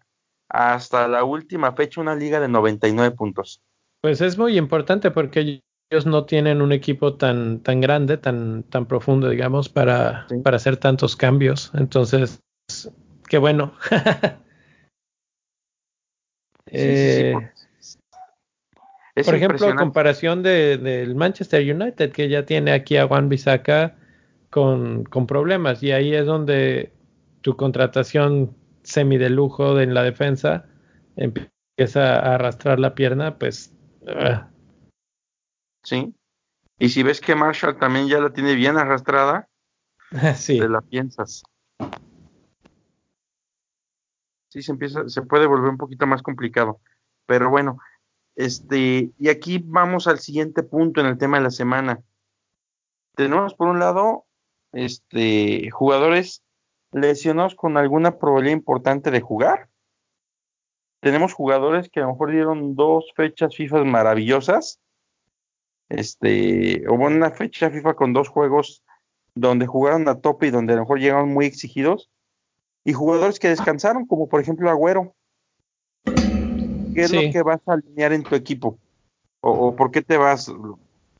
hasta 0.48 1.08
la 1.08 1.24
última 1.24 1.72
fecha 1.72 2.00
una 2.00 2.14
liga 2.14 2.40
de 2.40 2.48
99 2.48 3.14
puntos. 3.14 3.60
Pues 4.00 4.20
es 4.20 4.38
muy 4.38 4.56
importante 4.56 5.10
porque 5.10 5.60
ellos 5.90 6.06
no 6.06 6.24
tienen 6.24 6.62
un 6.62 6.72
equipo 6.72 7.14
tan, 7.14 7.60
tan 7.60 7.80
grande, 7.80 8.16
tan, 8.16 8.62
tan 8.64 8.86
profundo, 8.86 9.28
digamos, 9.28 9.68
para, 9.68 10.26
sí. 10.28 10.36
para 10.38 10.56
hacer 10.56 10.76
tantos 10.76 11.16
cambios. 11.16 11.72
Entonces, 11.74 12.40
qué 13.28 13.38
bueno. 13.38 13.74
eh, 16.66 17.34
sí, 17.80 17.98
por 19.24 19.34
ejemplo, 19.34 19.74
comparación 19.76 20.42
del 20.42 20.82
de, 20.82 21.14
Manchester 21.14 21.74
United, 21.74 22.12
que 22.12 22.28
ya 22.28 22.44
tiene 22.46 22.72
aquí 22.72 22.96
a 22.96 23.08
Juan 23.08 23.28
Bisaca 23.28 23.96
con, 24.50 25.04
con 25.04 25.26
problemas, 25.26 25.82
y 25.82 25.92
ahí 25.92 26.14
es 26.14 26.26
donde 26.26 26.92
tu 27.42 27.56
contratación 27.56 28.56
semi 28.82 29.18
de 29.18 29.30
lujo 29.30 29.78
en 29.80 29.94
la 29.94 30.02
defensa 30.02 30.66
empieza 31.16 32.16
a 32.16 32.34
arrastrar 32.34 32.78
la 32.78 32.94
pierna, 32.94 33.38
pues. 33.38 33.74
Uh, 34.02 34.46
Sí. 35.88 36.14
Y 36.78 36.90
si 36.90 37.02
ves 37.02 37.20
que 37.20 37.34
Marshall 37.34 37.78
también 37.78 38.08
ya 38.08 38.20
la 38.20 38.32
tiene 38.32 38.54
bien 38.54 38.76
arrastrada, 38.76 39.48
sí. 40.36 40.58
te 40.58 40.68
la 40.68 40.82
piensas. 40.82 41.42
Sí, 44.50 44.62
se 44.62 44.72
empieza, 44.72 45.08
se 45.08 45.22
puede 45.22 45.46
volver 45.46 45.70
un 45.70 45.78
poquito 45.78 46.06
más 46.06 46.22
complicado. 46.22 46.80
Pero 47.26 47.48
bueno, 47.48 47.78
este, 48.36 49.12
y 49.18 49.28
aquí 49.28 49.62
vamos 49.64 50.06
al 50.06 50.18
siguiente 50.18 50.62
punto 50.62 51.00
en 51.00 51.06
el 51.06 51.18
tema 51.18 51.38
de 51.38 51.44
la 51.44 51.50
semana. 51.50 52.02
Tenemos 53.14 53.54
por 53.54 53.68
un 53.68 53.78
lado, 53.78 54.26
este, 54.72 55.70
jugadores 55.70 56.42
lesionados 56.92 57.54
con 57.54 57.76
alguna 57.76 58.18
probabilidad 58.18 58.56
importante 58.56 59.10
de 59.10 59.20
jugar. 59.20 59.68
Tenemos 61.00 61.32
jugadores 61.32 61.88
que 61.90 62.00
a 62.00 62.04
lo 62.04 62.10
mejor 62.10 62.32
dieron 62.32 62.74
dos 62.74 63.12
fechas 63.14 63.54
FIFA 63.54 63.84
maravillosas 63.84 64.80
este, 65.88 66.84
hubo 66.88 67.06
una 67.06 67.30
fecha 67.30 67.70
FIFA 67.70 67.94
con 67.94 68.12
dos 68.12 68.28
juegos 68.28 68.82
donde 69.34 69.66
jugaron 69.66 70.08
a 70.08 70.20
tope 70.20 70.48
y 70.48 70.50
donde 70.50 70.74
a 70.74 70.76
lo 70.76 70.82
mejor 70.82 71.00
llegaron 71.00 71.32
muy 71.32 71.46
exigidos, 71.46 72.10
y 72.84 72.92
jugadores 72.92 73.38
que 73.38 73.48
descansaron, 73.48 74.06
como 74.06 74.28
por 74.28 74.40
ejemplo 74.40 74.70
Agüero. 74.70 75.14
¿Qué 76.94 77.02
es 77.02 77.10
sí. 77.10 77.26
lo 77.26 77.32
que 77.32 77.42
vas 77.42 77.60
a 77.66 77.74
alinear 77.74 78.12
en 78.12 78.22
tu 78.22 78.34
equipo? 78.34 78.78
¿O, 79.40 79.50
o 79.50 79.76
por 79.76 79.90
qué 79.90 80.02
te 80.02 80.16
vas? 80.16 80.48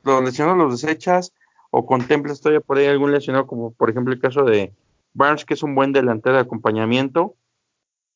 ¿Los 0.03 0.25
lesionados 0.25 0.59
los 0.59 0.81
desechas? 0.81 1.33
¿O 1.71 1.87
contemplas 1.87 2.41
todavía 2.41 2.61
por 2.61 2.79
ahí 2.79 2.87
algún 2.87 3.13
lesionado, 3.13 3.47
como 3.47 3.73
por 3.73 3.91
ejemplo 3.91 4.13
el 4.13 4.21
caso 4.21 4.45
de 4.45 4.75
Barnes, 5.13 5.45
que 5.45 5.55
es 5.55 5.63
un 5.63 5.75
buen 5.75 5.93
delantero 5.93 6.37
de 6.37 6.43
acompañamiento? 6.43 7.37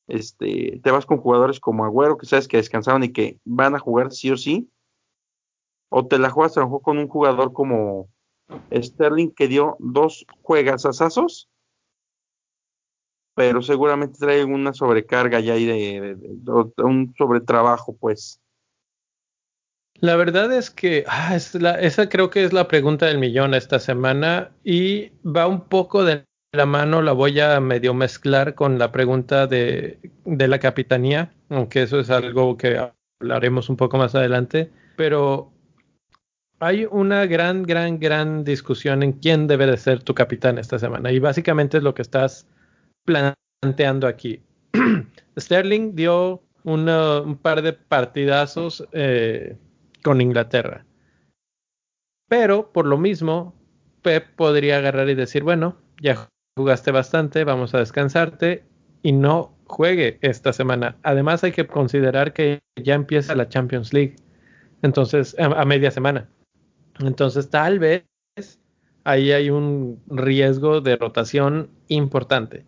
Este, 0.09 0.81
te 0.83 0.91
vas 0.91 1.07
con 1.07 1.19
jugadores 1.19 1.61
como 1.61 1.85
Agüero, 1.85 2.17
que 2.17 2.27
sabes 2.27 2.49
que 2.49 2.57
descansaron 2.57 3.05
y 3.05 3.13
que 3.13 3.39
van 3.45 3.75
a 3.75 3.79
jugar 3.79 4.13
sí 4.13 4.31
o 4.31 4.37
sí 4.37 4.69
o 5.95 6.07
te 6.07 6.19
la 6.19 6.31
juegas 6.31 6.57
a 6.57 6.61
lo 6.61 6.67
mejor 6.67 6.83
con 6.83 6.99
un 6.99 7.07
jugador 7.07 7.53
como 7.53 8.09
Sterling 8.73 9.29
que 9.29 9.47
dio 9.47 9.77
dos 9.79 10.25
juegas 10.41 10.87
asazos, 10.87 11.51
pero 13.35 13.61
seguramente 13.61 14.19
trae 14.19 14.43
una 14.45 14.73
sobrecarga 14.73 15.41
ya 15.41 15.53
ahí 15.53 15.67
de, 15.67 16.17
de, 16.17 16.83
un 16.83 17.15
sobretrabajo, 17.17 17.95
pues. 17.95 18.41
La 20.03 20.17
verdad 20.17 20.53
es 20.53 20.71
que 20.71 21.05
ah, 21.07 21.37
es 21.37 21.55
la, 21.55 21.81
esa 21.81 22.09
creo 22.09 22.29
que 22.29 22.43
es 22.43 22.53
la 22.53 22.67
pregunta 22.67 23.07
del 23.07 23.19
millón 23.19 23.55
esta 23.55 23.79
semana 23.79 24.51
y 24.65 25.13
va 25.25 25.47
un 25.47 25.61
poco 25.69 26.05
de 26.05 26.25
la 26.53 26.67
mano, 26.67 27.03
la 27.03 27.13
voy 27.13 27.39
a 27.39 27.61
medio 27.61 27.95
mezclar 27.95 28.57
con 28.57 28.81
la 28.81 28.91
pregunta 28.91 29.47
de, 29.47 30.01
de 30.25 30.49
la 30.49 30.59
capitanía, 30.59 31.33
aunque 31.51 31.83
eso 31.83 32.01
es 32.01 32.11
algo 32.11 32.57
que 32.57 32.91
hablaremos 33.21 33.69
un 33.69 33.77
poco 33.77 33.97
más 33.97 34.17
adelante, 34.17 34.73
pero 34.97 35.53
hay 36.59 36.85
una 36.91 37.25
gran, 37.27 37.63
gran, 37.63 38.01
gran 38.01 38.43
discusión 38.43 39.05
en 39.05 39.13
quién 39.13 39.47
debe 39.47 39.67
de 39.67 39.77
ser 39.77 40.03
tu 40.03 40.15
capitán 40.15 40.59
esta 40.59 40.81
semana. 40.81 41.13
Y 41.13 41.21
básicamente 41.21 41.77
es 41.77 41.85
lo 41.85 41.95
que 41.95 42.03
estás 42.03 42.49
planteando 43.05 44.09
aquí. 44.09 44.43
Sterling 45.39 45.95
dio 45.95 46.43
un 46.65 47.39
par 47.41 47.63
de 47.63 47.73
partidazos 47.73 48.85
eh, 48.91 49.57
con 50.03 50.21
Inglaterra. 50.21 50.85
Pero 52.29 52.73
por 52.73 52.87
lo 52.87 52.99
mismo, 52.99 53.55
Pep 54.03 54.35
podría 54.37 54.79
agarrar 54.79 55.09
y 55.09 55.15
decir, 55.15 55.43
bueno, 55.43 55.77
ya 56.01 56.29
jugaste 56.57 56.91
bastante, 56.91 57.45
vamos 57.45 57.75
a 57.75 57.79
descansarte 57.79 58.65
y 59.03 59.13
no 59.13 59.57
juegue 59.67 60.19
esta 60.23 60.53
semana. 60.53 60.97
Además 61.03 61.45
hay 61.45 61.53
que 61.53 61.67
considerar 61.67 62.33
que 62.33 62.61
ya 62.77 62.95
empieza 62.95 63.35
la 63.35 63.49
Champions 63.49 63.93
League, 63.93 64.17
entonces 64.83 65.37
a, 65.39 65.65
media 65.65 65.91
semana. 65.91 66.29
Entonces 67.01 67.49
tal 67.51 67.79
vez 67.79 68.05
ahí 69.05 69.33
hay 69.33 69.51
un 69.51 70.03
riesgo 70.09 70.81
de 70.81 70.97
rotación 70.97 71.71
importante. 71.89 72.65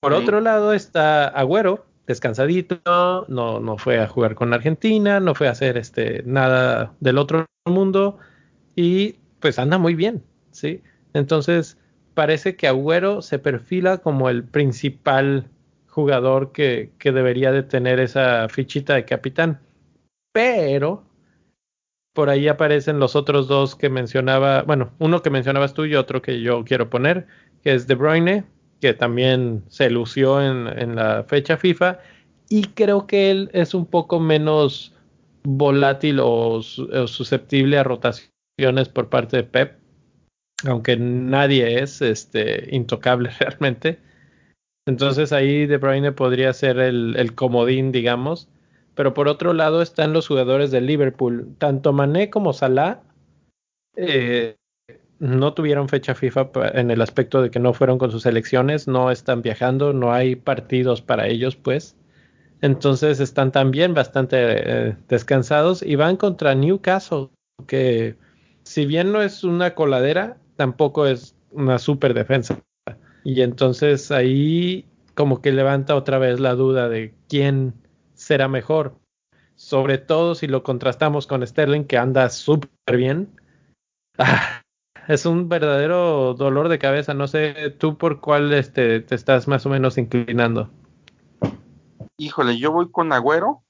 Por 0.00 0.12
otro 0.12 0.40
lado 0.40 0.74
está 0.74 1.26
Agüero, 1.28 1.86
descansadito, 2.06 3.26
no, 3.28 3.60
no 3.60 3.78
fue 3.78 3.98
a 3.98 4.08
jugar 4.08 4.34
con 4.34 4.52
Argentina, 4.52 5.20
no 5.20 5.34
fue 5.34 5.48
a 5.48 5.52
hacer 5.52 5.76
este 5.76 6.22
nada 6.24 6.94
del 7.00 7.18
otro 7.18 7.46
mundo 7.64 8.18
y 8.76 9.16
pues 9.40 9.58
anda 9.58 9.78
muy 9.78 9.94
bien, 9.94 10.22
¿sí? 10.50 10.82
Entonces 11.14 11.78
parece 12.14 12.56
que 12.56 12.68
Agüero 12.68 13.22
se 13.22 13.38
perfila 13.38 13.98
como 13.98 14.28
el 14.28 14.44
principal 14.44 15.50
jugador 15.88 16.52
que, 16.52 16.92
que 16.98 17.12
debería 17.12 17.52
de 17.52 17.62
tener 17.62 18.00
esa 18.00 18.48
fichita 18.48 18.94
de 18.94 19.04
capitán. 19.04 19.60
Pero 20.32 21.04
por 22.14 22.30
ahí 22.30 22.48
aparecen 22.48 22.98
los 22.98 23.16
otros 23.16 23.48
dos 23.48 23.74
que 23.76 23.90
mencionaba, 23.90 24.62
bueno, 24.62 24.92
uno 24.98 25.20
que 25.22 25.30
mencionabas 25.30 25.74
tú 25.74 25.84
y 25.84 25.96
otro 25.96 26.22
que 26.22 26.40
yo 26.40 26.64
quiero 26.64 26.88
poner, 26.88 27.26
que 27.62 27.74
es 27.74 27.86
De 27.86 27.96
Bruyne, 27.96 28.44
que 28.84 28.92
también 28.92 29.64
se 29.68 29.88
lució 29.88 30.42
en, 30.42 30.68
en 30.68 30.96
la 30.96 31.24
fecha 31.24 31.56
FIFA, 31.56 32.00
y 32.50 32.64
creo 32.64 33.06
que 33.06 33.30
él 33.30 33.48
es 33.54 33.72
un 33.72 33.86
poco 33.86 34.20
menos 34.20 34.92
volátil 35.42 36.18
o, 36.20 36.60
susceptible 36.60 37.78
a 37.78 37.82
rotaciones 37.82 38.90
por 38.92 39.08
parte 39.08 39.38
de 39.38 39.44
Pep 39.44 39.78
aunque 40.66 40.98
nadie 40.98 41.82
es 41.82 42.02
este, 42.02 42.74
intocable 42.74 43.30
realmente. 43.40 44.00
Entonces 44.86 45.32
ahí 45.32 45.66
De 45.66 45.78
Bruyne 45.78 46.12
podría 46.12 46.52
ser 46.52 46.78
el, 46.78 47.34
comodín, 47.34 47.90
digamos. 47.90 48.48
Pero 48.94 49.14
por 49.14 49.28
otro 49.28 49.54
lado 49.54 49.80
están 49.80 50.12
los 50.12 50.28
jugadores 50.28 50.70
de 50.70 50.82
Liverpool. 50.82 51.54
Tanto 51.56 51.94
Mané 51.94 52.28
como 52.28 52.52
Salah 52.52 53.02
eh, 53.96 54.56
no 55.18 55.54
tuvieron 55.54 55.88
fecha 55.88 56.14
FIFA 56.14 56.50
en 56.74 56.90
el 56.90 57.00
aspecto 57.00 57.40
de 57.42 57.50
que 57.50 57.60
no 57.60 57.72
fueron 57.72 57.98
con 57.98 58.10
sus 58.10 58.22
selecciones, 58.22 58.88
no 58.88 59.10
están 59.10 59.42
viajando, 59.42 59.92
no 59.92 60.12
hay 60.12 60.36
partidos 60.36 61.02
para 61.02 61.26
ellos, 61.28 61.56
pues. 61.56 61.96
Entonces 62.60 63.20
están 63.20 63.52
también 63.52 63.94
bastante 63.94 64.36
eh, 64.38 64.96
descansados 65.08 65.82
y 65.82 65.96
van 65.96 66.16
contra 66.16 66.54
Newcastle, 66.54 67.28
que 67.66 68.16
si 68.62 68.86
bien 68.86 69.12
no 69.12 69.22
es 69.22 69.44
una 69.44 69.74
coladera, 69.74 70.38
tampoco 70.56 71.06
es 71.06 71.36
una 71.50 71.78
super 71.78 72.14
defensa. 72.14 72.60
Y 73.22 73.42
entonces 73.42 74.10
ahí 74.10 74.86
como 75.14 75.40
que 75.40 75.52
levanta 75.52 75.94
otra 75.94 76.18
vez 76.18 76.40
la 76.40 76.54
duda 76.54 76.88
de 76.88 77.14
quién 77.28 77.74
será 78.14 78.48
mejor. 78.48 78.96
Sobre 79.56 79.98
todo 79.98 80.34
si 80.34 80.46
lo 80.46 80.62
contrastamos 80.62 81.26
con 81.26 81.46
Sterling, 81.46 81.84
que 81.84 81.98
anda 81.98 82.28
súper 82.30 82.96
bien. 82.96 83.28
Ah, 84.18 84.63
es 85.08 85.26
un 85.26 85.48
verdadero 85.48 86.34
dolor 86.34 86.68
de 86.68 86.78
cabeza. 86.78 87.14
No 87.14 87.26
sé 87.28 87.70
tú 87.78 87.98
por 87.98 88.20
cuál 88.20 88.52
este, 88.52 89.00
te 89.00 89.14
estás 89.14 89.48
más 89.48 89.66
o 89.66 89.70
menos 89.70 89.98
inclinando. 89.98 90.70
Híjole, 92.16 92.58
yo 92.58 92.72
voy 92.72 92.90
con 92.90 93.12
Agüero. 93.12 93.62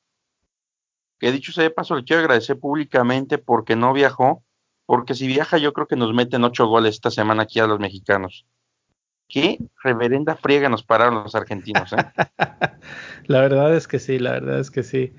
Que 1.19 1.33
dicho 1.33 1.53
sea 1.53 1.65
de 1.65 1.71
paso, 1.71 1.95
le 1.97 2.05
quiero 2.05 2.21
agradecer 2.21 2.59
públicamente 2.59 3.39
porque 3.39 3.77
no 3.77 3.93
viajó 3.93 4.45
porque 4.87 5.15
si 5.15 5.27
viaja 5.27 5.59
yo 5.59 5.73
creo 5.73 5.87
que 5.87 5.97
nos 5.97 6.13
meten 6.13 6.45
ocho 6.45 6.67
goles 6.67 6.97
esta 6.97 7.11
semana 7.11 7.45
aquí 7.45 7.61
a 7.61 7.67
los 7.67 7.81
mexicanos. 7.81 8.47
Qué 9.29 9.59
reverenda 9.83 10.37
friega 10.37 10.69
nos 10.69 10.83
pararon 10.83 11.23
los 11.23 11.35
argentinos, 11.35 11.93
¿eh? 11.93 11.97
la 13.27 13.41
verdad 13.41 13.75
es 13.75 13.89
que 13.89 13.99
sí, 13.99 14.19
la 14.19 14.33
verdad 14.33 14.61
es 14.61 14.71
que 14.71 14.83
sí. 14.83 15.15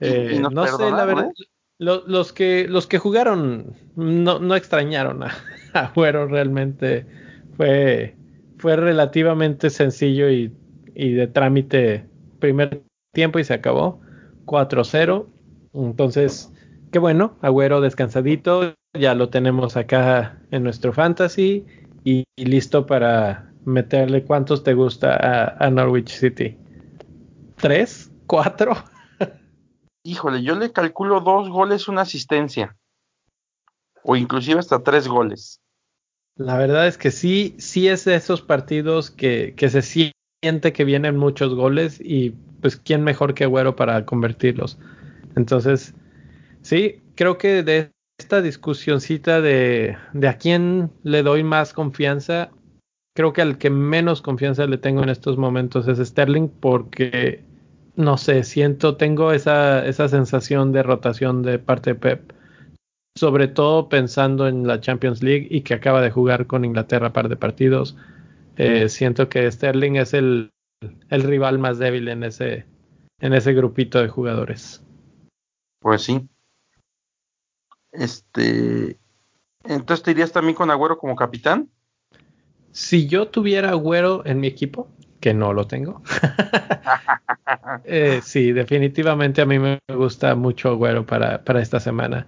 Eh, 0.00 0.40
no 0.40 0.66
sé, 0.66 0.90
la 0.90 1.04
verdad, 1.04 1.26
¿eh? 1.26 1.44
Los, 1.82 2.32
que, 2.32 2.66
los 2.68 2.86
que 2.86 2.98
jugaron 2.98 3.74
no, 3.96 4.38
no 4.38 4.54
extrañaron 4.54 5.22
a, 5.22 5.32
a 5.74 5.92
realmente. 6.26 7.06
Fue, 7.56 8.16
fue 8.58 8.76
relativamente 8.76 9.68
sencillo 9.68 10.30
y, 10.30 10.52
y 10.94 11.12
de 11.12 11.26
trámite 11.26 12.06
primer 12.38 12.82
tiempo 13.12 13.38
y 13.38 13.44
se 13.44 13.54
acabó 13.54 14.00
4-0. 14.46 15.26
Entonces, 15.74 16.52
qué 16.90 16.98
bueno, 16.98 17.36
Agüero 17.40 17.80
descansadito, 17.80 18.74
ya 18.94 19.14
lo 19.14 19.30
tenemos 19.30 19.76
acá 19.76 20.38
en 20.50 20.62
nuestro 20.62 20.92
fantasy 20.92 21.64
y, 22.04 22.24
listo 22.36 22.86
para 22.86 23.50
meterle 23.64 24.24
cuántos 24.24 24.64
te 24.64 24.74
gusta 24.74 25.54
a, 25.58 25.70
Norwich 25.70 26.10
City. 26.10 26.56
¿Tres? 27.56 28.10
¿Cuatro? 28.26 28.74
Híjole, 30.04 30.42
yo 30.42 30.54
le 30.54 30.72
calculo 30.72 31.20
dos 31.20 31.48
goles, 31.48 31.88
una 31.88 32.02
asistencia. 32.02 32.76
O 34.02 34.16
inclusive 34.16 34.58
hasta 34.58 34.82
tres 34.82 35.06
goles. 35.06 35.60
La 36.36 36.58
verdad 36.58 36.86
es 36.86 36.98
que 36.98 37.10
sí, 37.10 37.54
sí 37.58 37.88
es 37.88 38.04
de 38.04 38.14
esos 38.14 38.42
partidos 38.42 39.10
que, 39.10 39.54
que 39.56 39.68
se 39.68 39.82
siente 39.82 40.72
que 40.72 40.84
vienen 40.84 41.16
muchos 41.16 41.54
goles 41.54 42.00
y 42.00 42.30
pues 42.60 42.76
quién 42.76 43.04
mejor 43.04 43.34
que 43.34 43.44
Agüero 43.44 43.76
para 43.76 44.04
convertirlos. 44.06 44.78
Entonces, 45.36 45.94
Sí, 46.62 47.02
creo 47.16 47.38
que 47.38 47.62
de 47.64 47.90
esta 48.18 48.40
discusioncita 48.40 49.40
de, 49.40 49.96
de 50.12 50.28
a 50.28 50.38
quién 50.38 50.92
le 51.02 51.24
doy 51.24 51.42
más 51.42 51.72
confianza, 51.72 52.50
creo 53.14 53.32
que 53.32 53.42
al 53.42 53.58
que 53.58 53.68
menos 53.68 54.22
confianza 54.22 54.66
le 54.66 54.78
tengo 54.78 55.02
en 55.02 55.08
estos 55.08 55.36
momentos 55.36 55.88
es 55.88 55.98
Sterling 55.98 56.48
porque, 56.48 57.44
no 57.96 58.16
sé, 58.16 58.42
siento, 58.44 58.96
tengo 58.96 59.32
esa, 59.32 59.84
esa 59.86 60.08
sensación 60.08 60.72
de 60.72 60.82
rotación 60.82 61.42
de 61.42 61.58
parte 61.58 61.90
de 61.90 62.00
Pep, 62.00 62.32
sobre 63.16 63.48
todo 63.48 63.88
pensando 63.88 64.48
en 64.48 64.66
la 64.66 64.80
Champions 64.80 65.22
League 65.22 65.48
y 65.50 65.62
que 65.62 65.74
acaba 65.74 66.00
de 66.00 66.10
jugar 66.10 66.46
con 66.46 66.64
Inglaterra 66.64 67.12
par 67.12 67.28
de 67.28 67.36
partidos. 67.36 67.96
Eh, 68.56 68.88
siento 68.88 69.28
que 69.28 69.50
Sterling 69.50 69.96
es 69.96 70.14
el, 70.14 70.50
el 71.10 71.22
rival 71.22 71.58
más 71.58 71.78
débil 71.78 72.08
en 72.08 72.22
ese, 72.24 72.66
en 73.20 73.34
ese 73.34 73.52
grupito 73.52 74.00
de 74.00 74.08
jugadores. 74.08 74.82
Pues 75.80 76.02
sí, 76.02 76.28
este, 77.92 78.98
entonces 79.64 80.02
te 80.02 80.10
irías 80.10 80.32
también 80.32 80.56
con 80.56 80.70
Agüero 80.70 80.98
como 80.98 81.14
capitán. 81.14 81.68
Si 82.72 83.06
yo 83.06 83.28
tuviera 83.28 83.70
Agüero 83.70 84.24
en 84.24 84.40
mi 84.40 84.46
equipo, 84.46 84.88
que 85.22 85.32
no 85.32 85.54
lo 85.54 85.66
tengo. 85.66 86.02
eh, 87.84 88.20
sí, 88.22 88.52
definitivamente 88.52 89.40
a 89.40 89.46
mí 89.46 89.58
me 89.58 89.78
gusta 89.88 90.34
mucho 90.34 90.68
Agüero 90.68 91.06
para, 91.06 91.42
para 91.44 91.62
esta 91.62 91.80
semana. 91.80 92.26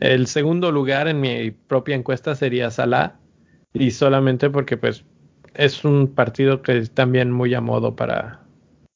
El 0.00 0.26
segundo 0.26 0.72
lugar 0.72 1.08
en 1.08 1.20
mi 1.20 1.50
propia 1.50 1.94
encuesta 1.94 2.34
sería 2.34 2.70
Salah 2.70 3.18
y 3.74 3.90
solamente 3.90 4.48
porque 4.48 4.78
pues 4.78 5.04
es 5.54 5.84
un 5.84 6.14
partido 6.14 6.62
que 6.62 6.78
es 6.78 6.90
también 6.92 7.30
muy 7.30 7.52
a 7.52 7.60
modo 7.60 7.94
para, 7.96 8.40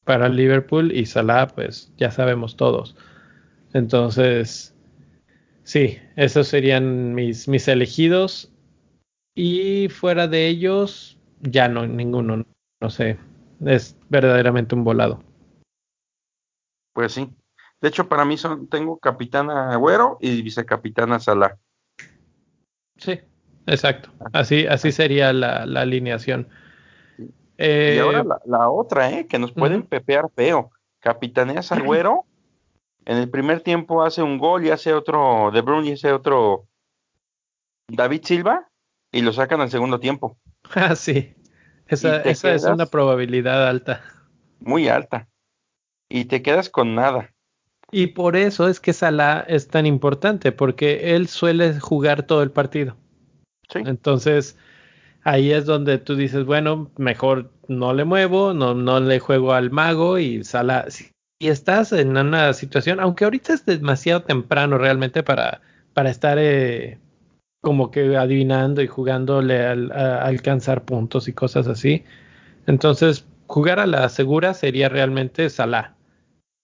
para 0.04 0.30
Liverpool 0.30 0.92
y 0.92 1.04
Salah 1.04 1.48
pues 1.48 1.92
ya 1.98 2.10
sabemos 2.10 2.56
todos. 2.56 2.96
Entonces, 3.74 4.74
Sí, 5.70 5.98
esos 6.16 6.48
serían 6.48 7.14
mis, 7.14 7.46
mis 7.46 7.68
elegidos. 7.68 8.50
Y 9.36 9.88
fuera 9.88 10.26
de 10.26 10.48
ellos, 10.48 11.16
ya 11.40 11.68
no, 11.68 11.86
ninguno, 11.86 12.44
no 12.80 12.90
sé. 12.90 13.18
Es 13.64 13.96
verdaderamente 14.08 14.74
un 14.74 14.84
volado. 14.84 15.22
Pues 16.92 17.12
sí. 17.12 17.30
De 17.80 17.88
hecho, 17.88 18.08
para 18.08 18.24
mí 18.24 18.36
son, 18.36 18.68
tengo 18.68 18.98
capitana 18.98 19.72
Agüero 19.72 20.18
y 20.20 20.42
vicecapitana 20.42 21.18
Salah. 21.18 21.56
Sí, 22.96 23.20
exacto. 23.66 24.10
Así, 24.32 24.66
así 24.66 24.92
sería 24.92 25.32
la, 25.32 25.64
la 25.64 25.82
alineación. 25.82 26.48
y 27.56 27.98
ahora 27.98 28.24
la, 28.24 28.40
la, 28.44 28.70
otra, 28.70 29.10
¿eh? 29.10 29.26
que 29.26 29.38
nos 29.38 29.52
pueden 29.52 29.82
pepear 29.82 30.30
feo. 30.34 30.70
Capitaneas 31.00 31.72
Agüero 31.72 32.26
en 33.04 33.16
el 33.16 33.30
primer 33.30 33.60
tiempo 33.60 34.02
hace 34.02 34.22
un 34.22 34.38
gol 34.38 34.64
y 34.64 34.70
hace 34.70 34.92
otro 34.92 35.50
De 35.52 35.62
Bruyne 35.62 35.88
y 35.88 35.92
hace 35.92 36.12
otro 36.12 36.66
David 37.88 38.22
Silva 38.24 38.68
y 39.10 39.22
lo 39.22 39.32
sacan 39.32 39.60
al 39.60 39.70
segundo 39.70 40.00
tiempo. 40.00 40.36
Ah, 40.74 40.94
sí. 40.94 41.34
Esa, 41.90 42.22
esa 42.22 42.54
es 42.54 42.64
una 42.64 42.86
probabilidad 42.86 43.68
alta. 43.68 44.02
Muy 44.60 44.88
alta. 44.88 45.28
Y 46.08 46.26
te 46.26 46.42
quedas 46.42 46.70
con 46.70 46.94
nada. 46.94 47.30
Y 47.92 48.08
por 48.08 48.36
eso 48.36 48.68
es 48.68 48.78
que 48.78 48.92
Salah 48.92 49.44
es 49.48 49.68
tan 49.68 49.86
importante, 49.86 50.52
porque 50.52 51.14
él 51.14 51.26
suele 51.28 51.78
jugar 51.80 52.22
todo 52.22 52.42
el 52.42 52.52
partido. 52.52 52.96
Sí. 53.68 53.80
Entonces, 53.84 54.56
ahí 55.24 55.52
es 55.52 55.66
donde 55.66 55.98
tú 55.98 56.14
dices, 56.14 56.44
bueno, 56.44 56.90
mejor 56.96 57.50
no 57.68 57.92
le 57.92 58.04
muevo, 58.04 58.54
no, 58.54 58.74
no 58.74 59.00
le 59.00 59.18
juego 59.18 59.52
al 59.52 59.70
mago 59.70 60.18
y 60.18 60.44
sala. 60.44 60.86
Si 60.90 61.10
estás 61.40 61.92
en 61.92 62.16
una 62.16 62.52
situación, 62.52 63.00
aunque 63.00 63.24
ahorita 63.24 63.52
es 63.52 63.66
demasiado 63.66 64.22
temprano 64.22 64.78
realmente 64.78 65.22
para, 65.22 65.60
para 65.94 66.10
estar 66.10 66.38
eh, 66.38 66.98
como 67.60 67.90
que 67.90 68.16
adivinando 68.16 68.82
y 68.82 68.86
jugándole 68.86 69.66
al, 69.66 69.92
a 69.92 70.24
alcanzar 70.24 70.84
puntos 70.84 71.28
y 71.28 71.32
cosas 71.32 71.66
así. 71.66 72.04
Entonces, 72.66 73.26
jugar 73.46 73.80
a 73.80 73.86
la 73.86 74.08
segura 74.08 74.54
sería 74.54 74.88
realmente 74.88 75.50
Salah 75.50 75.96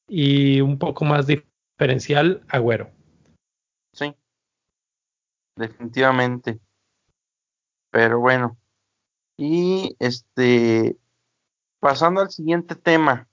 y 0.08 0.60
un 0.60 0.78
poco 0.78 1.04
más 1.04 1.26
diferencial 1.26 2.42
Agüero. 2.48 2.90
Sí, 3.92 4.14
definitivamente. 5.56 6.60
Pero 7.90 8.20
bueno, 8.20 8.58
y 9.36 9.96
este, 9.98 10.96
pasando 11.80 12.20
al 12.20 12.30
siguiente 12.30 12.74
tema, 12.74 13.28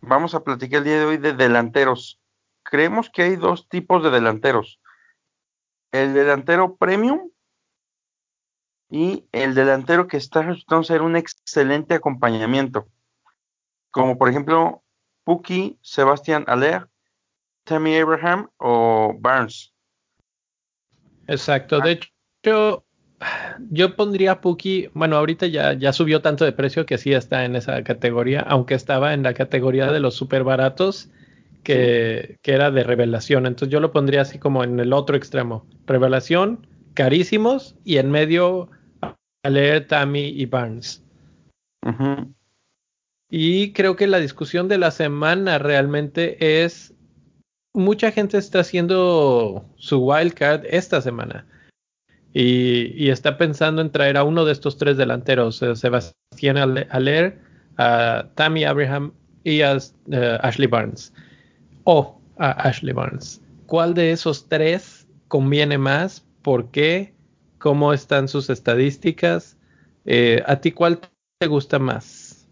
vamos 0.00 0.34
a 0.34 0.42
platicar 0.44 0.78
el 0.78 0.84
día 0.84 0.98
de 0.98 1.04
hoy 1.04 1.16
de 1.18 1.32
delanteros. 1.32 2.20
Creemos 2.62 3.10
que 3.10 3.22
hay 3.22 3.36
dos 3.36 3.68
tipos 3.68 4.02
de 4.02 4.10
delanteros. 4.10 4.79
El 5.92 6.14
delantero 6.14 6.76
premium 6.76 7.30
y 8.88 9.26
el 9.32 9.54
delantero 9.54 10.06
que 10.06 10.16
está 10.16 10.42
resultando 10.42 10.84
ser 10.84 11.02
un 11.02 11.16
excelente 11.16 11.94
acompañamiento. 11.94 12.88
Como 13.90 14.18
por 14.18 14.28
ejemplo 14.28 14.82
Puki, 15.24 15.78
Sebastián 15.80 16.44
Aller, 16.48 16.88
Tammy 17.64 17.96
Abraham 17.98 18.48
o 18.56 19.14
Barnes. 19.18 19.72
Exacto. 21.26 21.80
De 21.80 22.00
hecho, 22.42 22.84
yo 23.70 23.94
pondría 23.96 24.32
a 24.32 24.40
Puki, 24.40 24.88
bueno, 24.94 25.16
ahorita 25.16 25.46
ya, 25.46 25.74
ya 25.74 25.92
subió 25.92 26.22
tanto 26.22 26.44
de 26.44 26.52
precio 26.52 26.86
que 26.86 26.98
sí 26.98 27.12
está 27.12 27.44
en 27.44 27.54
esa 27.54 27.84
categoría, 27.84 28.40
aunque 28.40 28.74
estaba 28.74 29.14
en 29.14 29.22
la 29.22 29.34
categoría 29.34 29.92
de 29.92 30.00
los 30.00 30.14
super 30.14 30.42
baratos, 30.42 31.10
que, 31.62 32.38
que 32.42 32.52
era 32.52 32.70
de 32.70 32.84
revelación. 32.84 33.46
Entonces 33.46 33.72
yo 33.72 33.80
lo 33.80 33.92
pondría 33.92 34.22
así 34.22 34.38
como 34.38 34.64
en 34.64 34.80
el 34.80 34.92
otro 34.92 35.16
extremo. 35.16 35.66
Revelación, 35.86 36.66
carísimos, 36.94 37.76
y 37.84 37.98
en 37.98 38.10
medio 38.10 38.70
a 39.42 39.50
leer 39.50 39.86
Tammy 39.86 40.28
y 40.28 40.46
Barnes. 40.46 41.02
Y 43.30 43.72
creo 43.72 43.96
que 43.96 44.06
la 44.06 44.18
discusión 44.18 44.68
de 44.68 44.78
la 44.78 44.90
semana 44.90 45.58
realmente 45.58 46.64
es, 46.64 46.94
mucha 47.72 48.10
gente 48.10 48.38
está 48.38 48.60
haciendo 48.60 49.64
su 49.76 50.04
wildcard 50.04 50.66
esta 50.66 51.00
semana. 51.00 51.46
Y, 52.32 53.08
está 53.08 53.38
pensando 53.38 53.82
en 53.82 53.90
traer 53.90 54.16
a 54.16 54.24
uno 54.24 54.44
de 54.44 54.52
estos 54.52 54.78
tres 54.78 54.96
delanteros, 54.96 55.62
eh, 55.62 55.74
Sebastián 55.74 56.58
Aller, 56.90 57.40
a 57.76 58.28
Tammy 58.34 58.64
Abraham 58.64 59.12
y 59.42 59.62
a 59.62 59.76
eh, 59.76 60.38
Ashley 60.42 60.68
Barnes. 60.68 61.12
O 61.92 62.20
a 62.38 62.50
Ashley 62.68 62.92
Barnes. 62.92 63.42
¿Cuál 63.66 63.94
de 63.94 64.12
esos 64.12 64.48
tres 64.48 65.08
conviene 65.26 65.76
más? 65.76 66.24
¿Por 66.42 66.70
qué? 66.70 67.14
¿Cómo 67.58 67.92
están 67.92 68.28
sus 68.28 68.48
estadísticas? 68.48 69.58
Eh, 70.04 70.40
¿A 70.46 70.60
ti 70.60 70.70
cuál 70.70 71.00
te 71.40 71.48
gusta 71.48 71.80
más 71.80 72.48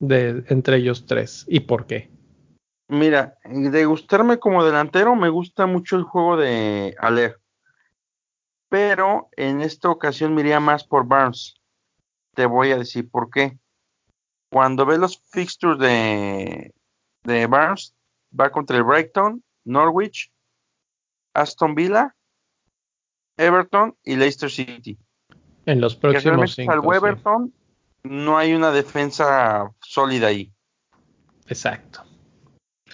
de 0.00 0.42
entre 0.48 0.78
ellos 0.78 1.04
tres 1.04 1.44
y 1.48 1.60
por 1.60 1.86
qué? 1.86 2.10
Mira, 2.88 3.36
de 3.44 3.84
gustarme 3.84 4.38
como 4.38 4.64
delantero 4.64 5.14
me 5.16 5.28
gusta 5.28 5.66
mucho 5.66 5.96
el 5.96 6.04
juego 6.04 6.38
de 6.38 6.94
Aller 6.98 7.36
pero 8.68 9.28
en 9.36 9.60
esta 9.60 9.90
ocasión 9.90 10.34
me 10.34 10.42
iría 10.42 10.60
más 10.60 10.84
por 10.84 11.06
Barnes. 11.06 11.54
Te 12.34 12.46
voy 12.46 12.72
a 12.72 12.78
decir 12.78 13.10
por 13.10 13.30
qué. 13.30 13.58
Cuando 14.50 14.86
ves 14.86 14.98
los 14.98 15.22
fixtures 15.30 15.78
de, 15.78 16.74
de 17.24 17.46
Barnes, 17.46 17.95
va 18.38 18.50
contra 18.50 18.76
el 18.76 18.84
Brighton, 18.84 19.42
Norwich, 19.64 20.32
Aston 21.34 21.74
Villa, 21.74 22.14
Everton 23.36 23.96
y 24.04 24.16
Leicester 24.16 24.50
City. 24.50 24.98
En 25.66 25.80
los 25.80 25.96
próximos 25.96 26.54
cinco, 26.54 26.72
al 26.72 26.96
Everton 26.96 27.52
no 28.04 28.38
hay 28.38 28.54
una 28.54 28.70
defensa 28.70 29.70
sólida 29.80 30.28
ahí. 30.28 30.52
Exacto. 31.48 32.04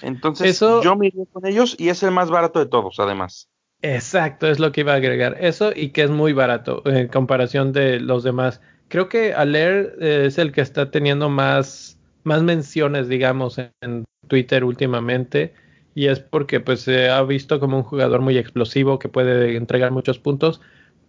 Entonces 0.00 0.58
yo 0.58 0.96
me 0.96 1.08
iría 1.08 1.24
con 1.32 1.46
ellos 1.46 1.76
y 1.78 1.88
es 1.88 2.02
el 2.02 2.10
más 2.10 2.30
barato 2.30 2.58
de 2.58 2.66
todos, 2.66 2.98
además. 2.98 3.48
Exacto, 3.82 4.46
es 4.46 4.58
lo 4.58 4.72
que 4.72 4.82
iba 4.82 4.92
a 4.92 4.96
agregar. 4.96 5.36
Eso 5.40 5.72
y 5.74 5.90
que 5.90 6.02
es 6.02 6.10
muy 6.10 6.32
barato 6.32 6.82
en 6.86 7.08
comparación 7.08 7.72
de 7.72 8.00
los 8.00 8.22
demás. 8.22 8.60
Creo 8.88 9.08
que 9.08 9.34
Aller 9.34 9.96
eh, 10.00 10.24
es 10.26 10.38
el 10.38 10.52
que 10.52 10.60
está 10.60 10.90
teniendo 10.90 11.28
más, 11.28 11.98
más 12.24 12.42
menciones, 12.42 13.08
digamos, 13.08 13.58
en, 13.58 14.04
Twitter 14.28 14.64
últimamente. 14.64 15.52
Y 15.94 16.06
es 16.06 16.20
porque 16.20 16.60
pues 16.60 16.80
se 16.80 17.10
ha 17.10 17.22
visto 17.22 17.60
como 17.60 17.76
un 17.76 17.82
jugador 17.82 18.20
muy 18.22 18.38
explosivo 18.38 18.98
que 18.98 19.08
puede 19.08 19.56
entregar 19.56 19.90
muchos 19.90 20.18
puntos. 20.18 20.60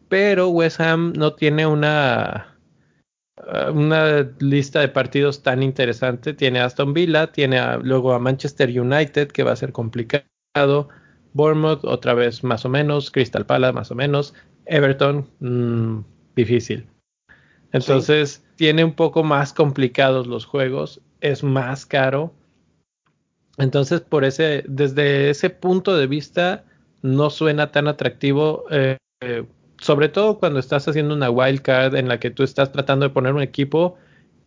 Pero 0.09 0.49
West 0.49 0.81
Ham 0.81 1.13
no 1.15 1.33
tiene 1.33 1.65
una, 1.65 2.57
uh, 3.37 3.71
una 3.71 4.29
lista 4.39 4.81
de 4.81 4.89
partidos 4.89 5.43
tan 5.43 5.63
interesante. 5.63 6.33
Tiene 6.33 6.59
a 6.59 6.65
Aston 6.65 6.93
Villa, 6.93 7.31
tiene 7.31 7.77
luego 7.79 8.13
a 8.13 8.19
Manchester 8.19 8.69
United, 8.69 9.29
que 9.29 9.43
va 9.43 9.53
a 9.53 9.55
ser 9.55 9.71
complicado 9.71 10.89
Bournemouth 11.33 11.83
otra 11.83 12.13
vez 12.13 12.43
más 12.43 12.65
o 12.65 12.69
menos, 12.69 13.11
Crystal 13.11 13.45
Palace 13.45 13.73
más 13.73 13.91
o 13.91 13.95
menos, 13.95 14.33
Everton 14.65 15.27
mmm, 15.39 16.01
difícil. 16.35 16.87
Entonces 17.71 18.45
tiene 18.55 18.83
un 18.83 18.93
poco 18.93 19.23
más 19.23 19.51
complicados 19.51 20.27
los 20.27 20.45
juegos, 20.45 21.01
es 21.23 21.43
más 21.43 21.87
caro. 21.87 22.33
Entonces 23.57 24.01
por 24.01 24.25
ese, 24.25 24.63
desde 24.67 25.29
ese 25.29 25.49
punto 25.49 25.95
de 25.95 26.05
vista 26.05 26.65
no 27.01 27.29
suena 27.29 27.71
tan 27.71 27.87
atractivo, 27.87 28.65
eh, 28.69 28.97
eh, 29.21 29.45
sobre 29.79 30.09
todo 30.09 30.37
cuando 30.37 30.59
estás 30.59 30.87
haciendo 30.87 31.15
una 31.15 31.29
wild 31.29 31.61
card 31.61 31.95
en 31.95 32.07
la 32.07 32.19
que 32.19 32.29
tú 32.29 32.43
estás 32.43 32.71
tratando 32.71 33.07
de 33.07 33.13
poner 33.13 33.33
un 33.33 33.41
equipo 33.41 33.97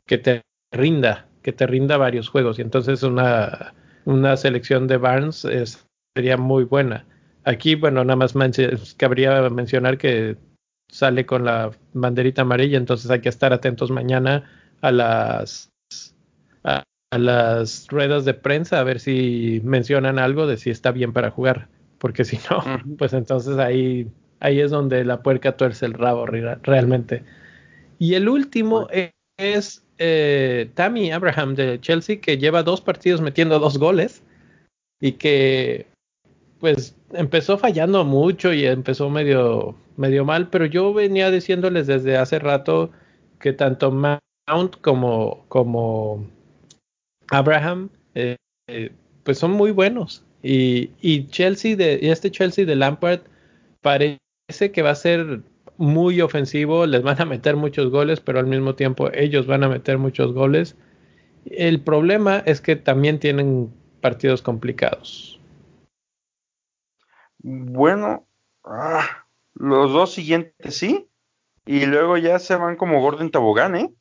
que 0.07 0.19
te 0.19 0.43
rinda, 0.73 1.27
que 1.43 1.53
te 1.53 1.67
rinda 1.67 1.97
varios 1.97 2.29
juegos. 2.29 2.59
Y 2.59 2.63
entonces 2.63 3.03
una, 3.03 3.75
una 4.05 4.37
selección 4.37 4.87
de 4.87 4.99
Barnes 4.99 5.45
es 5.45 5.87
sería 6.15 6.37
muy 6.37 6.65
buena. 6.65 7.07
Aquí, 7.45 7.75
bueno, 7.75 8.05
nada 8.05 8.17
más 8.17 8.35
cabría 8.97 9.49
mencionar 9.51 9.99
que 9.99 10.37
sale 10.89 11.27
con 11.27 11.45
la 11.45 11.71
banderita 11.93 12.43
amarilla, 12.43 12.79
entonces 12.79 13.11
hay 13.11 13.21
que 13.21 13.29
estar 13.29 13.53
atentos 13.53 13.91
mañana 13.91 14.51
a 14.81 14.91
las 14.91 15.71
a, 16.67 16.85
las 17.17 17.87
ruedas 17.89 18.25
de 18.27 18.35
prensa 18.35 18.81
a 18.81 18.85
ver 18.85 19.01
si 19.01 19.63
mencionan 19.65 20.19
algo 20.19 20.47
de 20.47 20.59
si 20.59 20.71
está 20.71 20.91
bien 20.91 21.13
para 21.15 21.31
jugar, 21.31 21.69
porque 21.99 22.25
si 22.25 22.39
no, 22.51 22.63
pues 22.99 23.13
entonces 23.15 23.57
ahí 23.59 24.11
ahí 24.41 24.61
es 24.61 24.71
donde 24.71 25.05
la 25.05 25.23
puerca 25.23 25.57
tuerce 25.57 25.87
el 25.87 25.95
rabo 25.95 26.27
realmente. 26.27 27.23
Y 27.99 28.15
el 28.15 28.29
último 28.29 28.89
es 29.39 29.85
eh, 29.99 30.71
Tammy 30.75 31.11
Abraham 31.11 31.55
de 31.55 31.81
Chelsea 31.81 32.21
que 32.21 32.39
lleva 32.39 32.63
dos 32.63 32.81
partidos 32.81 33.21
metiendo 33.21 33.59
dos 33.59 33.79
goles 33.79 34.23
y 35.01 35.13
que 35.13 35.87
pues 36.61 36.97
empezó 37.13 37.59
fallando 37.59 38.05
mucho 38.05 38.53
y 38.53 38.67
empezó 38.67 39.11
medio, 39.11 39.75
medio 39.97 40.25
mal, 40.25 40.49
pero 40.49 40.67
yo 40.67 40.93
venía 40.93 41.31
diciéndoles 41.31 41.87
desde 41.87 42.17
hace 42.17 42.39
rato 42.39 42.91
que 43.41 43.53
tanto 43.53 43.91
Mount 43.91 44.81
como, 44.81 45.45
como 45.49 46.27
Abraham 47.31 47.91
eh, 48.15 48.37
eh, 48.69 48.93
pues 49.25 49.39
son 49.39 49.53
muy 49.53 49.71
buenos. 49.71 50.25
Y, 50.43 50.91
y 51.01 51.27
Chelsea 51.29 51.77
de, 51.77 51.99
y 52.01 52.09
este 52.09 52.31
Chelsea 52.31 52.65
de 52.65 52.77
Lampard 52.77 53.21
parece 53.81 54.19
que 54.73 54.83
va 54.83 54.91
a 54.91 54.95
ser 54.95 55.43
muy 55.77 56.21
ofensivo, 56.21 56.87
les 56.87 57.03
van 57.03 57.21
a 57.21 57.25
meter 57.25 57.57
muchos 57.57 57.91
goles, 57.91 58.21
pero 58.21 58.39
al 58.39 58.47
mismo 58.47 58.75
tiempo 58.75 59.11
ellos 59.13 59.47
van 59.47 59.65
a 59.65 59.69
meter 59.69 59.99
muchos 59.99 60.33
goles. 60.33 60.77
El 61.45 61.81
problema 61.81 62.43
es 62.47 62.61
que 62.61 62.77
también 62.77 63.21
tienen 63.21 63.73
partidos 64.01 64.43
complicados. 64.43 65.41
Bueno, 67.39 68.27
ah, 68.65 69.27
los 69.55 69.93
dos 69.93 70.13
siguientes 70.13 70.77
sí. 70.77 71.09
Y 71.65 71.87
luego 71.87 72.17
ya 72.17 72.39
se 72.39 72.55
van 72.57 72.77
como 72.77 73.01
Gordon 73.01 73.31
Tobogán, 73.31 73.77
¿eh? 73.77 73.93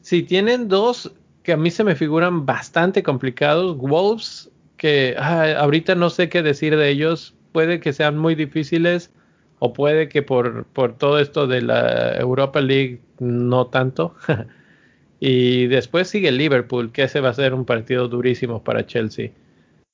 Sí, 0.00 0.22
tienen 0.22 0.68
dos 0.68 1.14
que 1.46 1.52
a 1.52 1.56
mí 1.56 1.70
se 1.70 1.84
me 1.84 1.94
figuran 1.94 2.44
bastante 2.44 3.04
complicados. 3.04 3.76
Wolves, 3.76 4.50
que 4.76 5.14
ahorita 5.16 5.94
no 5.94 6.10
sé 6.10 6.28
qué 6.28 6.42
decir 6.42 6.76
de 6.76 6.88
ellos. 6.88 7.36
Puede 7.52 7.78
que 7.78 7.92
sean 7.92 8.18
muy 8.18 8.34
difíciles 8.34 9.12
o 9.60 9.72
puede 9.72 10.08
que 10.08 10.22
por, 10.22 10.64
por 10.64 10.98
todo 10.98 11.20
esto 11.20 11.46
de 11.46 11.62
la 11.62 12.16
Europa 12.16 12.60
League 12.60 13.00
no 13.20 13.68
tanto. 13.68 14.16
y 15.20 15.68
después 15.68 16.08
sigue 16.08 16.32
Liverpool, 16.32 16.90
que 16.90 17.04
ese 17.04 17.20
va 17.20 17.28
a 17.28 17.34
ser 17.34 17.54
un 17.54 17.64
partido 17.64 18.08
durísimo 18.08 18.64
para 18.64 18.84
Chelsea. 18.84 19.30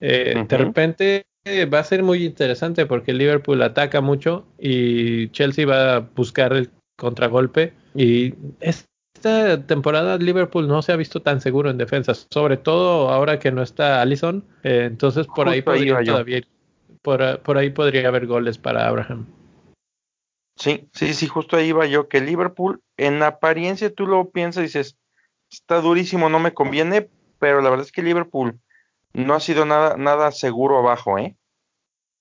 Eh, 0.00 0.46
de 0.48 0.56
repente 0.56 1.26
va 1.70 1.80
a 1.80 1.84
ser 1.84 2.02
muy 2.02 2.24
interesante 2.24 2.86
porque 2.86 3.12
Liverpool 3.12 3.60
ataca 3.60 4.00
mucho 4.00 4.46
y 4.58 5.28
Chelsea 5.32 5.66
va 5.66 5.96
a 5.96 6.00
buscar 6.00 6.70
contragolpe. 6.96 7.74
Y 7.94 8.32
esta 9.22 9.66
temporada 9.66 10.18
Liverpool 10.18 10.66
no 10.66 10.82
se 10.82 10.92
ha 10.92 10.96
visto 10.96 11.22
tan 11.22 11.40
seguro 11.40 11.70
en 11.70 11.78
defensa, 11.78 12.12
sobre 12.14 12.56
todo 12.56 13.08
ahora 13.10 13.38
que 13.38 13.52
no 13.52 13.62
está 13.62 14.02
Allison. 14.02 14.44
Eh, 14.64 14.84
entonces 14.86 15.26
por 15.28 15.48
ahí 15.48 15.62
podría 15.62 16.02
todavía 16.02 16.40
por, 17.02 17.40
por 17.40 17.58
ahí 17.58 17.70
podría 17.70 18.08
haber 18.08 18.26
goles 18.26 18.58
para 18.58 18.86
Abraham. 18.88 19.26
Sí, 20.56 20.88
sí, 20.92 21.14
sí, 21.14 21.26
justo 21.26 21.56
ahí 21.56 21.68
iba 21.68 21.86
yo, 21.86 22.08
que 22.08 22.20
Liverpool 22.20 22.82
en 22.96 23.22
apariencia 23.22 23.92
tú 23.92 24.06
lo 24.06 24.30
piensas 24.30 24.62
y 24.62 24.66
dices, 24.66 24.96
está 25.50 25.80
durísimo, 25.80 26.28
no 26.28 26.38
me 26.38 26.52
conviene, 26.52 27.08
pero 27.38 27.62
la 27.62 27.70
verdad 27.70 27.86
es 27.86 27.92
que 27.92 28.02
Liverpool 28.02 28.60
no 29.14 29.34
ha 29.34 29.40
sido 29.40 29.64
nada, 29.64 29.96
nada 29.96 30.30
seguro 30.30 30.78
abajo, 30.78 31.18
¿eh? 31.18 31.36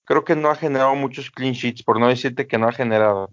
Creo 0.05 0.23
que 0.23 0.35
no 0.35 0.49
ha 0.49 0.55
generado 0.55 0.95
muchos 0.95 1.29
clean 1.29 1.53
sheets, 1.53 1.83
por 1.83 1.99
no 1.99 2.07
decirte 2.07 2.47
que 2.47 2.57
no 2.57 2.67
ha 2.67 2.71
generado. 2.71 3.31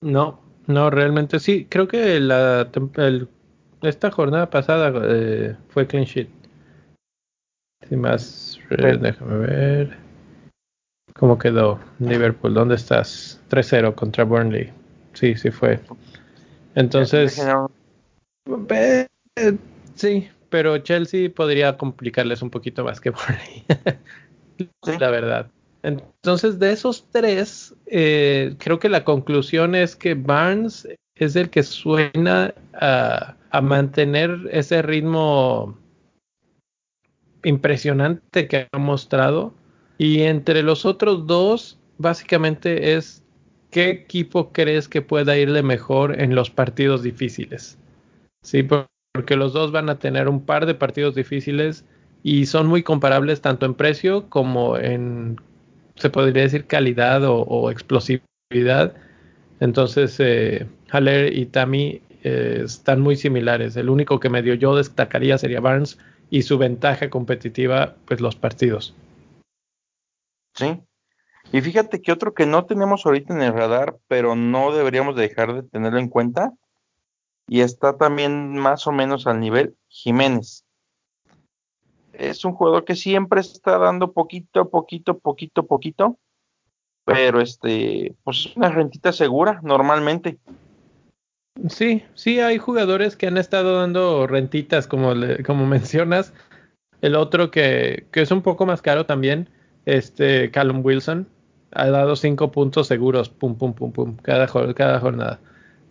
No, 0.00 0.46
no, 0.66 0.90
realmente 0.90 1.38
sí. 1.38 1.66
Creo 1.68 1.86
que 1.88 2.20
la, 2.20 2.68
esta 3.82 4.10
jornada 4.10 4.50
pasada 4.50 4.92
eh, 5.04 5.56
fue 5.68 5.86
clean 5.86 6.04
sheet. 6.04 6.28
Sin 7.88 8.00
más, 8.00 8.58
eh, 8.70 8.96
déjame 9.00 9.38
ver. 9.38 9.96
¿Cómo 11.14 11.38
quedó 11.38 11.78
Liverpool? 11.98 12.52
¿Dónde 12.52 12.74
estás? 12.74 13.40
3-0 13.48 13.94
contra 13.94 14.24
Burnley. 14.24 14.72
Sí, 15.14 15.34
sí 15.36 15.50
fue. 15.50 15.80
Entonces, 16.74 17.42
sí, 19.94 20.28
pero 20.50 20.78
Chelsea 20.78 21.30
podría 21.34 21.76
complicarles 21.76 22.42
un 22.42 22.50
poquito 22.50 22.84
más 22.84 23.00
que 23.00 23.10
Burnley. 23.10 23.64
La 25.00 25.10
verdad. 25.10 25.50
Entonces, 25.82 26.58
de 26.58 26.72
esos 26.72 27.06
tres, 27.10 27.74
eh, 27.86 28.54
creo 28.58 28.78
que 28.78 28.88
la 28.88 29.04
conclusión 29.04 29.74
es 29.74 29.94
que 29.94 30.14
Barnes 30.14 30.88
es 31.14 31.36
el 31.36 31.50
que 31.50 31.62
suena 31.62 32.54
a, 32.74 33.36
a 33.50 33.60
mantener 33.60 34.48
ese 34.50 34.82
ritmo 34.82 35.78
impresionante 37.44 38.48
que 38.48 38.66
ha 38.72 38.78
mostrado 38.78 39.54
y 39.98 40.22
entre 40.22 40.62
los 40.62 40.84
otros 40.84 41.26
dos, 41.26 41.78
básicamente 41.98 42.94
es 42.94 43.22
qué 43.70 43.90
equipo 43.90 44.52
crees 44.52 44.88
que 44.88 45.02
pueda 45.02 45.38
irle 45.38 45.62
mejor 45.62 46.20
en 46.20 46.34
los 46.34 46.50
partidos 46.50 47.02
difíciles. 47.02 47.78
Sí, 48.42 48.62
porque 48.62 49.36
los 49.36 49.52
dos 49.52 49.72
van 49.72 49.88
a 49.88 49.98
tener 49.98 50.28
un 50.28 50.44
par 50.44 50.66
de 50.66 50.74
partidos 50.74 51.14
difíciles 51.14 51.84
y 52.22 52.46
son 52.46 52.66
muy 52.66 52.82
comparables 52.82 53.40
tanto 53.40 53.66
en 53.66 53.74
precio 53.74 54.28
como 54.28 54.76
en, 54.76 55.40
se 55.96 56.10
podría 56.10 56.42
decir, 56.42 56.66
calidad 56.66 57.22
o, 57.24 57.70
explosividad. 57.70 58.94
Entonces, 59.60 60.16
eh, 60.20 60.66
Haller 60.90 61.36
y 61.36 61.46
Tammy 61.46 62.02
eh, 62.22 62.62
están 62.64 63.00
muy 63.00 63.16
similares. 63.16 63.76
El 63.76 63.88
único 63.88 64.20
que 64.20 64.30
medio 64.30 64.54
yo 64.54 64.76
destacaría 64.76 65.38
sería 65.38 65.60
Barnes 65.60 65.98
y 66.30 66.42
su 66.42 66.58
ventaja 66.58 67.10
competitiva, 67.10 67.94
pues 68.06 68.20
los 68.20 68.36
partidos. 68.36 68.94
Sí. 70.54 70.80
Y 71.52 71.60
fíjate 71.60 72.02
que 72.02 72.12
otro 72.12 72.34
que 72.34 72.46
no 72.46 72.64
tenemos 72.66 73.06
ahorita 73.06 73.32
en 73.34 73.42
el 73.42 73.52
radar, 73.52 73.96
pero 74.08 74.34
no 74.34 74.74
deberíamos 74.74 75.16
dejar 75.16 75.54
de 75.54 75.62
tenerlo 75.62 75.98
en 75.98 76.08
cuenta, 76.08 76.52
y 77.48 77.60
está 77.60 77.96
también 77.96 78.56
más 78.56 78.86
o 78.86 78.92
menos 78.92 79.26
al 79.26 79.40
nivel, 79.40 79.76
Jiménez. 79.88 80.65
Es 82.18 82.44
un 82.44 82.52
jugador 82.52 82.84
que 82.84 82.96
siempre 82.96 83.40
está 83.40 83.78
dando 83.78 84.12
poquito, 84.12 84.70
poquito, 84.70 85.18
poquito, 85.18 85.66
poquito, 85.66 86.18
pero 87.04 87.40
este, 87.40 88.14
pues 88.24 88.46
es 88.46 88.56
una 88.56 88.70
rentita 88.70 89.12
segura 89.12 89.60
normalmente. 89.62 90.38
Sí, 91.68 92.04
sí, 92.14 92.40
hay 92.40 92.58
jugadores 92.58 93.16
que 93.16 93.26
han 93.26 93.38
estado 93.38 93.76
dando 93.76 94.26
rentitas, 94.26 94.86
como, 94.86 95.12
como 95.44 95.66
mencionas. 95.66 96.32
El 97.00 97.14
otro 97.14 97.50
que, 97.50 98.06
que 98.10 98.22
es 98.22 98.30
un 98.30 98.42
poco 98.42 98.66
más 98.66 98.82
caro 98.82 99.06
también, 99.06 99.48
este 99.84 100.50
Callum 100.50 100.84
Wilson 100.84 101.28
ha 101.72 101.90
dado 101.90 102.16
cinco 102.16 102.50
puntos 102.50 102.86
seguros, 102.86 103.28
pum, 103.28 103.56
pum, 103.56 103.74
pum, 103.74 103.92
pum, 103.92 104.16
cada, 104.16 104.46
cada 104.74 105.00
jornada. 105.00 105.38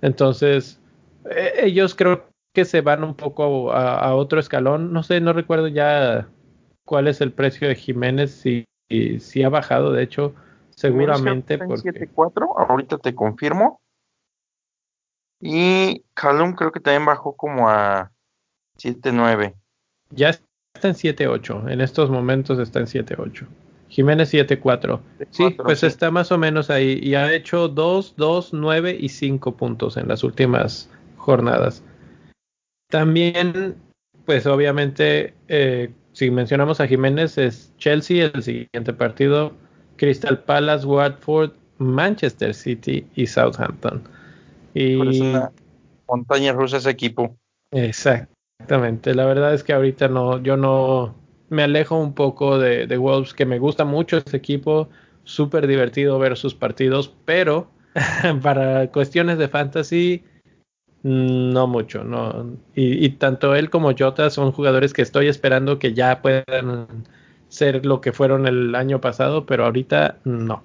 Entonces, 0.01 0.79
e, 1.29 1.65
ellos 1.65 1.95
creo 1.95 2.27
que 2.55 2.65
se 2.65 2.81
van 2.81 3.03
un 3.03 3.13
poco 3.13 3.71
a, 3.71 4.15
otro 4.15 4.39
escalón. 4.39 4.91
No 4.91 5.03
sé, 5.03 5.21
no 5.21 5.33
recuerdo 5.33 5.67
ya 5.67 6.27
cuál 6.85 7.07
es 7.07 7.21
el 7.21 7.31
precio 7.31 7.67
de 7.67 7.75
Jiménez, 7.75 8.31
si, 8.31 8.65
si, 8.89 9.43
ha 9.43 9.49
bajado, 9.49 9.91
de 9.91 10.01
hecho, 10.01 10.33
seguramente. 10.71 11.59
Porque... 11.59 11.91
7.4, 11.91 12.67
ahorita 12.67 12.97
te 12.97 13.13
confirmo. 13.13 13.79
Y 15.39 16.03
Callum 16.15 16.53
creo 16.53 16.71
que 16.71 16.79
también 16.79 17.05
bajó 17.05 17.35
como 17.35 17.69
a 17.69 18.11
7.9. 18.79 19.53
Ya 20.11 20.29
está 20.29 20.87
en 20.87 20.93
7.8, 20.95 21.69
en 21.69 21.81
estos 21.81 22.09
momentos 22.09 22.57
está 22.57 22.79
en 22.79 22.85
7.8. 22.85 23.45
Jiménez 23.89 24.33
7-4. 24.33 24.99
Sí, 25.29 25.51
pues 25.51 25.83
está 25.83 26.09
más 26.09 26.31
o 26.31 26.37
menos 26.37 26.69
ahí. 26.69 26.99
Y 27.01 27.15
ha 27.15 27.31
hecho 27.31 27.67
2, 27.67 28.15
2, 28.17 28.53
9 28.53 28.97
y 28.99 29.09
5 29.09 29.55
puntos 29.55 29.97
en 29.97 30.07
las 30.07 30.23
últimas 30.23 30.89
jornadas. 31.17 31.83
También, 32.89 33.75
pues 34.25 34.45
obviamente, 34.45 35.33
eh, 35.47 35.91
si 36.13 36.31
mencionamos 36.31 36.79
a 36.79 36.87
Jiménez, 36.87 37.37
es 37.37 37.73
Chelsea 37.77 38.31
el 38.33 38.43
siguiente 38.43 38.93
partido, 38.93 39.53
Crystal 39.97 40.39
Palace, 40.39 40.85
Watford, 40.85 41.51
Manchester 41.77 42.53
City 42.53 43.05
y 43.15 43.27
Southampton. 43.27 44.03
Y 44.73 44.95
una 44.95 45.51
montaña 46.07 46.53
rusa 46.53 46.77
ese 46.77 46.89
equipo. 46.89 47.35
Exactamente. 47.71 49.15
La 49.15 49.25
verdad 49.25 49.53
es 49.53 49.63
que 49.63 49.73
ahorita 49.73 50.07
no, 50.07 50.41
yo 50.41 50.57
no, 50.57 51.15
me 51.49 51.63
alejo 51.63 51.97
un 51.97 52.13
poco 52.13 52.59
de, 52.59 52.87
de 52.87 52.97
Wolves, 52.97 53.33
que 53.33 53.45
me 53.45 53.59
gusta 53.59 53.85
mucho 53.85 54.17
este 54.17 54.37
equipo, 54.37 54.89
súper 55.23 55.67
divertido 55.67 56.19
ver 56.19 56.37
sus 56.37 56.53
partidos, 56.53 57.13
pero 57.25 57.67
para 58.41 58.91
cuestiones 58.91 59.37
de 59.37 59.47
fantasy, 59.47 60.23
no 61.05 61.67
mucho, 61.67 62.03
no. 62.03 62.57
Y, 62.73 63.09
tanto 63.09 63.53
él 63.53 63.69
como 63.69 63.93
Jota 63.95 64.31
son 64.31 64.51
jugadores 64.51 64.91
que 64.91 65.03
estoy 65.03 65.27
esperando 65.27 65.77
que 65.77 65.93
ya 65.93 66.19
puedan 66.23 67.05
ser 67.47 67.85
lo 67.85 68.01
que 68.01 68.11
fueron 68.11 68.47
el 68.47 68.73
año 68.73 68.99
pasado, 69.01 69.45
pero 69.45 69.65
ahorita 69.65 70.17
no. 70.23 70.63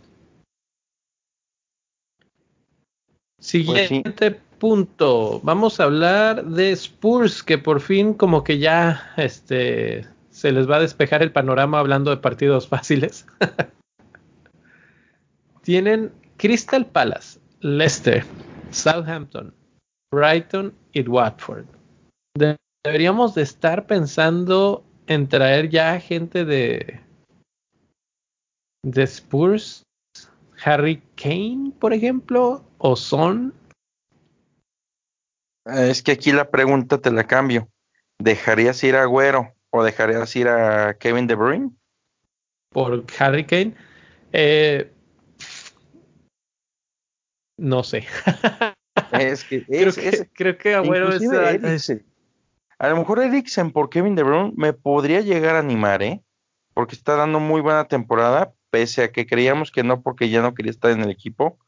Siguiente 3.38 4.30
pues 4.30 4.42
punto. 4.58 5.40
Vamos 5.42 5.78
a 5.78 5.84
hablar 5.84 6.46
de 6.46 6.72
Spurs, 6.72 7.42
que 7.42 7.58
por 7.58 7.82
fin 7.82 8.14
como 8.14 8.42
que 8.42 8.58
ya 8.58 9.12
este 9.18 10.06
se 10.30 10.52
les 10.52 10.70
va 10.70 10.76
a 10.76 10.80
despejar 10.80 11.22
el 11.22 11.32
panorama 11.32 11.78
hablando 11.78 12.10
de 12.10 12.16
partidos 12.16 12.66
fáciles. 12.68 13.26
Tienen 15.60 16.12
Crystal 16.38 16.86
Palace, 16.86 17.38
Leicester, 17.60 18.24
Southampton, 18.70 19.52
Brighton 20.12 20.74
y 20.92 21.06
Watford. 21.08 21.66
Deberíamos 22.84 23.34
de 23.34 23.42
estar 23.42 23.86
pensando 23.86 24.84
en 25.06 25.28
traer 25.28 25.68
ya 25.68 26.00
gente 26.00 26.44
de 26.44 27.00
de 28.82 29.02
Spurs, 29.02 29.82
Harry 30.64 31.02
Kane, 31.16 31.72
por 31.78 31.92
ejemplo, 31.92 32.64
o 32.78 32.96
Son. 32.96 33.54
Es 35.66 36.02
que 36.02 36.12
aquí 36.12 36.32
la 36.32 36.50
pregunta 36.50 36.98
te 36.98 37.10
la 37.10 37.26
cambio. 37.26 37.68
¿Dejarías 38.18 38.82
ir 38.84 38.96
a 38.96 39.02
Agüero 39.02 39.54
¿O 39.72 39.84
dejarías 39.84 40.34
ir 40.34 40.48
a 40.48 40.94
Kevin 40.98 41.26
De 41.26 41.36
Bruyne? 41.36 41.70
Por 42.72 43.04
Harry 43.18 43.46
Kane. 43.46 43.74
Eh, 44.32 44.92
no 47.56 47.84
sé. 47.84 48.04
es 49.12 49.44
que, 49.44 49.64
creo, 49.64 49.92
que 49.92 50.28
creo 50.32 50.58
que 50.58 50.74
Agüero 50.74 51.10
es, 51.12 51.92
A 52.78 52.88
lo 52.88 52.96
mejor 52.96 53.20
Eriksen 53.20 53.72
por 53.72 53.90
Kevin 53.90 54.14
De 54.14 54.22
Bruyne 54.22 54.52
me 54.56 54.72
podría 54.72 55.20
llegar 55.20 55.56
a 55.56 55.60
animar, 55.60 56.02
¿eh? 56.02 56.22
Porque 56.74 56.94
está 56.94 57.16
dando 57.16 57.40
muy 57.40 57.60
buena 57.60 57.86
temporada, 57.88 58.52
pese 58.70 59.02
a 59.02 59.12
que 59.12 59.26
creíamos 59.26 59.70
que 59.70 59.82
no 59.82 60.02
porque 60.02 60.30
ya 60.30 60.42
no 60.42 60.54
quería 60.54 60.70
estar 60.70 60.90
en 60.90 61.00
el 61.00 61.10
equipo. 61.10 61.58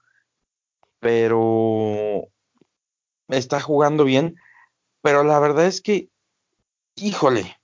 Pero 1.01 2.29
está 3.29 3.61
jugando 3.61 4.05
bien. 4.05 4.37
Pero 5.03 5.25
la 5.25 5.39
verdad 5.41 5.67
es 5.67 5.81
que, 5.81 6.09
híjole, 6.95 7.57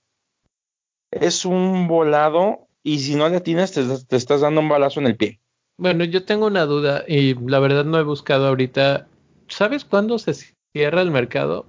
es 1.10 1.44
un 1.44 1.86
volado 1.86 2.68
y 2.82 2.98
si 3.00 3.14
no 3.14 3.28
le 3.28 3.36
atinas 3.36 3.72
te, 3.72 3.82
estás 4.16 4.40
dando 4.40 4.60
un 4.60 4.68
balazo 4.68 5.00
en 5.00 5.06
el 5.06 5.16
pie. 5.16 5.40
Bueno, 5.76 6.04
yo 6.04 6.24
tengo 6.24 6.46
una 6.46 6.64
duda 6.64 7.04
y 7.06 7.34
la 7.34 7.60
verdad 7.60 7.84
no 7.84 7.98
he 7.98 8.02
buscado 8.02 8.48
ahorita. 8.48 9.06
¿Sabes 9.48 9.84
cuándo 9.84 10.18
se 10.18 10.34
cierra 10.72 11.02
el 11.02 11.10
mercado? 11.10 11.66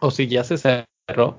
¿O 0.00 0.10
si 0.10 0.28
ya 0.28 0.44
se 0.44 0.58
cerró? 0.58 1.36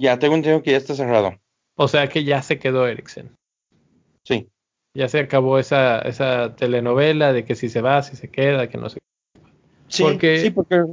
Ya, 0.00 0.18
tengo 0.18 0.34
entendido 0.34 0.62
que 0.62 0.72
ya 0.72 0.76
está 0.76 0.94
cerrado. 0.94 1.38
O 1.76 1.88
sea 1.88 2.08
que 2.08 2.24
ya 2.24 2.42
se 2.42 2.58
quedó 2.58 2.86
Ericsson. 2.86 3.34
Sí. 4.24 4.48
Ya 4.94 5.08
se 5.08 5.20
acabó 5.20 5.58
esa, 5.58 6.00
esa 6.00 6.54
telenovela 6.56 7.32
de 7.32 7.44
que 7.44 7.54
si 7.54 7.68
se 7.68 7.80
va, 7.80 8.02
si 8.02 8.16
se 8.16 8.30
queda, 8.30 8.68
que 8.68 8.78
no 8.78 8.88
sé. 8.90 8.98
Sí, 9.88 10.02
porque, 10.02 10.40
sí, 10.40 10.50
porque 10.50 10.84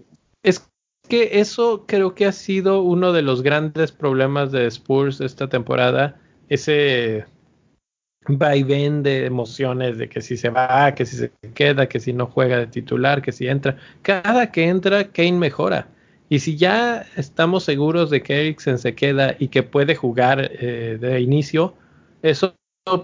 es 0.43 0.70
que 1.08 1.39
eso 1.39 1.86
creo 1.86 2.16
que 2.16 2.26
ha 2.26 2.32
sido 2.32 2.82
uno 2.82 3.14
de 3.14 3.22
los 3.22 3.41
grandes 3.41 3.91
problemas 3.91 4.52
de 4.52 4.68
Spurs 4.68 5.22
esta 5.22 5.50
temporada. 5.50 6.20
Ese 6.50 7.26
va 8.30 8.55
y 8.55 8.63
ven 8.63 9.03
de 9.03 9.26
emociones 9.26 9.97
de 9.97 10.09
que 10.09 10.21
si 10.21 10.38
se 10.38 10.49
va, 10.49 10.93
que 10.95 11.05
si 11.05 11.17
se 11.17 11.32
queda, 11.53 11.88
que 11.88 11.99
si 11.99 12.13
no 12.13 12.26
juega 12.28 12.57
de 12.57 12.67
titular, 12.67 13.21
que 13.21 13.32
si 13.32 13.47
entra. 13.47 13.78
Cada 14.01 14.51
que 14.51 14.67
entra, 14.67 15.11
Kane 15.11 15.34
mejora. 15.34 15.88
Y 16.30 16.39
si 16.39 16.57
ya 16.57 17.05
estamos 17.15 17.63
seguros 17.63 18.09
de 18.09 18.23
que 18.23 18.41
Eriksen 18.41 18.80
se 18.80 18.95
queda 18.95 19.36
y 19.38 19.49
que 19.49 19.63
puede 19.63 19.95
jugar 19.95 20.51
eh, 20.59 20.97
de 20.99 21.21
inicio, 21.21 21.76
eso 22.23 22.55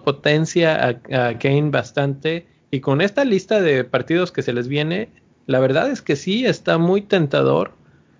potencia 0.04 0.76
a, 0.76 0.90
a, 1.28 1.40
Kane 1.40 1.70
bastante. 1.70 2.48
Y 2.72 2.80
con 2.80 3.02
esta 3.02 3.24
lista 3.26 3.62
de 3.62 3.84
partidos 3.84 4.32
que 4.32 4.42
se 4.42 4.54
les 4.54 4.68
viene, 4.68 5.10
la 5.46 5.60
verdad 5.60 5.92
es 5.92 6.02
que 6.02 6.16
sí 6.16 6.46
está 6.46 6.78
muy 6.78 7.02
tentador. 7.02 7.74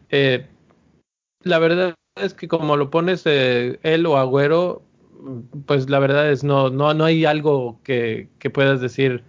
Eh, 0.10 0.46
la 1.44 1.60
verdad 1.60 1.96
es 2.16 2.34
que 2.34 2.48
como 2.48 2.78
lo 2.78 2.90
pones 2.90 3.24
eh, 3.26 3.80
él 3.84 4.06
o 4.06 4.18
Agüero, 4.18 4.84
pues 5.66 5.90
la 5.90 6.00
verdad 6.00 6.32
es 6.32 6.44
no, 6.44 6.70
no, 6.70 6.94
no 6.94 7.06
hay 7.06 7.26
algo 7.26 7.80
que, 7.84 8.30
que 8.40 8.50
puedas 8.50 8.82
decir 8.82 9.24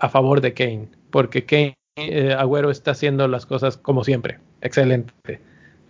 a 0.00 0.08
favor 0.08 0.40
de 0.40 0.54
Kane, 0.54 0.88
porque 1.10 1.44
Kane 1.44 1.76
eh, 1.96 2.32
Agüero 2.32 2.70
está 2.70 2.90
haciendo 2.92 3.28
las 3.28 3.46
cosas 3.46 3.76
como 3.76 4.04
siempre, 4.04 4.40
excelente. 4.60 5.12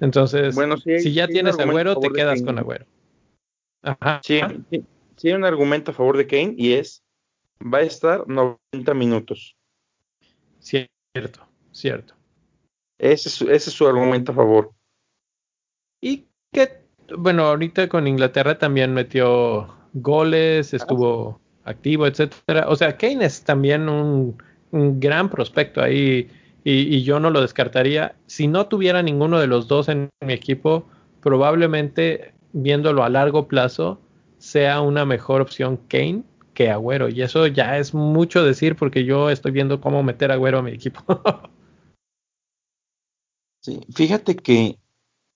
Entonces, 0.00 0.54
bueno, 0.54 0.76
sí 0.76 0.98
si 1.00 1.14
ya 1.14 1.26
sí 1.26 1.32
tienes 1.32 1.58
Agüero, 1.58 1.98
te 1.98 2.10
quedas 2.10 2.42
con 2.42 2.58
Agüero. 2.58 2.84
Ajá. 3.82 4.20
Sí, 4.24 4.40
sí, 5.16 5.28
hay 5.28 5.34
un 5.34 5.44
argumento 5.44 5.90
a 5.90 5.94
favor 5.94 6.16
de 6.16 6.26
Kane 6.26 6.54
y 6.56 6.72
es 6.74 7.02
va 7.62 7.78
a 7.78 7.82
estar 7.82 8.26
90 8.28 8.94
minutos. 8.94 9.56
Cierto, 10.58 11.46
cierto. 11.72 12.14
Ese 12.98 13.28
es, 13.28 13.34
su- 13.34 13.50
ese 13.50 13.70
es 13.70 13.76
su 13.76 13.86
argumento 13.86 14.32
a 14.32 14.34
favor. 14.34 14.72
Y 16.00 16.26
que, 16.52 16.83
bueno, 17.18 17.46
ahorita 17.46 17.88
con 17.88 18.06
Inglaterra 18.06 18.58
también 18.58 18.94
metió 18.94 19.68
goles, 19.94 20.74
estuvo 20.74 21.40
activo, 21.64 22.06
etcétera. 22.06 22.66
O 22.68 22.76
sea, 22.76 22.96
Kane 22.96 23.24
es 23.24 23.42
también 23.44 23.88
un, 23.88 24.36
un 24.70 25.00
gran 25.00 25.30
prospecto 25.30 25.82
ahí 25.82 26.28
y, 26.64 26.96
y 26.96 27.02
yo 27.02 27.20
no 27.20 27.30
lo 27.30 27.40
descartaría. 27.40 28.14
Si 28.26 28.46
no 28.46 28.66
tuviera 28.66 29.02
ninguno 29.02 29.40
de 29.40 29.46
los 29.46 29.68
dos 29.68 29.88
en 29.88 30.10
mi 30.20 30.32
equipo, 30.32 30.86
probablemente 31.20 32.32
viéndolo 32.52 33.02
a 33.04 33.08
largo 33.08 33.48
plazo 33.48 34.00
sea 34.38 34.80
una 34.80 35.04
mejor 35.04 35.40
opción 35.40 35.78
Kane 35.88 36.22
que 36.54 36.70
Agüero. 36.70 37.08
Y 37.08 37.22
eso 37.22 37.46
ya 37.46 37.78
es 37.78 37.94
mucho 37.94 38.44
decir 38.44 38.76
porque 38.76 39.04
yo 39.04 39.30
estoy 39.30 39.52
viendo 39.52 39.80
cómo 39.80 40.02
meter 40.02 40.30
a 40.30 40.34
Agüero 40.34 40.58
a 40.58 40.62
mi 40.62 40.72
equipo. 40.72 41.02
Sí, 43.60 43.80
fíjate 43.94 44.36
que 44.36 44.78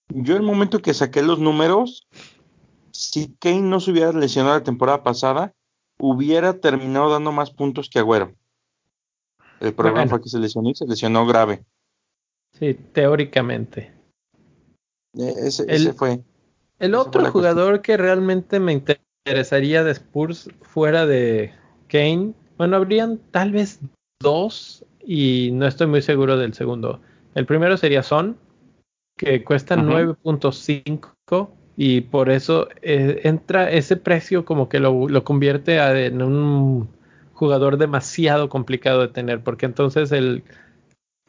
yo 0.09 0.37
el 0.37 0.43
momento 0.43 0.81
que 0.81 0.95
saqué 0.95 1.23
los 1.23 1.39
números, 1.39 2.07
si 2.93 3.35
Kane 3.39 3.63
no 3.63 3.81
se 3.81 3.91
hubiera 3.93 4.13
lesionado 4.13 4.57
la 4.59 4.65
temporada 4.65 5.03
pasada, 5.03 5.53
hubiera 5.99 6.61
terminado 6.61 7.11
dando 7.11 7.33
más 7.33 7.51
puntos 7.51 7.89
que 7.91 7.99
Agüero. 7.99 8.35
El 9.61 9.75
problema 9.75 10.01
Bueno. 10.01 10.11
fue 10.11 10.23
que 10.23 10.29
se 10.29 10.39
lesionó 10.39 10.71
y 10.71 10.75
se 10.75 10.87
lesionó 10.87 11.27
grave. 11.27 11.65
sí, 12.53 12.75
teóricamente. 12.75 13.93
Eh, 15.17 15.35
Ese, 15.39 15.63
El- 15.65 15.71
ese 15.71 15.93
fue. 15.93 16.23
El 16.79 16.95
otro 16.95 17.25
jugador 17.33 17.83
que 17.83 17.97
realmente 17.97 18.61
me 18.61 18.73
interesaría 18.73 19.83
de 19.83 19.91
Spurs 19.93 20.49
fuera 20.63 21.07
de 21.07 21.53
Kane, 21.89 22.35
bueno, 22.57 22.77
habrían 22.77 23.19
tal 23.33 23.51
vez 23.51 23.81
dos 24.21 24.85
y 25.05 25.51
no 25.53 25.67
estoy 25.67 25.89
muy 25.89 26.03
seguro 26.03 26.37
del 26.37 26.55
segundo. 26.55 27.01
El 27.35 27.47
primero 27.47 27.77
sería 27.77 28.03
Son, 28.05 28.39
que 29.19 29.45
cuesta 29.45 29.75
Ujú. 29.77 29.85
9.5 29.85 31.51
y 31.77 32.01
por 32.03 32.31
eso 32.31 32.69
eh, 32.81 33.21
entra 33.25 33.71
ese 33.71 33.97
precio 33.97 34.45
como 34.47 34.69
que 34.71 34.81
lo, 34.81 35.09
lo 35.09 35.25
convierte 35.25 35.79
a- 35.81 36.01
en 36.07 36.23
un 36.23 36.89
jugador 37.35 37.77
demasiado 37.77 38.49
complicado 38.49 39.03
de 39.03 39.09
tener, 39.09 39.43
porque 39.43 39.67
entonces 39.67 40.11
el, 40.13 40.43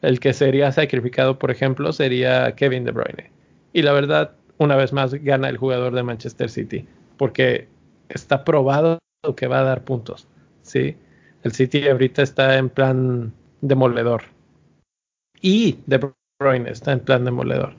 el 0.00 0.18
que 0.20 0.32
sería 0.32 0.72
sacrificado, 0.72 1.38
por 1.38 1.50
ejemplo, 1.50 1.92
sería 1.92 2.54
Kevin 2.56 2.84
De 2.84 2.92
Bruyne. 2.92 3.30
Y 3.72 3.82
la 3.82 3.92
verdad, 3.92 4.32
una 4.58 4.76
vez 4.76 4.92
más, 4.92 5.12
gana 5.14 5.48
el 5.48 5.58
jugador 5.58 5.94
de 5.94 6.02
Manchester 6.02 6.48
City, 6.48 6.86
porque 7.16 7.68
está 8.08 8.44
probado 8.44 8.98
que 9.36 9.46
va 9.46 9.60
a 9.60 9.64
dar 9.64 9.84
puntos. 9.84 10.26
¿sí? 10.62 10.96
El 11.42 11.52
City 11.52 11.86
ahorita 11.88 12.22
está 12.22 12.56
en 12.58 12.70
plan 12.70 13.32
demoledor. 13.60 14.22
Y 15.40 15.78
De 15.86 16.00
Bruyne 16.40 16.70
está 16.70 16.92
en 16.92 17.00
plan 17.00 17.24
demoledor. 17.24 17.74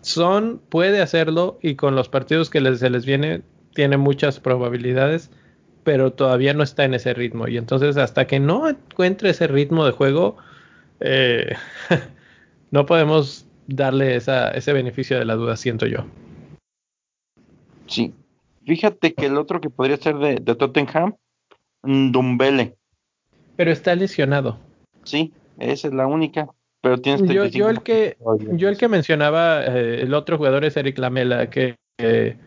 Son 0.00 0.60
puede 0.68 1.00
hacerlo 1.00 1.58
y 1.62 1.76
con 1.76 1.94
los 1.94 2.08
partidos 2.08 2.50
que 2.50 2.60
les, 2.60 2.80
se 2.80 2.90
les 2.90 3.06
viene, 3.06 3.42
tiene 3.72 3.96
muchas 3.98 4.40
probabilidades, 4.40 5.30
pero 5.84 6.12
todavía 6.12 6.52
no 6.52 6.64
está 6.64 6.84
en 6.84 6.94
ese 6.94 7.14
ritmo. 7.14 7.46
Y 7.46 7.56
entonces, 7.56 7.96
hasta 7.96 8.26
que 8.26 8.40
no 8.40 8.68
encuentre 8.68 9.30
ese 9.30 9.46
ritmo 9.46 9.86
de 9.86 9.92
juego, 9.92 10.36
eh, 10.98 11.54
no 12.72 12.84
podemos 12.84 13.46
darle 13.68 14.16
esa, 14.16 14.50
ese 14.50 14.72
beneficio 14.72 15.16
de 15.16 15.24
la 15.24 15.36
duda, 15.36 15.56
siento 15.56 15.86
yo. 15.86 16.04
Sí. 17.86 18.12
Fíjate 18.66 19.14
que 19.14 19.26
el 19.26 19.38
otro 19.38 19.60
que 19.60 19.70
podría 19.70 19.96
ser 19.96 20.16
de, 20.16 20.34
de 20.36 20.54
Tottenham, 20.54 21.14
Dumbele. 21.82 22.76
Pero 23.56 23.70
está 23.70 23.94
lesionado. 23.94 24.58
Sí, 25.04 25.32
esa 25.58 25.88
es 25.88 25.94
la 25.94 26.06
única. 26.06 26.48
Pero 26.82 26.98
tienes 26.98 27.22
Yo, 27.30 27.44
yo 27.46 27.68
el 27.68 27.82
que 27.82 28.16
yo 28.52 28.68
el 28.68 28.78
que 28.78 28.88
mencionaba, 28.88 29.64
eh, 29.64 30.02
el 30.02 30.14
otro 30.14 30.38
jugador 30.38 30.64
es 30.64 30.76
Eric 30.76 30.98
Lamela, 30.98 31.50
que 31.50 31.76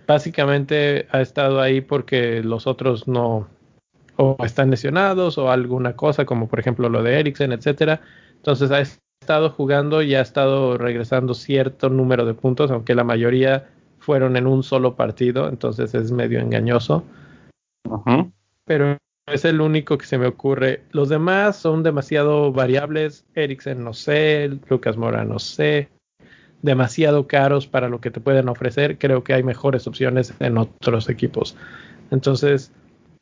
básicamente 0.08 1.08
ha 1.12 1.22
estado 1.22 1.62
ahí 1.62 1.82
porque 1.82 2.42
los 2.42 2.66
otros 2.66 3.08
no 3.08 3.48
o 4.16 4.38
están 4.44 4.70
lesionados 4.70 5.38
o 5.38 5.52
alguna 5.52 5.96
cosa, 5.96 6.26
como 6.26 6.48
por 6.48 6.60
ejemplo 6.60 6.90
lo 6.90 7.04
de 7.04 7.20
Eriksen, 7.20 7.52
etcétera. 7.52 8.02
Entonces 8.36 8.72
ha 8.72 8.82
estado 9.22 9.50
jugando 9.50 10.02
y 10.02 10.16
ha 10.16 10.22
estado 10.22 10.78
regresando 10.78 11.34
cierto 11.34 11.90
número 11.90 12.26
de 12.26 12.34
puntos, 12.34 12.72
aunque 12.72 12.96
la 12.96 13.04
mayoría 13.04 13.70
fueron 14.00 14.36
en 14.36 14.48
un 14.48 14.64
solo 14.64 14.96
partido, 14.96 15.48
entonces 15.48 15.96
es 15.96 16.12
medio 16.12 16.40
engañoso. 16.40 17.04
Pero 18.66 18.98
es 19.28 19.46
el 19.46 19.62
único 19.62 19.98
que 19.98 20.06
se 20.06 20.18
me 20.18 20.28
ocurre. 20.28 20.84
Los 20.92 21.10
demás 21.10 21.56
son 21.56 21.84
demasiado 21.84 22.52
variables. 22.52 23.26
Eriksen 23.36 23.84
no 23.84 23.94
sé, 23.94 24.60
Lucas 24.70 24.98
Mora 24.98 25.24
no 25.24 25.40
sé. 25.40 25.90
Demasiado 26.62 27.28
caros 27.28 27.68
para 27.68 27.90
lo 27.90 28.02
que 28.02 28.12
te 28.12 28.20
pueden 28.20 28.50
ofrecer. 28.50 28.98
Creo 28.98 29.24
que 29.24 29.34
hay 29.34 29.44
mejores 29.44 29.88
opciones 29.88 30.34
en 30.40 30.58
otros 30.58 31.10
equipos. 31.10 31.56
Entonces, 32.12 32.72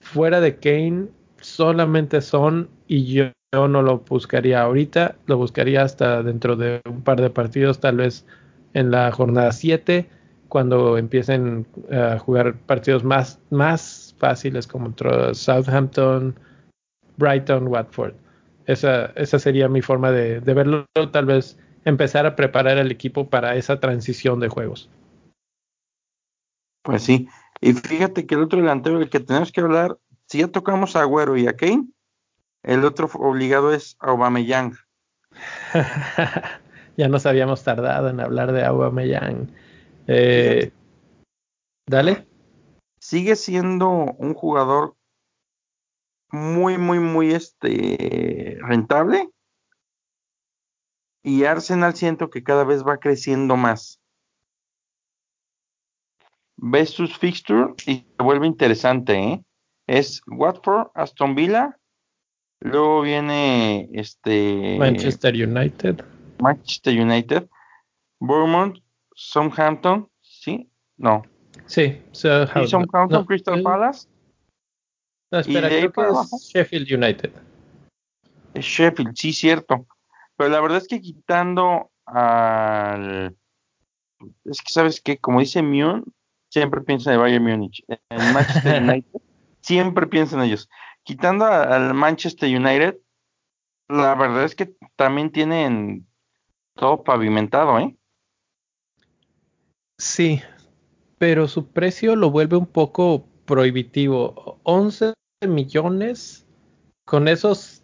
fuera 0.01 0.41
de 0.41 0.57
Kane, 0.57 1.07
solamente 1.39 2.21
son 2.21 2.69
y 2.87 3.05
yo, 3.05 3.31
no 3.53 3.81
lo 3.81 3.99
buscaría 3.99 4.61
ahorita. 4.61 5.15
Lo 5.25 5.37
buscaría 5.37 5.83
hasta 5.83 6.23
dentro 6.23 6.55
de 6.55 6.81
un 6.85 7.01
par 7.01 7.21
de 7.21 7.29
partidos, 7.29 7.79
tal 7.79 7.97
vez 7.97 8.25
en 8.73 8.91
la 8.91 9.11
jornada 9.11 9.51
7 9.51 10.07
cuando 10.51 10.97
empiecen 10.97 11.65
a 11.93 12.19
jugar 12.19 12.55
partidos 12.65 13.05
más, 13.05 13.39
más 13.51 14.10
fáciles 14.21 14.67
como 14.67 14.93
Southampton, 15.33 16.39
Brighton, 17.17 17.67
Watford. 17.67 18.13
Esa, 18.67 19.07
esa 19.15 19.39
sería 19.39 19.67
mi 19.67 19.81
forma 19.81 20.11
de, 20.11 20.39
de 20.39 20.53
verlo, 20.53 20.85
tal 21.11 21.25
vez 21.25 21.57
empezar 21.85 22.27
a 22.27 22.35
preparar 22.35 22.77
el 22.77 22.91
equipo 22.91 23.27
para 23.29 23.55
esa 23.55 23.79
transición 23.79 24.39
de 24.39 24.47
juegos. 24.47 24.89
Pues 26.83 27.01
sí. 27.01 27.27
Y 27.61 27.73
fíjate 27.73 28.27
que 28.27 28.35
el 28.35 28.43
otro 28.43 28.59
delantero 28.59 28.99
del 28.99 29.09
que 29.09 29.19
tenemos 29.19 29.51
que 29.51 29.61
hablar, 29.61 29.97
si 30.27 30.39
ya 30.39 30.47
tocamos 30.47 30.95
a 30.95 31.01
Agüero 31.01 31.35
y 31.35 31.47
a 31.47 31.55
Kane, 31.55 31.87
el 32.63 32.85
otro 32.85 33.09
obligado 33.15 33.73
es 33.73 33.97
Aubameyang. 33.99 34.75
ya 36.97 37.07
nos 37.07 37.25
habíamos 37.25 37.63
tardado 37.63 38.09
en 38.09 38.19
hablar 38.19 38.51
de 38.51 38.63
Aubameyang. 38.63 39.51
Eh, 40.05 40.71
dale. 41.87 42.30
Sigue 43.01 43.35
siendo 43.35 43.89
un 43.89 44.35
jugador 44.35 44.95
muy, 46.29 46.77
muy, 46.77 46.99
muy 46.99 47.31
este 47.31 48.59
rentable. 48.61 49.27
Y 51.23 51.45
Arsenal 51.45 51.95
siento 51.95 52.29
que 52.29 52.43
cada 52.43 52.63
vez 52.63 52.83
va 52.85 52.97
creciendo 52.97 53.57
más. 53.57 53.99
Ves 56.57 56.91
sus 56.91 57.17
fixtures 57.17 57.87
y 57.87 58.05
se 58.17 58.23
vuelve 58.23 58.45
interesante, 58.45 59.13
¿eh? 59.15 59.43
Es 59.87 60.21
Watford, 60.27 60.91
Aston 60.93 61.33
Villa, 61.33 61.79
luego 62.59 63.01
viene 63.01 63.89
este 63.93 64.77
Manchester 64.77 65.33
United. 65.33 66.05
Manchester 66.39 67.01
United, 67.01 67.49
Bournemouth, 68.19 68.77
Southampton, 69.15 70.07
¿sí? 70.21 70.69
No. 70.97 71.23
Sí, 71.71 72.03
Sí, 72.11 72.27
Southampton, 72.67 73.07
no, 73.09 73.25
Crystal 73.25 73.63
Palace. 73.63 74.05
No, 75.31 75.39
espera, 75.39 75.69
creo 75.69 75.89
que 75.89 76.01
es 76.01 76.51
Sheffield 76.53 76.91
United. 76.91 77.31
Es 78.53 78.65
Sheffield, 78.65 79.15
sí, 79.15 79.31
cierto. 79.31 79.87
Pero 80.35 80.49
la 80.49 80.59
verdad 80.59 80.79
es 80.79 80.87
que 80.89 80.99
quitando 80.99 81.89
al... 82.05 83.37
Es 84.43 84.61
que, 84.61 84.73
¿sabes 84.73 84.99
qué? 84.99 85.17
Como 85.17 85.39
dice 85.39 85.61
Mion, 85.61 86.03
siempre 86.49 86.81
piensa 86.81 87.13
en 87.13 87.21
Bayern 87.21 87.45
Múnich. 87.45 87.85
En 87.87 88.33
Manchester 88.33 88.83
United, 88.83 89.21
siempre 89.61 90.07
piensa 90.07 90.35
en 90.35 90.41
ellos. 90.41 90.69
Quitando 91.03 91.45
al 91.45 91.93
Manchester 91.93 92.53
United, 92.53 92.97
la 93.87 94.15
verdad 94.15 94.43
es 94.43 94.55
que 94.55 94.75
también 94.97 95.31
tienen 95.31 96.05
todo 96.75 97.01
pavimentado, 97.05 97.79
¿eh? 97.79 97.95
Sí, 99.97 100.41
pero 101.21 101.47
su 101.47 101.67
precio 101.67 102.15
lo 102.15 102.31
vuelve 102.31 102.57
un 102.57 102.65
poco 102.65 103.27
prohibitivo. 103.45 104.59
11 104.63 105.13
millones, 105.47 106.47
con 107.05 107.27
esos 107.27 107.83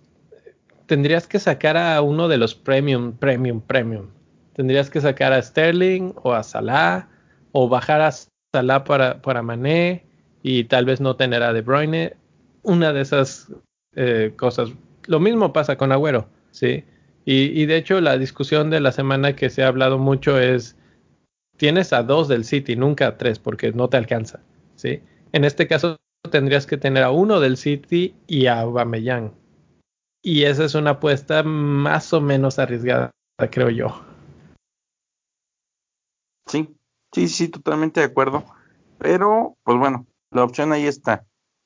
tendrías 0.88 1.28
que 1.28 1.38
sacar 1.38 1.78
a 1.78 2.02
uno 2.02 2.30
de 2.30 2.38
los 2.38 2.56
premium, 2.56 3.14
premium, 3.14 3.62
premium. 3.62 4.08
Tendrías 4.54 4.90
que 4.90 5.02
sacar 5.02 5.34
a 5.34 5.42
Sterling 5.44 6.14
o 6.24 6.34
a 6.34 6.42
Salah 6.42 7.10
o 7.52 7.70
bajar 7.70 8.02
a 8.02 8.12
Salah 8.56 8.84
para, 8.84 9.22
para 9.22 9.44
Mané 9.44 10.04
y 10.42 10.64
tal 10.64 10.86
vez 10.86 11.00
no 11.00 11.16
tener 11.16 11.44
a 11.44 11.54
De 11.54 11.62
Bruyne. 11.62 12.16
Una 12.64 12.92
de 12.92 13.02
esas 13.02 13.54
eh, 13.96 14.34
cosas. 14.36 14.72
Lo 15.06 15.20
mismo 15.20 15.54
pasa 15.54 15.78
con 15.78 15.92
Agüero, 15.92 16.28
¿sí? 16.50 16.86
Y, 17.24 17.62
y, 17.62 17.68
de 17.68 17.78
hecho 17.78 18.02
la 18.02 18.18
discusión 18.18 18.72
de 18.72 18.80
la 18.80 18.92
semana 18.92 19.36
que 19.36 19.52
se 19.52 19.62
ha 19.62 19.68
hablado 19.68 20.00
mucho 20.00 20.40
es, 20.40 20.77
tienes 21.58 21.92
a 21.94 22.04
dos 22.04 22.28
del 22.28 22.46
City, 22.46 22.76
nunca 22.76 23.08
a 23.08 23.18
tres, 23.18 23.40
porque 23.40 23.72
no 23.72 23.90
te 23.90 23.98
alcanza, 23.98 24.40
¿sí? 24.76 25.02
En 25.34 25.44
este 25.44 25.68
caso 25.68 25.98
tendrías 26.32 26.66
que 26.66 26.78
tener 26.78 27.04
a 27.04 27.12
uno 27.12 27.40
del 27.40 27.58
City 27.58 28.16
y 28.28 28.48
a 28.48 28.60
Aubameyang. 28.62 29.34
Y 30.24 30.44
esa 30.44 30.66
es 30.66 30.76
una 30.76 30.92
apuesta 30.92 31.44
más 31.44 32.14
o 32.14 32.22
menos 32.22 32.60
arriesgada, 32.60 33.12
creo 33.52 33.70
yo. 33.70 34.02
Sí, 36.48 36.76
sí, 37.14 37.28
sí, 37.28 37.50
totalmente 37.50 38.00
de 38.00 38.08
acuerdo. 38.08 38.44
Pero, 38.98 39.58
pues 39.64 39.78
bueno, 39.78 40.08
la 40.32 40.44
opción 40.44 40.72
ahí 40.72 40.86
está. 40.86 41.26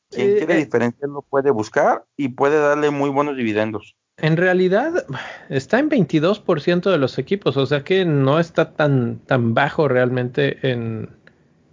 Quien 0.09 0.35
quiere 0.37 0.55
eh, 0.55 0.65
diferenciarlo 0.65 1.21
puede 1.21 1.51
buscar 1.51 2.05
y 2.17 2.29
puede 2.29 2.59
darle 2.59 2.91
muy 2.91 3.09
buenos 3.09 3.37
dividendos. 3.37 3.95
En 4.17 4.37
realidad 4.37 5.05
está 5.49 5.79
en 5.79 5.89
22% 5.89 6.91
de 6.91 6.97
los 6.97 7.17
equipos, 7.17 7.57
o 7.57 7.65
sea 7.65 7.83
que 7.83 8.05
no 8.05 8.39
está 8.39 8.73
tan, 8.73 9.19
tan 9.19 9.53
bajo 9.53 9.87
realmente 9.87 10.59
en, 10.69 11.09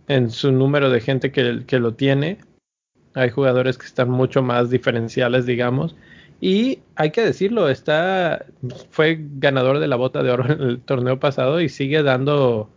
en 0.06 0.30
su 0.30 0.50
número 0.52 0.90
de 0.90 1.00
gente 1.00 1.30
que, 1.30 1.64
que, 1.66 1.78
lo 1.78 1.94
tiene. 1.94 2.38
Hay 3.14 3.30
jugadores 3.30 3.76
que 3.76 3.86
están 3.86 4.10
mucho 4.10 4.42
más 4.42 4.70
diferenciales, 4.70 5.44
digamos. 5.44 5.96
Y 6.40 6.80
hay 6.94 7.10
que 7.10 7.22
decirlo, 7.22 7.68
está, 7.68 8.46
fue 8.90 9.18
ganador 9.38 9.80
de 9.80 9.88
la 9.88 9.96
bota 9.96 10.22
de 10.22 10.30
oro 10.30 10.50
en 10.52 10.60
el 10.62 10.80
torneo 10.80 11.18
pasado 11.18 11.60
y 11.60 11.68
sigue 11.68 12.02
dando 12.02 12.70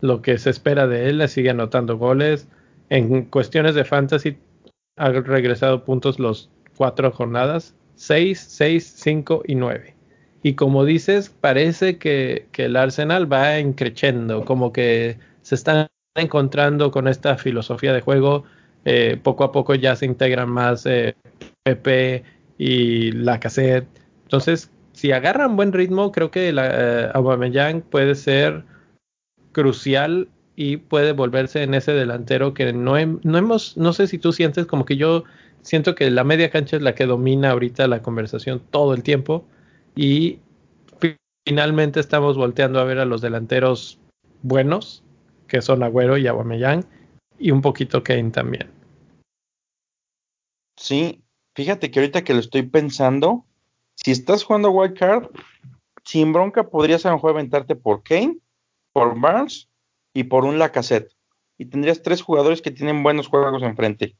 lo 0.00 0.22
que 0.22 0.38
se 0.38 0.50
espera 0.50 0.86
de 0.86 1.08
él, 1.08 1.26
sigue 1.28 1.50
anotando 1.50 1.96
goles. 1.96 2.48
En 2.90 3.24
cuestiones 3.24 3.74
de 3.74 3.84
fantasy 3.84 4.38
ha 4.96 5.10
regresado 5.10 5.84
puntos 5.84 6.18
los 6.18 6.50
cuatro 6.76 7.10
jornadas, 7.10 7.74
6, 7.98 8.38
6, 8.38 8.94
5 8.96 9.42
y 9.46 9.54
9. 9.56 9.94
Y 10.42 10.54
como 10.54 10.84
dices, 10.84 11.30
parece 11.30 11.98
que, 11.98 12.46
que 12.52 12.66
el 12.66 12.76
Arsenal 12.76 13.30
va 13.30 13.58
encrechendo, 13.58 14.44
como 14.44 14.72
que 14.72 15.18
se 15.42 15.56
están 15.56 15.88
encontrando 16.14 16.92
con 16.92 17.08
esta 17.08 17.36
filosofía 17.36 17.92
de 17.92 18.00
juego. 18.00 18.44
Eh, 18.84 19.18
poco 19.20 19.42
a 19.42 19.50
poco 19.50 19.74
ya 19.74 19.96
se 19.96 20.06
integran 20.06 20.48
más 20.48 20.86
eh, 20.86 21.16
PP 21.64 22.22
y 22.56 23.10
la 23.12 23.40
cassette. 23.40 23.88
Entonces, 24.22 24.70
si 24.92 25.10
agarran 25.10 25.56
buen 25.56 25.72
ritmo, 25.72 26.12
creo 26.12 26.30
que 26.30 26.52
la, 26.52 26.68
eh, 26.70 27.10
Aubameyang 27.14 27.82
puede 27.82 28.14
ser 28.14 28.64
crucial 29.50 30.28
y 30.54 30.76
puede 30.76 31.12
volverse 31.12 31.64
en 31.64 31.74
ese 31.74 31.92
delantero 31.92 32.54
que 32.54 32.72
no, 32.72 32.94
no 33.22 33.38
hemos, 33.38 33.76
no 33.76 33.92
sé 33.92 34.06
si 34.06 34.18
tú 34.18 34.32
sientes 34.32 34.66
como 34.66 34.84
que 34.84 34.96
yo 34.96 35.24
siento 35.68 35.94
que 35.94 36.10
la 36.10 36.24
media 36.24 36.48
cancha 36.48 36.76
es 36.76 36.82
la 36.82 36.94
que 36.94 37.04
domina 37.04 37.50
ahorita 37.50 37.86
la 37.88 38.00
conversación 38.00 38.62
todo 38.70 38.94
el 38.94 39.02
tiempo 39.02 39.44
y 39.94 40.40
finalmente 41.46 42.00
estamos 42.00 42.38
volteando 42.38 42.80
a 42.80 42.84
ver 42.84 42.98
a 42.98 43.04
los 43.04 43.20
delanteros 43.20 44.00
buenos 44.40 45.04
que 45.46 45.60
son 45.60 45.82
Agüero 45.82 46.16
y 46.16 46.26
Aubameyang 46.26 46.86
y 47.38 47.50
un 47.50 47.60
poquito 47.60 48.02
Kane 48.02 48.30
también. 48.30 48.70
Sí, 50.78 51.22
fíjate 51.54 51.90
que 51.90 52.00
ahorita 52.00 52.24
que 52.24 52.32
lo 52.32 52.40
estoy 52.40 52.62
pensando, 52.62 53.44
si 53.94 54.10
estás 54.10 54.44
jugando 54.44 54.70
Wild 54.70 54.98
Card, 54.98 55.28
sin 56.02 56.32
bronca 56.32 56.70
podrías 56.70 57.04
a 57.04 57.10
lo 57.10 57.16
mejor 57.16 57.32
aventarte 57.32 57.76
por 57.76 58.02
Kane, 58.02 58.38
por 58.94 59.20
Barnes 59.20 59.68
y 60.14 60.24
por 60.24 60.46
un 60.46 60.58
Lacazette. 60.58 61.12
Y 61.58 61.66
tendrías 61.66 62.02
tres 62.02 62.22
jugadores 62.22 62.62
que 62.62 62.70
tienen 62.70 63.02
buenos 63.02 63.26
juegos 63.26 63.62
enfrente 63.62 64.16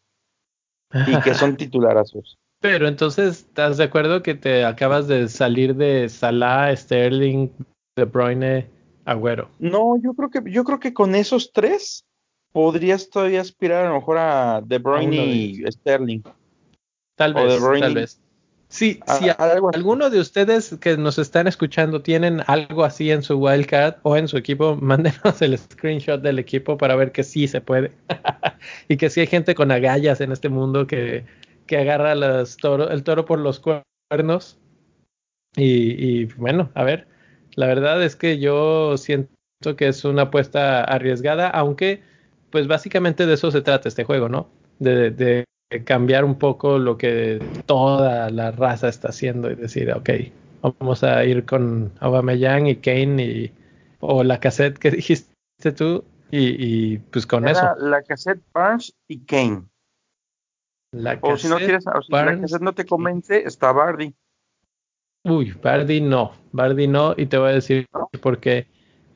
y 0.93 1.21
que 1.21 1.35
son 1.35 1.57
titularazos. 1.57 2.39
Pero 2.61 2.89
entonces, 2.89 3.39
¿estás 3.39 3.77
de 3.77 3.85
acuerdo 3.85 4.23
que 4.23 4.35
te 4.35 4.65
acabas 4.65 5.07
de 5.07 5.29
salir 5.29 5.77
de 5.77 6.09
Salah, 6.09 6.75
Sterling, 6.75 7.51
De 7.97 8.05
Bruyne 8.05 8.69
Agüero. 9.09 9.49
No, 9.59 9.97
yo 10.03 10.13
creo 10.13 10.31
que 10.31 10.53
yo 10.53 10.65
creo 10.65 10.81
que 10.81 10.93
con 10.93 11.15
esos 11.15 11.51
tres 11.53 12.05
podrías 12.53 13.09
todavía 13.09 13.41
aspirar 13.41 13.87
a 13.87 13.89
lo 13.89 13.95
mejor 13.95 14.19
a 14.19 14.61
De 14.61 14.79
Bruyne 14.79 15.17
y 15.17 15.73
Sterling. 15.73 16.21
Tal 17.17 17.33
vez, 17.33 17.59
tal 17.81 17.95
vez. 17.95 18.21
Sí, 18.71 19.01
si 19.19 19.31
alguno 19.39 20.11
de 20.11 20.21
ustedes 20.21 20.77
que 20.79 20.99
nos 20.99 21.19
están 21.19 21.47
escuchando 21.47 22.03
tienen 22.03 22.43
algo 22.47 22.85
así 22.85 23.11
en 23.11 23.23
su 23.23 23.39
wildcard 23.39 23.95
o 24.03 24.17
en 24.17 24.29
su 24.29 24.37
equipo, 24.37 24.77
mándenos 24.81 25.41
el 25.41 25.57
screenshot 25.57 26.21
del 26.21 26.39
equipo 26.39 26.77
para 26.77 26.95
ver 26.95 27.11
que 27.13 27.25
sí 27.25 27.49
se 27.49 27.63
puede. 27.63 27.93
y 28.89 28.99
que 28.99 29.09
sí 29.09 29.21
hay 29.21 29.27
gente 29.27 29.55
con 29.55 29.71
agallas 29.71 30.21
en 30.21 30.33
este 30.33 30.51
mundo 30.51 30.87
que, 30.87 31.25
que 31.67 31.79
agarra 31.79 32.15
los 32.15 32.59
toro, 32.59 32.91
el 32.91 33.03
toro 33.05 33.25
por 33.25 33.39
los 33.39 33.61
cuernos. 33.61 34.59
Y, 35.57 36.21
y 36.21 36.25
bueno, 36.37 36.71
a 36.75 36.85
ver, 36.85 37.09
la 37.55 37.67
verdad 37.67 38.03
es 38.03 38.17
que 38.17 38.39
yo 38.39 38.99
siento 38.99 39.31
que 39.77 39.89
es 39.89 40.05
una 40.05 40.23
apuesta 40.23 40.85
arriesgada, 40.85 41.49
aunque 41.49 42.03
pues 42.51 42.67
básicamente 42.67 43.27
de 43.27 43.35
eso 43.35 43.51
se 43.51 43.63
trata 43.63 43.89
este 43.89 44.05
juego, 44.05 44.29
¿no? 44.29 44.51
De, 44.79 45.45
cambiar 45.85 46.25
un 46.25 46.39
poco 46.39 46.79
lo 46.79 46.97
que 46.97 47.43
toda 47.67 48.31
la 48.31 48.51
raza 48.51 48.89
está 48.89 49.09
haciendo 49.09 49.51
y 49.51 49.55
decir, 49.55 49.93
ok, 49.93 50.11
vamos 50.63 51.05
a 51.05 51.25
ir 51.25 51.45
con 51.45 51.93
Aubameyang 52.01 52.67
y 52.67 52.77
Kane 52.77 53.23
y 53.23 53.53
o 54.01 54.23
la 54.25 54.41
cassette 54.41 54.79
que 54.79 54.91
dijiste 54.93 55.73
tú 55.77 56.05
y, 56.31 56.99
pues 56.99 57.27
con 57.27 57.49
eso. 57.49 57.75
La 57.79 58.03
cassette 58.03 58.41
Barnes 58.53 58.95
y 59.09 59.21
Kane. 59.21 59.65
La 60.93 61.19
o 61.21 61.37
si 61.37 61.49
no 61.49 61.57
quieres, 61.57 61.87
o 61.87 62.03
si 62.03 62.13
la 62.13 62.41
cassette 62.41 62.63
no 62.63 62.73
te 62.75 62.87
convence, 62.87 63.47
está 63.47 63.73
Bardi. 63.73 64.15
Uy, 65.25 65.53
Bardi 65.53 66.01
no, 66.01 66.33
Bardi 66.53 66.87
no, 66.87 67.15
y 67.17 67.27
te 67.27 67.37
voy 67.37 67.51
a 67.51 67.55
decir 67.55 67.87
porque 68.23 68.67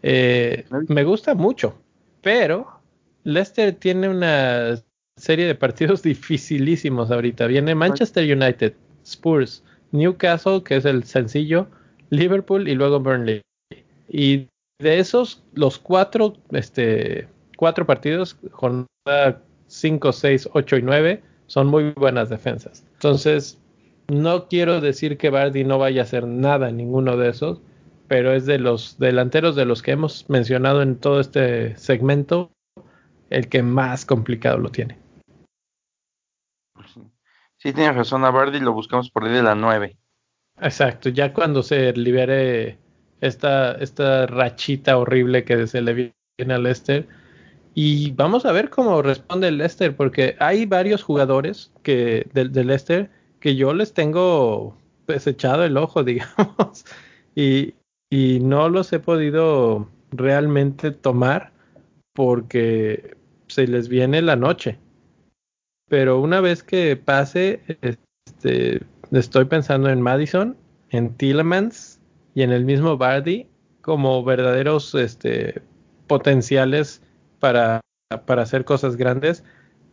eh, 0.02 0.66
me 0.88 1.04
gusta 1.04 1.34
mucho, 1.34 1.78
pero 2.20 2.80
Leicester 3.24 3.74
tiene 3.74 4.08
una 4.08 4.74
serie 5.22 5.46
de 5.46 5.54
partidos 5.54 6.02
dificilísimos 6.12 7.10
ahorita. 7.12 7.46
Viene 7.46 7.76
Manchester 7.76 8.24
United, 8.24 8.74
Spurs, 9.04 9.62
Newcastle, 9.92 10.62
que 10.64 10.76
es 10.76 10.84
el 10.84 11.04
sencillo, 11.04 11.68
Liverpool 12.10 12.66
y 12.68 12.74
luego 12.74 12.98
Burnley. 12.98 13.40
Y 14.08 14.48
de 14.80 14.98
esos, 14.98 15.44
los 15.54 15.78
cuatro, 15.78 16.34
este, 16.50 17.28
cuatro 17.56 17.86
partidos, 17.86 18.36
jornada 18.50 19.40
5, 19.68 20.12
6, 20.12 20.48
8 20.52 20.76
y 20.76 20.82
9, 20.82 21.22
son 21.46 21.68
muy 21.68 21.92
buenas 21.92 22.28
defensas. 22.28 22.84
Entonces, 22.94 23.60
no 24.08 24.48
quiero 24.48 24.80
decir 24.80 25.18
que 25.18 25.30
Bardi 25.30 25.62
no 25.62 25.78
vaya 25.78 26.02
a 26.02 26.04
hacer 26.04 26.26
nada 26.26 26.68
en 26.68 26.78
ninguno 26.78 27.16
de 27.16 27.28
esos, 27.28 27.60
pero 28.08 28.32
es 28.32 28.44
de 28.44 28.58
los 28.58 28.98
delanteros 28.98 29.54
de 29.54 29.66
los 29.66 29.82
que 29.82 29.92
hemos 29.92 30.28
mencionado 30.28 30.82
en 30.82 30.96
todo 30.96 31.20
este 31.20 31.76
segmento 31.76 32.50
el 33.30 33.48
que 33.48 33.62
más 33.62 34.04
complicado 34.04 34.58
lo 34.58 34.70
tiene. 34.70 35.01
Sí, 37.62 37.72
tienes 37.72 37.94
razón, 37.94 38.24
a 38.24 38.30
Bardi 38.32 38.58
lo 38.58 38.72
buscamos 38.72 39.08
por 39.08 39.22
ahí 39.22 39.32
de 39.32 39.42
la 39.44 39.54
9. 39.54 39.96
Exacto, 40.60 41.10
ya 41.10 41.32
cuando 41.32 41.62
se 41.62 41.92
libere 41.92 42.80
esta, 43.20 43.74
esta 43.74 44.26
rachita 44.26 44.98
horrible 44.98 45.44
que 45.44 45.68
se 45.68 45.80
le 45.80 46.12
viene 46.38 46.54
al 46.54 46.64
Leicester. 46.64 47.06
Y 47.72 48.10
vamos 48.14 48.46
a 48.46 48.52
ver 48.52 48.68
cómo 48.68 49.00
responde 49.00 49.46
el 49.46 49.58
Leicester, 49.58 49.94
porque 49.94 50.34
hay 50.40 50.66
varios 50.66 51.04
jugadores 51.04 51.70
que 51.84 52.26
del, 52.34 52.50
del 52.50 52.80
que 53.38 53.54
yo 53.54 53.72
les 53.74 53.94
tengo 53.94 54.76
desechado 55.06 55.62
el 55.62 55.76
ojo, 55.76 56.02
digamos, 56.04 56.84
y, 57.36 57.74
y 58.10 58.40
no 58.40 58.70
los 58.70 58.92
he 58.92 58.98
podido 58.98 59.88
realmente 60.10 60.90
tomar 60.90 61.52
porque 62.12 63.16
se 63.46 63.68
les 63.68 63.88
viene 63.88 64.20
la 64.20 64.34
noche. 64.34 64.80
Pero 65.92 66.22
una 66.22 66.40
vez 66.40 66.62
que 66.62 66.96
pase, 66.96 67.60
este, 67.82 68.80
estoy 69.10 69.44
pensando 69.44 69.90
en 69.90 70.00
Madison, 70.00 70.56
en 70.88 71.14
Tillemans 71.18 72.00
y 72.34 72.40
en 72.40 72.50
el 72.50 72.64
mismo 72.64 72.96
Bardi 72.96 73.46
como 73.82 74.24
verdaderos 74.24 74.94
este, 74.94 75.60
potenciales 76.06 77.02
para, 77.40 77.82
hacer 78.26 78.64
cosas 78.64 78.96
grandes. 78.96 79.44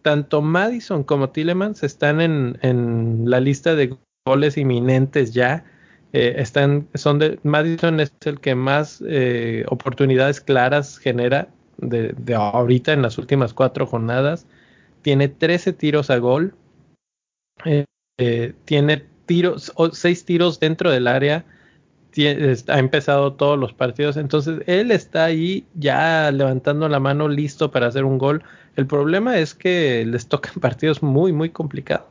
Tanto 0.01 0.41
Madison 0.41 1.03
como 1.03 1.31
Tillemans 1.31 1.83
están 1.83 2.21
en, 2.21 3.23
la 3.25 3.41
lista 3.41 3.75
de 3.75 3.97
goles 4.25 4.57
inminentes 4.57 5.33
ya. 5.33 5.65
Eh, 6.13 6.35
están, 6.37 6.87
son 6.93 7.19
Madison 7.43 7.99
es 7.99 8.13
el 8.23 8.39
que 8.39 8.55
más 8.55 9.03
eh, 9.05 9.65
oportunidades 9.67 10.39
claras 10.39 10.97
genera 10.97 11.49
de, 11.75 12.13
de, 12.17 12.35
ahorita 12.35 12.93
en 12.93 13.01
las 13.01 13.17
últimas 13.17 13.53
cuatro 13.53 13.85
jornadas. 13.85 14.47
Tiene 15.01 15.27
13 15.27 15.73
tiros 15.73 16.09
a 16.09 16.17
gol. 16.17 16.55
Eh, 17.65 17.85
eh 18.17 18.53
tiene 18.65 19.05
tiros, 19.25 19.73
seis 19.93 20.25
tiros 20.25 20.59
dentro 20.59 20.91
del 20.91 21.07
área. 21.07 21.45
Ha 22.67 22.79
empezado 22.79 23.33
todos 23.33 23.57
los 23.57 23.73
partidos. 23.73 24.17
Entonces 24.17 24.61
él 24.65 24.91
está 24.91 25.25
ahí 25.25 25.65
ya 25.75 26.31
levantando 26.31 26.89
la 26.89 26.99
mano 26.99 27.27
listo 27.27 27.71
para 27.71 27.87
hacer 27.87 28.03
un 28.03 28.17
gol. 28.17 28.43
El 28.75 28.87
problema 28.87 29.37
es 29.37 29.53
que 29.53 30.05
les 30.05 30.27
tocan 30.27 30.53
partidos 30.61 31.03
muy, 31.03 31.31
muy 31.31 31.49
complicados. 31.49 32.07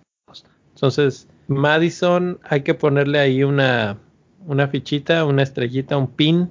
Entonces, 0.75 1.27
Madison 1.49 2.39
hay 2.45 2.63
que 2.63 2.75
ponerle 2.75 3.19
ahí 3.19 3.43
una, 3.43 3.99
una 4.47 4.69
fichita, 4.69 5.25
una 5.25 5.43
estrellita, 5.43 5.97
un 5.97 6.07
pin 6.07 6.51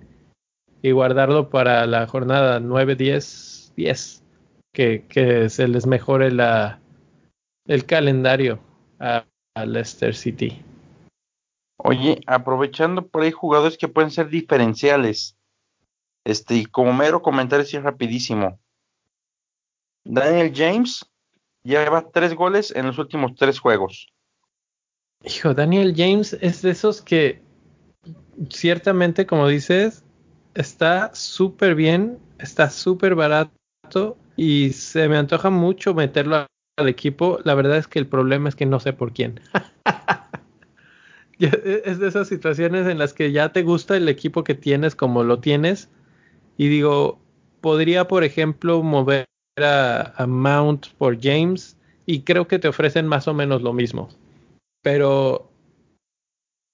y 0.82 0.92
guardarlo 0.92 1.50
para 1.50 1.86
la 1.86 2.08
jornada 2.08 2.60
9, 2.60 2.96
10, 2.96 3.74
10. 3.78 4.24
Que, 4.74 5.06
que 5.08 5.50
se 5.50 5.68
les 5.68 5.88
mejore 5.88 6.32
la, 6.32 6.80
el 7.66 7.86
calendario 7.86 8.60
a, 9.00 9.26
a 9.56 9.66
Leicester 9.66 10.16
City. 10.16 10.62
Oye, 11.78 12.22
aprovechando 12.28 13.08
por 13.08 13.24
ahí 13.24 13.32
jugadores 13.32 13.78
que 13.78 13.88
pueden 13.88 14.12
ser 14.12 14.30
diferenciales. 14.30 15.36
Este, 16.26 16.56
y 16.56 16.66
como 16.66 16.94
mero 16.94 17.22
comentario, 17.22 17.66
sí, 17.66 17.78
rapidísimo. 17.80 18.60
Daniel 20.04 20.54
James 20.56 21.06
lleva 21.64 22.10
tres 22.10 22.34
goles 22.34 22.72
en 22.76 22.88
los 22.88 22.98
últimos 22.98 23.36
tres 23.36 23.60
juegos. 23.60 24.08
Hijo, 25.24 25.54
Daniel 25.54 25.94
James 25.96 26.34
es 26.42 26.62
de 26.62 26.72
esos 26.72 27.02
que 27.02 27.42
ciertamente, 28.50 29.26
como 29.26 29.48
dices, 29.48 30.04
está 30.54 31.14
súper 31.16 31.76
bien, 31.76 32.20
está 32.38 32.70
súper 32.70 33.16
barato 33.16 34.18
y 34.38 34.72
se 34.72 35.10
me 35.10 35.18
antoja 35.18 35.50
mucho 35.50 35.94
meterlo 35.94 36.46
al 36.78 36.88
equipo. 36.88 37.40
La 37.44 37.56
verdad 37.56 37.78
es 37.78 37.88
que 37.88 38.00
el 38.00 38.08
problema 38.08 38.48
es 38.48 38.56
que 38.56 38.68
no 38.68 38.80
sé 38.80 38.94
por 38.94 39.12
quién. 39.12 39.42
es 41.40 42.00
de 42.00 42.08
esas 42.08 42.28
situaciones 42.28 42.88
en 42.88 43.00
las 43.00 43.14
que 43.14 43.32
ya 43.32 43.52
te 43.52 43.64
gusta 43.64 43.98
el 43.98 44.08
equipo 44.08 44.44
que 44.44 44.56
tienes 44.56 44.96
como 44.96 45.24
lo 45.24 45.40
tienes 45.40 45.90
y 46.56 46.68
digo, 46.68 47.20
podría 47.62 48.08
por 48.08 48.24
ejemplo 48.24 48.82
mover 48.84 49.26
a, 49.58 50.14
a 50.16 50.28
Mount 50.28 50.88
por 50.98 51.20
James 51.22 51.78
y 52.06 52.22
creo 52.22 52.48
que 52.48 52.60
te 52.60 52.68
ofrecen 52.68 53.08
más 53.08 53.28
o 53.28 53.34
menos 53.34 53.62
lo 53.64 53.74
mismo. 53.74 54.10
Pero 54.84 55.52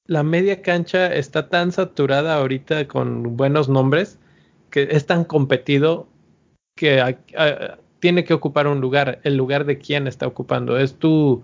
la 0.05 0.23
media 0.23 0.61
cancha 0.61 1.13
está 1.13 1.49
tan 1.49 1.71
saturada 1.71 2.35
ahorita 2.35 2.87
con 2.89 3.37
buenos 3.37 3.69
nombres 3.69 4.19
que 4.69 4.89
es 4.91 5.05
tan 5.05 5.23
competido 5.23 6.07
que 6.75 7.01
a, 7.01 7.17
a, 7.37 7.77
tiene 7.99 8.25
que 8.25 8.33
ocupar 8.33 8.67
un 8.67 8.81
lugar. 8.81 9.19
El 9.23 9.37
lugar 9.37 9.65
de 9.65 9.77
quién 9.77 10.07
está 10.07 10.27
ocupando. 10.27 10.77
Es 10.77 10.95
tu, 10.95 11.43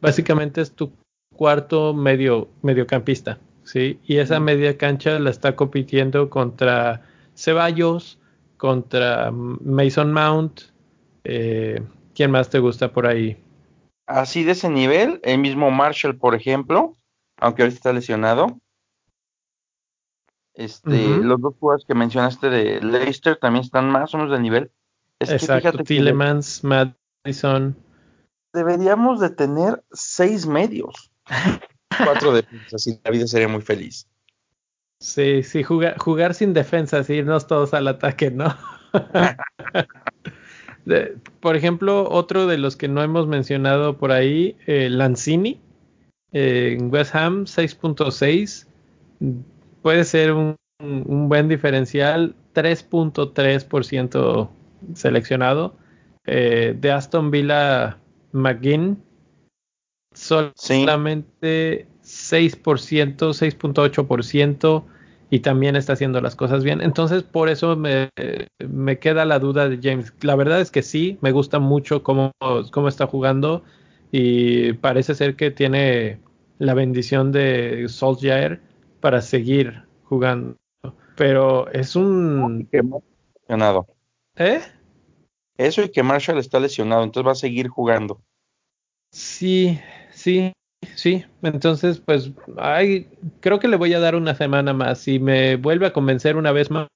básicamente 0.00 0.60
es 0.60 0.72
tu 0.72 0.92
cuarto 1.34 1.94
medio, 1.94 2.48
mediocampista. 2.62 3.38
¿sí? 3.62 3.98
Y 4.04 4.18
esa 4.18 4.40
media 4.40 4.76
cancha 4.76 5.18
la 5.18 5.30
está 5.30 5.56
compitiendo 5.56 6.30
contra 6.30 7.02
Ceballos, 7.34 8.18
contra 8.56 9.30
Mason 9.30 10.12
Mount. 10.12 10.60
Eh, 11.24 11.82
¿Quién 12.14 12.30
más 12.30 12.50
te 12.50 12.58
gusta 12.58 12.92
por 12.92 13.06
ahí? 13.06 13.36
Así 14.06 14.44
de 14.44 14.52
ese 14.52 14.68
nivel, 14.68 15.20
el 15.22 15.38
mismo 15.38 15.70
Marshall, 15.70 16.16
por 16.16 16.34
ejemplo, 16.34 16.92
aunque 17.38 17.62
ahorita 17.62 17.76
está 17.76 17.92
lesionado. 17.92 18.58
Este, 20.54 20.88
uh 20.90 21.18
-huh. 21.18 21.22
Los 21.22 21.40
dos 21.40 21.54
jugadores 21.58 21.84
que 21.84 21.94
mencionaste 21.94 22.48
de 22.48 22.80
Leicester 22.80 23.36
también 23.36 23.64
están 23.64 23.90
más 23.90 24.14
o 24.14 24.18
menos 24.18 24.32
de 24.32 24.40
nivel. 24.40 24.70
Es 25.18 25.30
Exacto, 25.30 25.78
que 25.78 25.84
Tillemans, 25.84 26.60
que 26.60 26.88
Madison. 27.24 27.76
Deberíamos 28.52 29.20
de 29.20 29.30
tener 29.30 29.82
seis 29.92 30.46
medios. 30.46 31.10
Cuatro 32.04 32.32
defensas 32.32 32.86
y 32.86 33.00
la 33.04 33.10
vida 33.10 33.26
sería 33.26 33.48
muy 33.48 33.62
feliz. 33.62 34.08
Sí, 35.00 35.42
sí, 35.42 35.62
jugar, 35.62 35.98
jugar 35.98 36.34
sin 36.34 36.54
defensas 36.54 37.10
y 37.10 37.14
irnos 37.14 37.46
todos 37.46 37.74
al 37.74 37.88
ataque, 37.88 38.30
¿no? 38.30 38.56
de, 40.84 41.18
por 41.40 41.56
ejemplo, 41.56 42.08
otro 42.10 42.46
de 42.46 42.58
los 42.58 42.76
que 42.76 42.88
no 42.88 43.02
hemos 43.02 43.26
mencionado 43.26 43.98
por 43.98 44.12
ahí, 44.12 44.56
eh, 44.66 44.88
Lanzini, 44.88 45.60
eh, 46.32 46.76
en 46.78 46.92
West 46.92 47.14
Ham 47.14 47.44
6.6 47.44 48.66
puede 49.84 50.04
ser 50.04 50.32
un, 50.32 50.56
un, 50.80 51.28
buen 51.28 51.46
diferencial 51.46 52.34
3.3% 52.54 54.48
seleccionado 54.94 55.76
eh, 56.24 56.74
de 56.80 56.90
Aston 56.90 57.30
Villa 57.30 57.98
McGinn 58.32 58.96
solamente 60.14 61.86
sí. 62.00 62.48
6% 62.48 63.18
6.8% 63.18 64.84
y 65.28 65.40
también 65.40 65.76
está 65.76 65.92
haciendo 65.92 66.22
las 66.22 66.34
cosas 66.34 66.64
bien 66.64 66.80
entonces 66.80 67.22
por 67.22 67.50
eso 67.50 67.76
me, 67.76 68.08
me, 68.66 68.98
queda 68.98 69.26
la 69.26 69.38
duda 69.38 69.68
de 69.68 69.80
James 69.82 70.14
la 70.22 70.34
verdad 70.34 70.62
es 70.62 70.70
que 70.70 70.80
sí 70.80 71.18
me 71.20 71.30
gusta 71.30 71.58
mucho 71.58 72.02
cómo, 72.02 72.32
cómo 72.70 72.88
está 72.88 73.06
jugando 73.06 73.62
y 74.10 74.72
parece 74.72 75.14
ser 75.14 75.36
que 75.36 75.50
tiene 75.50 76.20
la 76.58 76.72
bendición 76.72 77.32
de 77.32 77.84
Solskjaer 77.88 78.62
para 79.04 79.20
seguir 79.20 79.82
jugando. 80.04 80.56
Pero 81.14 81.70
es 81.72 81.94
un... 81.94 82.66
Lesionado. 82.72 83.86
¿Eh? 84.34 84.62
Eso 85.58 85.82
y 85.82 85.90
que 85.90 86.02
Marshall 86.02 86.38
está 86.38 86.58
lesionado, 86.58 87.04
entonces 87.04 87.28
va 87.28 87.32
a 87.32 87.34
seguir 87.34 87.68
jugando. 87.68 88.22
Sí, 89.12 89.78
sí, 90.10 90.54
sí. 90.94 91.22
Entonces, 91.42 92.00
pues, 92.00 92.32
ay, 92.56 93.10
creo 93.40 93.58
que 93.58 93.68
le 93.68 93.76
voy 93.76 93.92
a 93.92 94.00
dar 94.00 94.14
una 94.14 94.34
semana 94.34 94.72
más. 94.72 95.00
Si 95.00 95.18
me 95.18 95.56
vuelve 95.56 95.84
a 95.84 95.92
convencer 95.92 96.38
una 96.38 96.52
vez 96.52 96.70
más, 96.70 96.88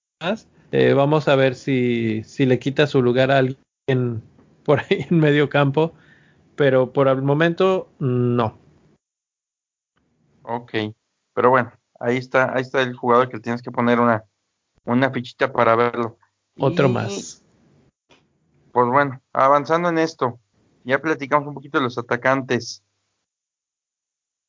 eh, 0.73 0.95
vamos 0.95 1.29
a 1.29 1.37
ver 1.37 1.55
si, 1.57 2.25
si 2.25 2.47
le 2.47 2.59
quita 2.59 2.87
su 2.87 3.03
lugar 3.03 3.31
a 3.31 3.37
alguien 3.37 4.23
por 4.65 4.79
ahí 4.81 5.07
en 5.11 5.19
medio 5.19 5.51
campo. 5.51 5.93
Pero 6.57 6.91
por 6.91 7.07
el 7.09 7.21
momento, 7.21 7.91
no. 7.99 8.57
Ok, 10.45 10.73
pero 11.35 11.51
bueno, 11.51 11.71
ahí 11.99 12.17
está, 12.17 12.55
ahí 12.55 12.63
está 12.63 12.83
el 12.83 12.95
jugador 12.95 13.29
que 13.29 13.41
tienes 13.41 13.63
que 13.63 13.71
poner 13.71 14.01
una, 14.01 14.25
una 14.85 15.11
fichita 15.11 15.53
para 15.53 15.77
verlo. 15.77 16.19
Otro 16.59 16.89
y, 16.89 16.93
más. 16.93 17.45
Pues 18.73 18.89
bueno, 18.89 19.21
avanzando 19.33 19.89
en 19.89 19.99
esto, 19.99 20.39
ya 20.85 21.01
platicamos 21.01 21.49
un 21.49 21.55
poquito 21.55 21.79
de 21.79 21.85
los 21.85 21.99
atacantes. 21.99 22.83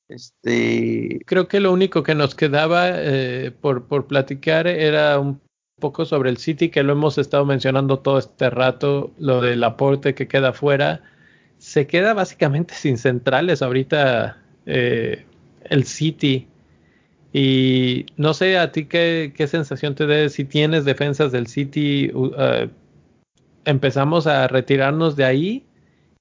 Este. 0.08 1.20
Creo 1.26 1.48
que 1.48 1.60
lo 1.60 1.72
único 1.72 2.02
que 2.02 2.16
nos 2.16 2.34
quedaba 2.34 2.90
eh, 2.90 3.52
por, 3.62 3.86
por 3.86 4.08
platicar 4.08 4.66
era 4.66 5.20
un 5.20 5.40
poco 5.80 6.06
sobre 6.06 6.30
el 6.30 6.38
City, 6.38 6.70
que 6.70 6.84
lo 6.84 6.94
hemos 6.94 7.18
estado 7.18 7.46
mencionando 7.46 8.00
todo 8.00 8.18
este 8.18 8.50
rato, 8.50 9.12
lo 9.18 9.42
del 9.42 9.64
aporte 9.64 10.16
que 10.16 10.28
queda 10.28 10.52
fuera. 10.52 11.02
Se 11.58 11.88
queda 11.88 12.14
básicamente 12.14 12.74
sin 12.76 12.98
centrales 12.98 13.62
ahorita. 13.62 14.38
Eh, 14.66 15.26
el 15.64 15.86
City. 15.86 16.48
Y 17.32 18.08
no 18.18 18.34
sé 18.34 18.58
a 18.58 18.72
ti 18.72 18.86
qué, 18.86 19.34
sensación 19.48 19.96
te 19.96 20.08
dé 20.08 20.30
si 20.30 20.46
tienes 20.46 20.86
defensas 20.86 21.32
del 21.32 21.48
City. 21.48 22.12
Uh, 22.14 22.70
empezamos 23.66 24.26
a 24.28 24.48
retirarnos 24.48 25.16
de 25.16 25.26
ahí 25.26 25.66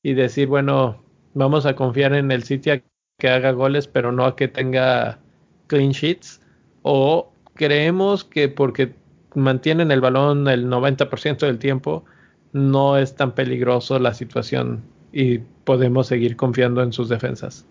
y 0.03 0.15
decir, 0.15 0.49
bueno, 0.49 1.03
vamos 1.35 1.67
a 1.67 1.75
confiar 1.75 2.15
en 2.15 2.31
el 2.31 2.43
City 2.43 2.71
a 2.71 2.83
que 3.19 3.29
haga 3.29 3.53
goles, 3.53 3.89
pero 3.89 4.13
no 4.13 4.25
a 4.25 4.37
que 4.37 4.49
tenga 4.49 5.19
clean 5.67 5.91
sheets. 5.91 6.41
O 6.83 7.33
creemos 7.55 8.25
que 8.25 8.49
porque 8.49 8.95
mantienen 9.35 9.91
el 9.91 10.01
balón 10.01 10.49
el 10.49 10.69
90% 10.69 11.39
del 11.39 11.59
tiempo, 11.59 12.05
no 12.53 12.97
es 12.97 13.15
tan 13.15 13.33
peligroso 13.33 13.99
la 13.99 14.15
situación 14.15 14.83
y 15.13 15.39
podemos 15.39 16.07
seguir 16.07 16.37
confiando 16.37 16.83
en 16.83 16.93
sus 16.93 17.09
defensas. 17.09 17.67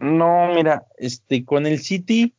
No, 0.00 0.48
mira, 0.54 0.86
este, 0.98 1.44
con 1.44 1.66
el 1.66 1.78
City, 1.78 2.34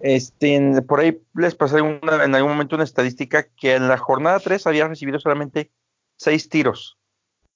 este, 0.00 0.82
por 0.82 1.00
ahí 1.00 1.20
les 1.34 1.54
pasé 1.54 1.78
en 1.78 2.34
algún 2.34 2.52
momento 2.52 2.76
una 2.76 2.84
estadística 2.84 3.48
que 3.56 3.74
en 3.74 3.88
la 3.88 3.98
jornada 3.98 4.38
3 4.38 4.66
había 4.66 4.86
recibido 4.86 5.18
solamente 5.18 5.72
6 6.16 6.48
tiros. 6.48 6.98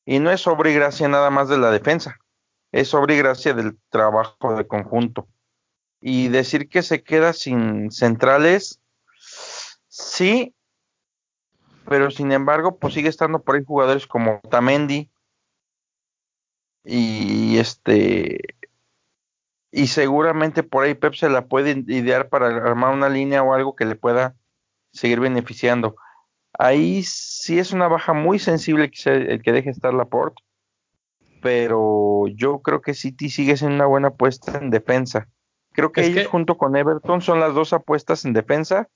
Y 0.04 0.18
no 0.18 0.30
es 0.32 0.44
y 0.46 0.74
gracia 0.74 1.06
nada 1.08 1.30
más 1.30 1.48
de 1.48 1.58
la 1.58 1.70
defensa, 1.70 2.18
es 2.72 2.92
y 2.92 3.16
gracia 3.16 3.54
del 3.54 3.78
trabajo 3.90 4.56
de 4.56 4.66
conjunto. 4.66 5.28
Y 6.00 6.28
decir 6.28 6.68
que 6.68 6.82
se 6.82 7.04
queda 7.04 7.32
sin 7.32 7.92
centrales, 7.92 8.80
sí, 9.86 10.56
pero 11.88 12.10
sin 12.10 12.32
embargo, 12.32 12.78
pues 12.78 12.94
sigue 12.94 13.08
estando 13.08 13.42
por 13.42 13.54
ahí 13.54 13.64
jugadores 13.64 14.08
como 14.08 14.40
Tamendi 14.50 15.11
y 16.84 17.58
este 17.58 18.40
y 19.70 19.86
seguramente 19.86 20.62
por 20.62 20.84
ahí 20.84 20.94
Pep 20.94 21.14
se 21.14 21.30
la 21.30 21.46
puede 21.46 21.82
idear 21.86 22.28
para 22.28 22.48
armar 22.48 22.92
una 22.92 23.08
línea 23.08 23.42
o 23.42 23.54
algo 23.54 23.74
que 23.74 23.86
le 23.86 23.96
pueda 23.96 24.36
seguir 24.92 25.20
beneficiando. 25.20 25.96
Ahí 26.58 27.02
sí 27.02 27.58
es 27.58 27.72
una 27.72 27.88
baja 27.88 28.12
muy 28.12 28.38
sensible 28.38 28.90
que 28.90 29.10
el 29.10 29.42
que 29.42 29.52
deje 29.52 29.70
estar 29.70 29.94
Laporte, 29.94 30.42
pero 31.40 32.26
yo 32.34 32.60
creo 32.60 32.82
que 32.82 32.92
City 32.92 33.30
sigue 33.30 33.56
siendo 33.56 33.76
una 33.76 33.86
buena 33.86 34.08
apuesta 34.08 34.58
en 34.58 34.68
defensa. 34.68 35.28
Creo 35.72 35.90
que 35.90 36.04
ellos 36.04 36.26
junto 36.26 36.58
con 36.58 36.76
Everton 36.76 37.22
son 37.22 37.40
las 37.40 37.54
dos 37.54 37.72
apuestas 37.72 38.26
en 38.26 38.34
defensa 38.34 38.88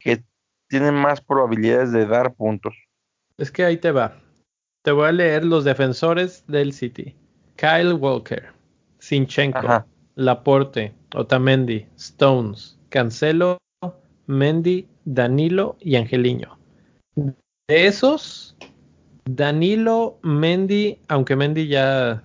que 0.00 0.24
tienen 0.68 0.94
más 0.94 1.20
probabilidades 1.20 1.92
de 1.92 2.04
dar 2.06 2.34
puntos. 2.34 2.74
Es 3.38 3.52
que 3.52 3.64
ahí 3.64 3.76
te 3.76 3.92
va. 3.92 4.20
Te 4.82 4.90
voy 4.90 5.06
a 5.06 5.12
leer 5.12 5.44
los 5.44 5.62
defensores 5.62 6.44
del 6.48 6.72
City. 6.72 7.14
Kyle 7.56 7.94
Walker, 7.94 8.52
Sinchenko, 8.98 9.84
Laporte, 10.14 10.94
Otamendi, 11.14 11.86
Stones, 11.96 12.78
Cancelo, 12.90 13.58
Mendy, 14.26 14.86
Danilo 15.04 15.76
y 15.80 15.96
Angeliño. 15.96 16.58
De 17.68 17.86
esos, 17.86 18.56
Danilo, 19.24 20.18
Mendy, 20.22 20.98
aunque 21.08 21.36
Mendy 21.36 21.68
ya 21.68 22.22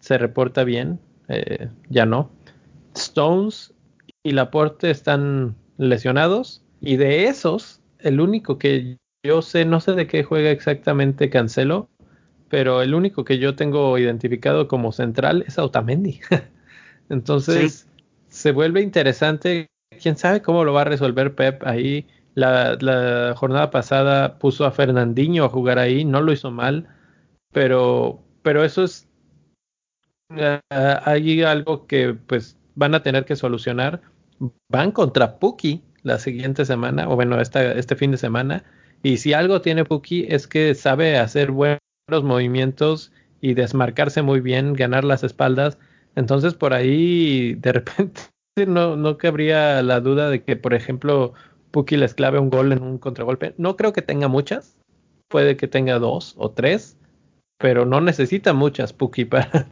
se 0.00 0.18
reporta 0.18 0.64
bien, 0.64 0.98
eh, 1.28 1.68
ya 1.88 2.06
no. 2.06 2.30
Stones 2.94 3.74
y 4.22 4.32
Laporte 4.32 4.90
están 4.90 5.56
lesionados. 5.78 6.62
Y 6.80 6.96
de 6.96 7.26
esos, 7.26 7.80
el 8.00 8.20
único 8.20 8.58
que 8.58 8.96
yo 9.24 9.40
sé, 9.42 9.64
no 9.64 9.80
sé 9.80 9.92
de 9.92 10.06
qué 10.06 10.22
juega 10.22 10.50
exactamente 10.50 11.30
Cancelo, 11.30 11.88
pero 12.54 12.82
el 12.82 12.94
único 12.94 13.24
que 13.24 13.40
yo 13.40 13.56
tengo 13.56 13.98
identificado 13.98 14.68
como 14.68 14.92
central 14.92 15.44
es 15.48 15.58
Otamendi. 15.58 16.20
Entonces, 17.08 17.88
se 18.28 18.52
vuelve 18.52 18.80
interesante. 18.80 19.66
Quién 20.00 20.16
sabe 20.16 20.40
cómo 20.40 20.62
lo 20.62 20.72
va 20.72 20.82
a 20.82 20.84
resolver 20.84 21.34
Pep 21.34 21.66
ahí. 21.66 22.06
La, 22.36 23.34
jornada 23.36 23.72
pasada 23.72 24.38
puso 24.38 24.66
a 24.66 24.70
Fernandinho 24.70 25.44
a 25.44 25.48
jugar 25.48 25.80
ahí, 25.80 26.04
no 26.04 26.20
lo 26.20 26.30
hizo 26.32 26.52
mal, 26.52 26.86
pero, 27.50 28.22
pero 28.42 28.62
eso 28.62 28.84
es 28.84 29.08
uh, 30.30 30.60
hay 30.70 31.42
algo 31.42 31.88
que 31.88 32.14
pues 32.14 32.56
van 32.76 32.94
a 32.94 33.02
tener 33.02 33.24
que 33.24 33.34
solucionar. 33.34 34.00
Van 34.68 34.92
contra 34.92 35.40
Puki 35.40 35.82
la 36.04 36.20
siguiente 36.20 36.64
semana, 36.64 37.08
o 37.08 37.16
bueno, 37.16 37.40
esta, 37.40 37.72
este 37.72 37.96
fin 37.96 38.12
de 38.12 38.16
semana, 38.16 38.62
y 39.02 39.16
si 39.16 39.32
algo 39.32 39.60
tiene 39.60 39.84
Puki 39.84 40.26
es 40.28 40.46
que 40.46 40.76
sabe 40.76 41.18
hacer 41.18 41.50
buenos 42.08 42.24
movimientos 42.24 43.12
y 43.40 43.54
desmarcarse 43.54 44.22
muy 44.22 44.40
bien, 44.40 44.74
ganar 44.74 45.04
las 45.04 45.24
espaldas 45.24 45.78
entonces 46.16 46.54
por 46.54 46.72
ahí 46.72 47.54
de 47.54 47.72
repente 47.72 48.22
no, 48.66 48.96
no 48.96 49.18
cabría 49.18 49.82
la 49.82 50.00
duda 50.00 50.30
de 50.30 50.42
que, 50.42 50.56
por 50.56 50.74
ejemplo, 50.74 51.34
Puki 51.70 51.96
les 51.96 52.14
clave 52.14 52.38
un 52.38 52.50
gol 52.50 52.72
en 52.72 52.82
un 52.82 52.98
contragolpe. 52.98 53.54
No 53.58 53.76
creo 53.76 53.92
que 53.92 54.02
tenga 54.02 54.28
muchas, 54.28 54.76
puede 55.28 55.56
que 55.56 55.68
tenga 55.68 55.98
dos 55.98 56.34
o 56.38 56.50
tres, 56.50 56.96
pero 57.58 57.84
no 57.84 58.00
necesita 58.00 58.52
muchas 58.52 58.92
Puki 58.92 59.24
para, 59.24 59.68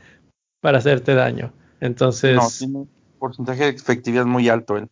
para 0.61 0.79
hacerte 0.79 1.15
daño. 1.15 1.53
Entonces... 1.81 2.37
No, 2.37 2.49
tiene 2.59 2.79
un 2.79 2.91
porcentaje 3.19 3.65
de 3.65 3.71
efectividad 3.71 4.27
muy 4.27 4.49
alto 4.49 4.77
él. 4.77 4.89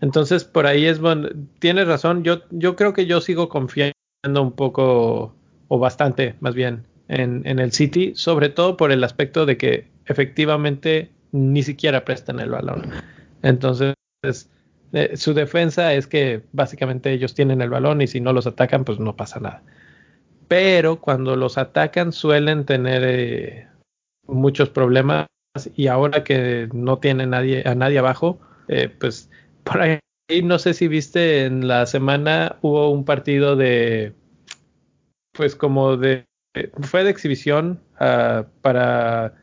Entonces 0.00 0.44
por 0.44 0.66
ahí 0.66 0.84
es 0.84 1.00
bueno, 1.00 1.28
tienes 1.60 1.86
razón, 1.86 2.24
yo, 2.24 2.42
yo 2.50 2.76
creo 2.76 2.92
que 2.92 3.06
yo 3.06 3.22
sigo 3.22 3.48
confiando 3.48 3.94
un 4.42 4.52
poco, 4.52 5.34
o 5.68 5.78
bastante 5.78 6.34
más 6.40 6.54
bien, 6.54 6.84
en, 7.08 7.42
en 7.46 7.58
el 7.58 7.72
City, 7.72 8.12
sobre 8.14 8.48
todo 8.48 8.76
por 8.76 8.92
el 8.92 9.04
aspecto 9.04 9.46
de 9.46 9.56
que 9.56 9.88
efectivamente 10.06 11.10
ni 11.32 11.62
siquiera 11.62 12.04
prestan 12.04 12.40
el 12.40 12.50
balón. 12.50 12.90
Entonces, 13.42 13.94
eh, 14.92 15.16
su 15.16 15.34
defensa 15.34 15.92
es 15.92 16.06
que 16.06 16.42
básicamente 16.52 17.12
ellos 17.12 17.34
tienen 17.34 17.60
el 17.60 17.70
balón 17.70 18.00
y 18.00 18.06
si 18.06 18.20
no 18.20 18.32
los 18.32 18.46
atacan, 18.46 18.84
pues 18.84 19.00
no 19.00 19.16
pasa 19.16 19.40
nada. 19.40 19.62
Pero 20.46 21.00
cuando 21.00 21.36
los 21.36 21.58
atacan 21.58 22.12
suelen 22.12 22.64
tener 22.64 23.02
eh, 23.04 23.66
muchos 24.26 24.70
problemas 24.70 25.26
y 25.74 25.88
ahora 25.88 26.22
que 26.22 26.68
no 26.72 26.98
tiene 26.98 27.26
nadie, 27.26 27.64
a 27.66 27.74
nadie 27.74 27.98
abajo, 27.98 28.38
eh, 28.68 28.88
pues 28.88 29.30
por 29.64 29.80
ahí 29.80 29.98
no 30.42 30.58
sé 30.58 30.74
si 30.74 30.88
viste 30.88 31.44
en 31.44 31.66
la 31.66 31.86
semana 31.86 32.56
hubo 32.62 32.90
un 32.90 33.04
partido 33.04 33.56
de 33.56 34.14
pues 35.34 35.54
como 35.56 35.96
de 35.96 36.24
fue 36.82 37.04
de 37.04 37.10
exhibición 37.10 37.80
uh, 38.00 38.44
para 38.62 39.34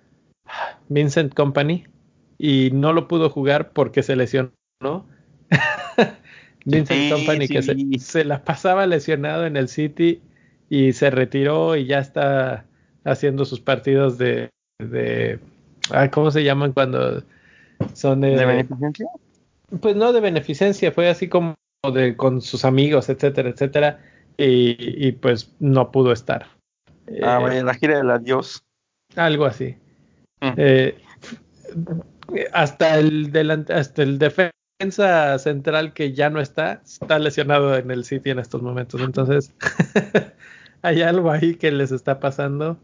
Vincent 0.90 1.34
Company 1.34 1.86
y 2.38 2.70
no 2.74 2.94
lo 2.94 3.08
pudo 3.08 3.30
jugar 3.30 3.72
porque 3.72 4.02
se 4.02 4.16
lesionó. 4.16 4.52
Vincent 6.66 7.12
Company 7.12 7.48
que 7.48 7.62
se, 8.00 8.24
la 8.24 8.44
pasaba 8.44 8.86
lesionado 8.86 9.46
en 9.46 9.58
el 9.58 9.68
City 9.68 10.22
y 10.70 10.94
se 10.94 11.10
retiró 11.10 11.76
y 11.76 11.86
ya 11.86 12.00
está 12.00 12.66
haciendo 13.04 13.46
sus 13.46 13.60
partidos 13.60 14.18
de, 14.18 14.50
de 14.80 15.40
¿cómo 16.12 16.32
se 16.32 16.44
llaman 16.44 16.72
cuando 16.72 17.24
son 17.94 18.22
de, 18.22 18.46
beneficencia? 18.46 19.08
Pues 19.82 19.96
no 19.96 20.14
de 20.14 20.22
beneficencia, 20.22 20.92
fue 20.92 21.10
así 21.10 21.28
como 21.28 21.56
de 21.94 22.16
con 22.16 22.42
sus 22.42 22.64
amigos, 22.64 23.10
etcétera, 23.10 23.50
etcétera, 23.50 24.00
y, 24.38 25.12
pues 25.14 25.54
no 25.60 25.92
pudo 25.92 26.12
estar. 26.12 26.48
Ah, 27.24 27.48
eh, 27.52 27.64
la 27.64 27.74
gira 27.74 27.98
del 27.98 28.10
adiós. 28.10 28.64
Algo 29.16 29.46
así. 29.46 29.76
Eh, 30.42 30.98
hasta 32.54 32.98
el 32.98 33.32
hasta 33.70 34.02
el 34.02 34.18
defensa 34.18 35.38
central 35.38 35.94
que 35.94 36.14
ya 36.14 36.30
no 36.30 36.40
está, 36.40 36.82
está 36.84 37.20
lesionado 37.20 37.76
en 37.76 37.92
el 37.92 38.04
City 38.04 38.32
en 38.32 38.40
estos 38.40 38.62
momentos. 38.62 39.02
Entonces, 39.02 39.54
hay 40.82 41.02
algo 41.02 41.32
ahí 41.32 41.56
que 41.56 41.72
les 41.72 41.92
está 41.92 42.20
pasando. 42.20 42.78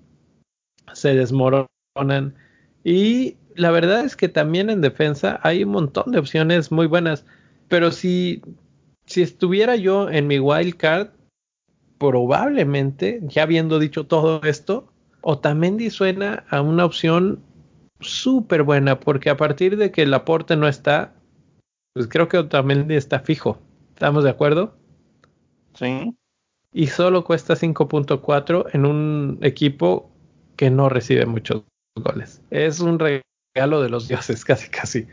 Se 0.93 1.15
desmoronan. 1.15 2.35
Y 2.83 3.37
la 3.55 3.71
verdad 3.71 4.05
es 4.05 4.15
que 4.15 4.29
también 4.29 4.69
en 4.69 4.81
defensa 4.81 5.39
hay 5.43 5.63
un 5.63 5.71
montón 5.71 6.11
de 6.11 6.19
opciones 6.19 6.71
muy 6.71 6.87
buenas. 6.87 7.25
Pero 7.67 7.91
si, 7.91 8.41
si 9.05 9.21
estuviera 9.21 9.75
yo 9.75 10.09
en 10.09 10.27
mi 10.27 10.39
wild 10.39 10.75
card, 10.75 11.09
probablemente, 11.97 13.19
ya 13.23 13.43
habiendo 13.43 13.79
dicho 13.79 14.05
todo 14.05 14.41
esto, 14.43 14.91
Otamendi 15.21 15.89
suena 15.89 16.45
a 16.49 16.61
una 16.61 16.85
opción 16.85 17.41
súper 17.99 18.63
buena, 18.63 18.99
porque 18.99 19.29
a 19.29 19.37
partir 19.37 19.77
de 19.77 19.91
que 19.91 20.03
el 20.03 20.13
aporte 20.13 20.55
no 20.55 20.67
está, 20.67 21.13
pues 21.93 22.07
creo 22.07 22.27
que 22.27 22.37
Otamendi 22.37 22.95
está 22.95 23.19
fijo. 23.19 23.59
¿Estamos 23.89 24.23
de 24.23 24.29
acuerdo? 24.29 24.77
Sí. 25.73 26.15
Y 26.73 26.87
solo 26.87 27.23
cuesta 27.23 27.55
5.4 27.55 28.67
en 28.73 28.85
un 28.85 29.39
equipo 29.41 30.11
que 30.55 30.69
no 30.69 30.89
recibe 30.89 31.25
muchos 31.25 31.63
goles. 31.95 32.41
Es 32.51 32.79
un 32.79 32.99
regalo 32.99 33.81
de 33.81 33.89
los 33.89 34.07
dioses, 34.07 34.45
casi, 34.45 34.69
casi. 34.69 35.07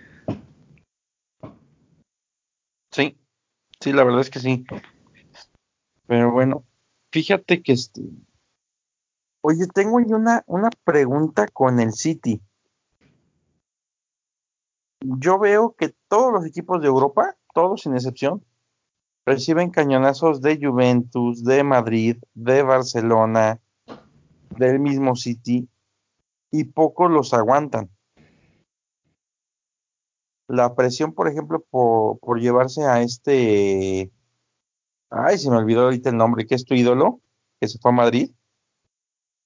Sí, 2.93 3.17
sí, 3.81 3.93
la 3.93 4.05
verdad 4.05 4.21
es 4.21 4.31
que 4.31 4.39
sí. 4.39 4.65
Pero 6.07 6.31
bueno, 6.31 6.65
fíjate 7.15 7.63
que 7.63 7.73
este... 7.73 8.03
Oye, 9.41 9.67
tengo 9.73 9.97
una, 9.97 10.43
una 10.47 10.71
pregunta 10.85 11.47
con 11.49 11.81
el 11.81 11.93
City 11.93 12.43
yo 15.05 15.39
veo 15.39 15.75
que 15.77 15.95
todos 16.09 16.33
los 16.33 16.47
equipos 16.47 16.81
de 16.81 16.89
Europa, 16.89 17.37
todos 17.53 17.83
sin 17.83 17.95
excepción, 17.95 18.45
reciben 19.27 19.71
cañonazos 19.71 20.41
de 20.41 20.59
Juventus, 20.61 21.45
de 21.45 21.63
Madrid, 21.63 22.17
de 22.35 22.63
Barcelona, 22.63 23.61
del 24.51 24.81
mismo 24.81 25.15
City, 25.17 25.69
y 26.51 26.65
pocos 26.65 27.11
los 27.11 27.35
aguantan. 27.35 27.91
La 30.47 30.75
presión, 30.75 31.13
por 31.13 31.29
ejemplo, 31.29 31.65
por, 31.71 32.19
por 32.19 32.41
llevarse 32.41 32.85
a 32.85 33.03
este... 33.03 34.11
Ay, 35.17 35.39
se 35.39 35.49
me 35.49 35.57
olvidó 35.57 35.83
ahorita 35.83 36.11
el 36.11 36.17
nombre, 36.17 36.47
que 36.47 36.57
es 36.57 36.65
tu 36.65 36.75
ídolo, 36.75 37.21
que 37.61 37.69
se 37.69 37.79
fue 37.79 37.93
a 37.93 37.95
Madrid. 37.95 38.31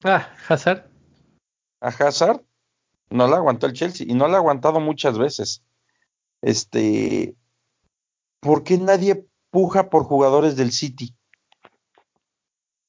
Ah, 0.03 0.29
Hazard. 0.49 0.87
A 1.81 1.89
Hazard 1.89 2.43
no 3.11 3.29
la 3.29 3.37
aguantó 3.37 3.67
el 3.67 3.75
Chelsea 3.75 4.07
y 4.09 4.15
no 4.15 4.29
la 4.29 4.37
ha 4.37 4.41
aguantado 4.41 4.81
muchas 4.81 5.19
veces. 5.19 5.63
Este, 6.41 7.35
¿por 8.41 8.65
qué 8.65 8.79
nadie 8.79 9.27
puja 9.51 9.91
por 9.91 10.05
jugadores 10.05 10.57
del 10.57 10.73
City? 10.73 11.15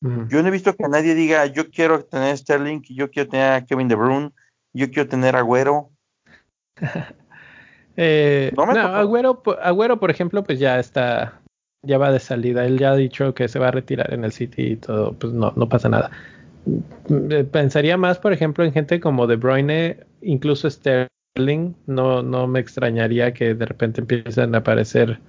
Yo 0.02 0.42
no 0.42 0.48
he 0.48 0.52
visto 0.52 0.74
que 0.74 0.88
nadie 0.88 1.14
diga, 1.14 1.46
yo 1.48 1.70
quiero 1.70 2.06
tener 2.06 2.38
Sterling, 2.38 2.82
yo 2.84 3.12
quiero 3.12 3.30
tener 3.30 3.52
a 3.52 3.66
Kevin 3.66 3.90
De 3.90 3.96
Bruyne, 3.96 4.32
yo 4.72 4.90
quiero 4.92 5.10
tener 5.10 5.36
a 5.36 5.40
Agüero. 5.40 5.90
eh, 7.98 8.54
no, 8.56 8.64
Agüero, 8.64 9.44
Agüero, 9.62 10.00
por 10.00 10.10
ejemplo, 10.10 10.42
pues 10.42 10.58
ya 10.58 10.80
está, 10.80 11.42
ya 11.84 11.98
va 11.98 12.12
de 12.12 12.20
salida. 12.20 12.66
Él 12.66 12.80
ya 12.80 12.92
ha 12.92 12.96
dicho 12.96 13.34
que 13.34 13.48
se 13.48 13.60
va 13.60 13.70
a 13.70 13.72
retirar 13.72 14.14
en 14.14 14.24
el 14.24 14.32
City 14.32 14.74
y 14.74 14.76
todo, 14.76 15.14
pues 15.14 15.34
no, 15.34 15.54
no 15.56 15.70
pasa 15.70 15.90
nada. 15.90 16.12
Mm, 16.66 17.46
pensaría 17.52 17.98
más, 17.98 18.20
por 18.20 18.34
ejemplo, 18.34 18.64
en 18.64 18.74
gente 18.74 19.00
como 19.00 19.28
De 19.28 19.36
Bruyne, 19.36 20.06
incluso 20.22 20.70
Sterling. 20.70 21.74
No, 21.88 22.24
no 22.24 22.48
me 22.48 22.60
extrañaría 22.60 23.34
que 23.34 23.54
de 23.56 23.66
repente 23.66 24.02
empiecen 24.02 24.56
a 24.56 24.60
aparecer 24.60 25.20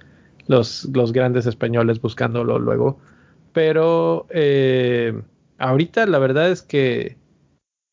los, 0.47 0.85
los 0.93 1.13
grandes 1.13 1.45
españoles 1.45 2.01
buscándolo 2.01 2.59
luego. 2.59 2.99
Pero 3.53 4.27
eh, 4.29 5.21
ahorita 5.57 6.05
la 6.05 6.19
verdad 6.19 6.51
es 6.51 6.61
que 6.61 7.17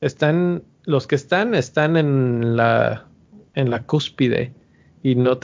están, 0.00 0.62
los 0.84 1.06
que 1.06 1.16
están, 1.16 1.54
están 1.54 1.96
en 1.96 2.56
la, 2.56 3.06
en 3.54 3.70
la 3.70 3.84
cúspide 3.84 4.52
y 5.02 5.14
no 5.14 5.38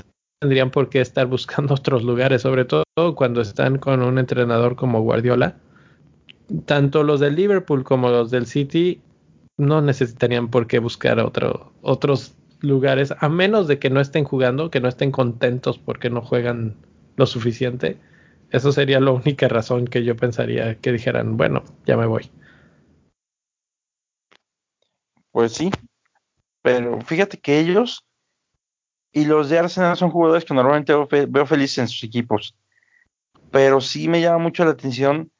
tendrían 0.44 0.70
por 0.70 0.88
qué 0.88 1.00
estar 1.00 1.26
buscando 1.26 1.74
otros 1.80 2.02
lugares, 2.04 2.42
sobre 2.42 2.64
todo 2.64 2.84
cuando 3.16 3.40
están 3.40 3.78
con 3.78 4.02
un 4.02 4.18
entrenador 4.18 4.76
como 4.76 5.02
Guardiola. 5.02 5.56
Tanto 6.66 7.02
los 7.02 7.20
del 7.20 7.36
Liverpool 7.36 7.84
como 7.84 8.10
los 8.10 8.30
del 8.30 8.46
City 8.46 9.00
no 9.56 9.80
necesitarían 9.80 10.48
por 10.48 10.66
qué 10.66 10.78
buscar 10.78 11.18
otro, 11.18 11.72
otros 11.80 12.34
lugares, 12.60 13.14
a 13.18 13.28
menos 13.28 13.68
de 13.68 13.78
que 13.78 13.90
no 13.90 14.00
estén 14.00 14.24
jugando, 14.24 14.70
que 14.70 14.80
no 14.80 14.88
estén 14.88 15.10
contentos 15.10 15.78
porque 15.78 16.10
no 16.10 16.20
juegan 16.20 16.76
lo 17.16 17.26
suficiente 17.26 17.98
eso 18.54 18.70
sería 18.70 19.00
la 19.00 19.10
única 19.10 19.48
razón 19.48 19.84
que 19.84 20.04
yo 20.04 20.14
pensaría 20.14 20.76
que 20.76 20.92
dijeran, 20.92 21.36
bueno, 21.36 21.64
ya 21.86 21.96
me 21.96 22.06
voy. 22.06 22.30
Pues 25.32 25.54
sí, 25.54 25.72
pero 26.62 27.00
fíjate 27.00 27.38
que 27.38 27.58
ellos 27.58 28.04
y 29.14 29.24
los 29.24 29.48
de 29.48 29.60
Arsenal 29.60 29.96
son 29.96 30.10
jugadores 30.10 30.44
que 30.44 30.52
normalmente 30.52 30.92
veo, 31.28 31.46
felices 31.46 31.78
en 31.78 31.88
sus 31.88 32.02
equipos, 32.02 32.56
pero 33.52 33.80
sí 33.80 34.08
me 34.08 34.20
llama 34.20 34.38
mucho 34.38 34.64
la 34.64 34.72
atención 34.72 35.30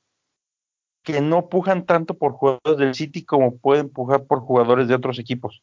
que 1.03 1.21
no 1.21 1.49
pujan 1.49 1.85
tanto 1.85 2.15
por 2.15 2.33
jugadores 2.33 2.79
del 2.79 2.95
City 2.95 3.25
como 3.25 3.59
pueden 3.59 3.91
pujar 3.91 4.25
por 4.25 4.41
jugadores 4.41 4.87
de 4.89 4.95
otros 4.95 5.19
equipos. 5.19 5.63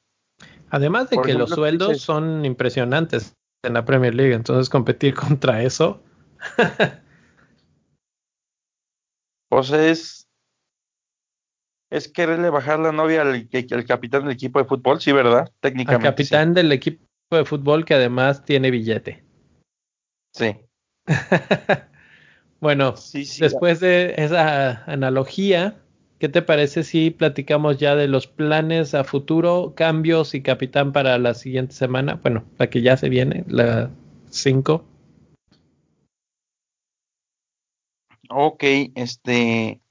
Además 0.70 1.10
de 1.10 1.22
que 1.22 1.34
los 1.34 1.52
sueldos 1.52 2.02
son 2.02 2.46
impresionantes 2.46 3.38
en 3.64 3.74
la 3.74 3.86
Premier 3.86 4.14
League, 4.14 4.34
entonces 4.34 4.70
competir 4.70 5.14
contra 5.16 5.64
eso 5.64 6.04
Pues 9.48 9.72
es, 9.72 10.30
es 11.90 12.08
quererle 12.08 12.50
bajar 12.50 12.80
la 12.80 12.92
novia 12.92 13.22
al, 13.22 13.50
capitán 13.86 14.24
del 14.24 14.32
equipo 14.32 14.60
de 14.60 14.66
fútbol, 14.66 15.02
sí, 15.02 15.12
¿verdad? 15.12 15.52
Técnicamente. 15.60 16.08
Al 16.08 16.14
capitán 16.14 16.54
del 16.54 16.72
equipo 16.72 17.11
de 17.36 17.46
fútbol 17.46 17.86
que 17.86 17.94
además 17.94 18.46
tiene 18.46 18.72
billete. 18.72 19.24
Sí. 20.34 20.56
bueno, 22.60 22.96
después 23.40 23.80
de 23.80 24.16
esa 24.18 24.84
analogía, 24.86 25.82
¿qué 26.20 26.30
te 26.30 26.42
parece 26.42 26.84
si 26.84 27.12
platicamos 27.12 27.78
ya 27.78 27.96
de 27.96 28.08
los 28.08 28.28
planes 28.28 28.94
a 28.94 29.04
futuro, 29.04 29.74
cambios 29.76 30.34
y 30.36 30.42
capitán 30.42 30.94
para 30.94 31.18
la 31.18 31.34
siguiente 31.34 31.74
semana? 31.74 32.20
Bueno, 32.22 32.46
la 32.58 32.70
que 32.70 32.82
ya 32.82 32.98
se 32.98 33.10
viene, 33.10 33.44
la 33.48 33.90
5. 34.30 34.86
Ok, 38.30 38.64
este, 38.96 39.82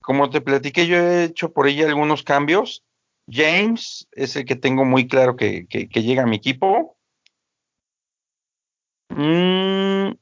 como 0.00 0.30
te 0.30 0.40
platiqué, 0.40 0.86
yo 0.86 0.96
he 0.96 1.24
hecho 1.24 1.52
por 1.52 1.68
ella 1.68 1.86
algunos 1.86 2.22
cambios. 2.22 2.84
James 3.28 4.08
es 4.12 4.36
el 4.36 4.44
que 4.44 4.56
tengo 4.56 4.84
muy 4.84 5.06
claro 5.08 5.36
que, 5.36 5.66
llega 5.92 6.22
a 6.22 6.26
mi 6.26 6.36
equipo. 6.36 6.96
Mm, 9.10 10.12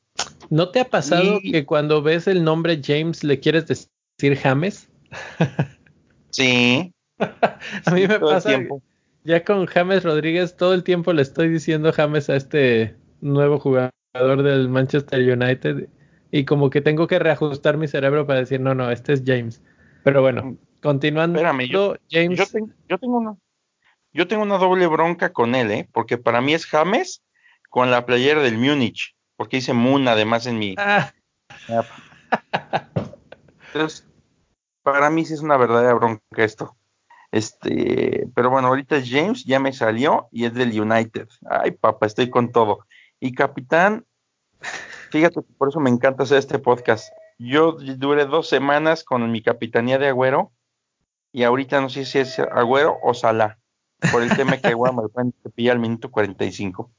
¿No 0.50 0.70
te 0.70 0.80
ha 0.80 0.84
pasado 0.88 1.40
que 1.40 1.64
cuando 1.64 2.02
ves 2.02 2.26
el 2.26 2.44
nombre 2.44 2.80
James 2.82 3.24
le 3.24 3.40
quieres 3.40 3.66
decir 3.66 4.36
James? 4.36 4.88
sí. 6.30 6.92
a 7.18 7.94
mí 7.94 8.06
me 8.06 8.18
pasa. 8.18 8.58
Ya 9.24 9.44
con 9.44 9.66
James 9.66 10.02
Rodríguez 10.02 10.56
todo 10.56 10.72
el 10.72 10.82
tiempo 10.82 11.12
le 11.12 11.22
estoy 11.22 11.48
diciendo 11.48 11.92
James 11.92 12.30
a 12.30 12.36
este 12.36 12.96
nuevo 13.20 13.58
jugador 13.58 13.92
del 14.42 14.68
Manchester 14.68 15.20
United 15.20 15.88
y 16.32 16.44
como 16.44 16.70
que 16.70 16.80
tengo 16.80 17.06
que 17.06 17.18
reajustar 17.18 17.76
mi 17.76 17.86
cerebro 17.88 18.26
para 18.26 18.40
decir, 18.40 18.60
no, 18.60 18.74
no, 18.74 18.90
este 18.90 19.12
es 19.12 19.22
James. 19.26 19.62
Pero 20.04 20.22
bueno, 20.22 20.44
mm, 20.44 20.58
continuando, 20.82 21.38
Espérame, 21.38 21.68
yo, 21.68 21.96
James. 22.10 22.38
Yo, 22.88 22.98
tengo 22.98 23.18
una, 23.18 23.36
yo 24.12 24.28
tengo 24.28 24.42
una 24.42 24.58
doble 24.58 24.86
bronca 24.86 25.32
con 25.32 25.54
él, 25.54 25.70
¿eh? 25.70 25.88
Porque 25.92 26.18
para 26.18 26.40
mí 26.40 26.54
es 26.54 26.66
James 26.66 27.22
con 27.68 27.90
la 27.90 28.06
playera 28.06 28.42
del 28.42 28.58
Múnich, 28.58 29.16
porque 29.36 29.58
dice 29.58 29.72
Moon 29.72 30.08
además 30.08 30.46
en 30.46 30.58
mi. 30.58 30.76
Ah. 31.68 31.84
Entonces, 33.66 34.08
para 34.82 35.10
mí 35.10 35.24
sí 35.24 35.34
es 35.34 35.40
una 35.40 35.56
verdadera 35.56 35.94
bronca 35.94 36.22
esto. 36.36 36.76
Este, 37.32 38.28
pero 38.34 38.50
bueno, 38.50 38.68
ahorita 38.68 39.02
James 39.04 39.44
ya 39.44 39.58
me 39.60 39.72
salió 39.72 40.28
y 40.30 40.44
es 40.44 40.54
del 40.54 40.80
United. 40.80 41.28
Ay, 41.50 41.72
papá, 41.72 42.06
estoy 42.06 42.30
con 42.30 42.50
todo. 42.50 42.86
Y 43.18 43.32
capitán, 43.32 44.06
Fíjate, 45.10 45.42
por 45.58 45.68
eso 45.68 45.80
me 45.80 45.90
encanta 45.90 46.22
hacer 46.22 46.38
este 46.38 46.58
podcast. 46.58 47.12
Yo 47.42 47.72
duré 47.72 48.26
dos 48.26 48.50
semanas 48.50 49.02
con 49.02 49.32
mi 49.32 49.40
capitanía 49.40 49.98
de 49.98 50.08
Agüero 50.08 50.52
y 51.32 51.44
ahorita 51.44 51.80
no 51.80 51.88
sé 51.88 52.04
si 52.04 52.18
es 52.18 52.38
Agüero 52.38 52.98
o 53.02 53.14
Sala, 53.14 53.58
por 54.12 54.22
el 54.22 54.36
tema 54.36 54.58
que 54.58 54.68
Agüero 54.68 54.92
me 54.92 55.50
pilla 55.54 55.72
al 55.72 55.78
minuto 55.78 56.10
45. 56.10 56.90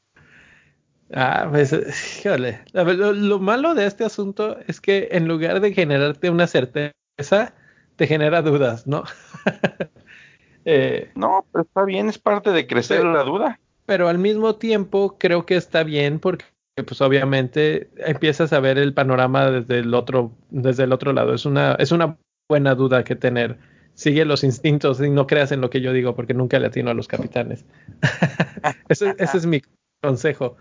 Ah, 1.14 1.48
pues, 1.48 1.72
híjole. 2.18 2.62
Lo, 2.74 3.14
lo, 3.14 3.40
malo 3.40 3.76
de 3.76 3.86
este 3.86 4.04
asunto 4.04 4.58
es 4.68 4.82
que 4.82 5.10
en 5.12 5.28
lugar 5.28 5.60
de 5.60 5.74
generarte 5.74 6.32
una 6.32 6.48
certeza, 6.48 7.54
te 7.96 8.08
genera 8.08 8.42
dudas, 8.42 8.88
¿no? 8.88 9.04
eh, 10.66 11.12
no, 11.14 11.46
pero 11.52 11.66
está 11.66 11.84
bien, 11.84 12.10
es 12.10 12.18
parte 12.18 12.50
de 12.50 12.66
crecer 12.66 13.04
la 13.04 13.22
duda. 13.24 13.60
Pero 13.86 14.08
al 14.08 14.18
mismo 14.18 14.56
tiempo 14.56 15.20
creo 15.20 15.46
que 15.46 15.56
está 15.56 15.84
bien 15.84 16.20
porque 16.20 16.46
pues 16.76 17.02
obviamente 17.02 17.90
empiezas 17.98 18.54
a 18.54 18.60
ver 18.60 18.78
el 18.78 18.94
panorama 18.94 19.52
desde 19.52 19.80
el 19.80 19.94
otro, 19.94 20.32
desde 20.50 20.84
el 20.84 20.94
otro 20.94 21.14
lado. 21.14 21.34
Es 21.34 21.46
una, 21.46 21.74
es 21.76 21.92
una 21.92 22.18
buena 22.50 22.76
duda 22.76 23.04
que 23.04 23.16
tener. 23.16 23.60
Sigue 23.94 24.24
los 24.24 24.44
instintos 24.44 25.02
y 25.02 25.10
no 25.10 25.28
creas 25.28 25.52
en 25.52 25.62
lo 25.62 25.70
que 25.70 25.82
yo 25.82 25.92
digo 25.92 26.16
porque 26.16 26.34
nunca 26.34 26.60
le 26.60 26.68
atino 26.68 26.90
a 26.90 26.94
los 26.94 27.08
capitanes. 27.08 27.66
ese, 28.90 29.16
ese 29.18 29.38
es 29.38 29.46
mi 29.46 29.62
consejo. 30.02 30.56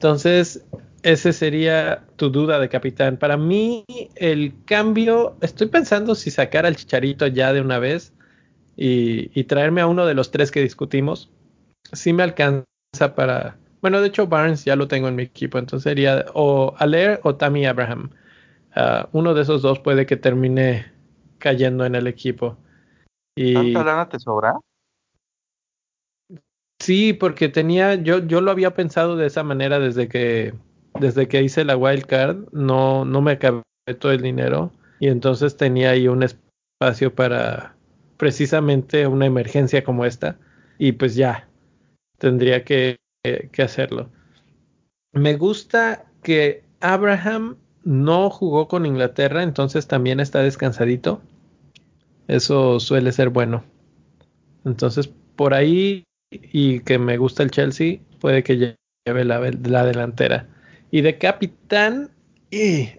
Entonces, 0.00 0.66
ese 1.02 1.32
sería 1.32 2.04
tu 2.16 2.30
duda 2.30 2.58
de 2.58 2.68
capitán. 2.68 3.16
Para 3.18 3.36
mí, 3.36 3.84
el 4.16 4.52
cambio, 4.64 5.36
estoy 5.40 5.68
pensando 5.68 6.14
si 6.14 6.30
sacar 6.30 6.66
al 6.66 6.76
chicharito 6.76 7.26
ya 7.28 7.52
de 7.52 7.60
una 7.60 7.78
vez 7.78 8.12
y, 8.76 9.30
y 9.38 9.44
traerme 9.44 9.80
a 9.80 9.86
uno 9.86 10.06
de 10.06 10.14
los 10.14 10.30
tres 10.30 10.50
que 10.50 10.60
discutimos. 10.60 11.30
Si 11.92 12.12
me 12.12 12.24
alcanza 12.24 12.64
para. 13.14 13.56
Bueno, 13.80 14.00
de 14.00 14.08
hecho, 14.08 14.26
Barnes 14.26 14.64
ya 14.64 14.76
lo 14.76 14.88
tengo 14.88 15.08
en 15.08 15.16
mi 15.16 15.22
equipo, 15.22 15.58
entonces 15.58 15.84
sería 15.84 16.26
o 16.34 16.74
Aller 16.78 17.20
o 17.22 17.36
Tammy 17.36 17.66
Abraham. 17.66 18.10
Ah, 18.74 19.08
uno 19.12 19.34
de 19.34 19.42
esos 19.42 19.62
dos 19.62 19.78
puede 19.78 20.06
que 20.06 20.16
termine 20.16 20.92
cayendo 21.38 21.84
en 21.84 21.94
el 21.94 22.06
equipo. 22.06 22.56
Y... 23.36 23.54
¿Tanta 23.54 23.84
lana 23.84 24.08
te 24.08 24.18
sobra? 24.18 24.58
Sí, 26.80 27.12
porque 27.12 27.48
tenía, 27.48 27.96
yo, 27.96 28.20
yo 28.20 28.40
lo 28.40 28.50
había 28.50 28.74
pensado 28.74 29.16
de 29.16 29.26
esa 29.26 29.42
manera 29.42 29.78
desde 29.78 30.08
que, 30.08 30.54
desde 30.98 31.28
que 31.28 31.42
hice 31.42 31.64
la 31.64 31.76
wild 31.76 32.06
card, 32.06 32.48
no, 32.52 33.04
no 33.04 33.20
me 33.20 33.32
acabé 33.32 33.62
todo 33.98 34.12
el 34.12 34.22
dinero 34.22 34.70
y 35.00 35.08
entonces 35.08 35.56
tenía 35.56 35.90
ahí 35.90 36.06
un 36.06 36.22
espacio 36.22 37.14
para 37.14 37.74
precisamente 38.16 39.06
una 39.06 39.26
emergencia 39.26 39.82
como 39.82 40.04
esta 40.04 40.38
y 40.78 40.92
pues 40.92 41.16
ya, 41.16 41.47
tendría 42.18 42.64
que, 42.64 43.00
hacerlo. 43.58 44.10
Me 45.12 45.36
gusta 45.36 46.06
que 46.22 46.64
Abraham 46.80 47.56
no 47.84 48.30
jugó 48.30 48.68
con 48.68 48.86
Inglaterra, 48.86 49.42
entonces 49.42 49.86
también 49.86 50.20
está 50.20 50.42
descansadito. 50.42 51.22
Eso 52.26 52.78
suele 52.80 53.12
ser 53.12 53.30
bueno. 53.30 53.64
Entonces, 54.64 55.10
por 55.36 55.54
ahí, 55.54 56.04
y 56.30 56.80
que 56.80 56.98
me 56.98 57.16
gusta 57.16 57.42
el 57.42 57.50
Chelsea, 57.50 58.00
puede 58.20 58.42
que 58.42 58.76
lleve 59.06 59.24
la, 59.24 59.40
la 59.40 59.84
delantera. 59.84 60.48
Y 60.90 61.00
de 61.00 61.18
capitán, 61.18 62.10
y 62.50 62.90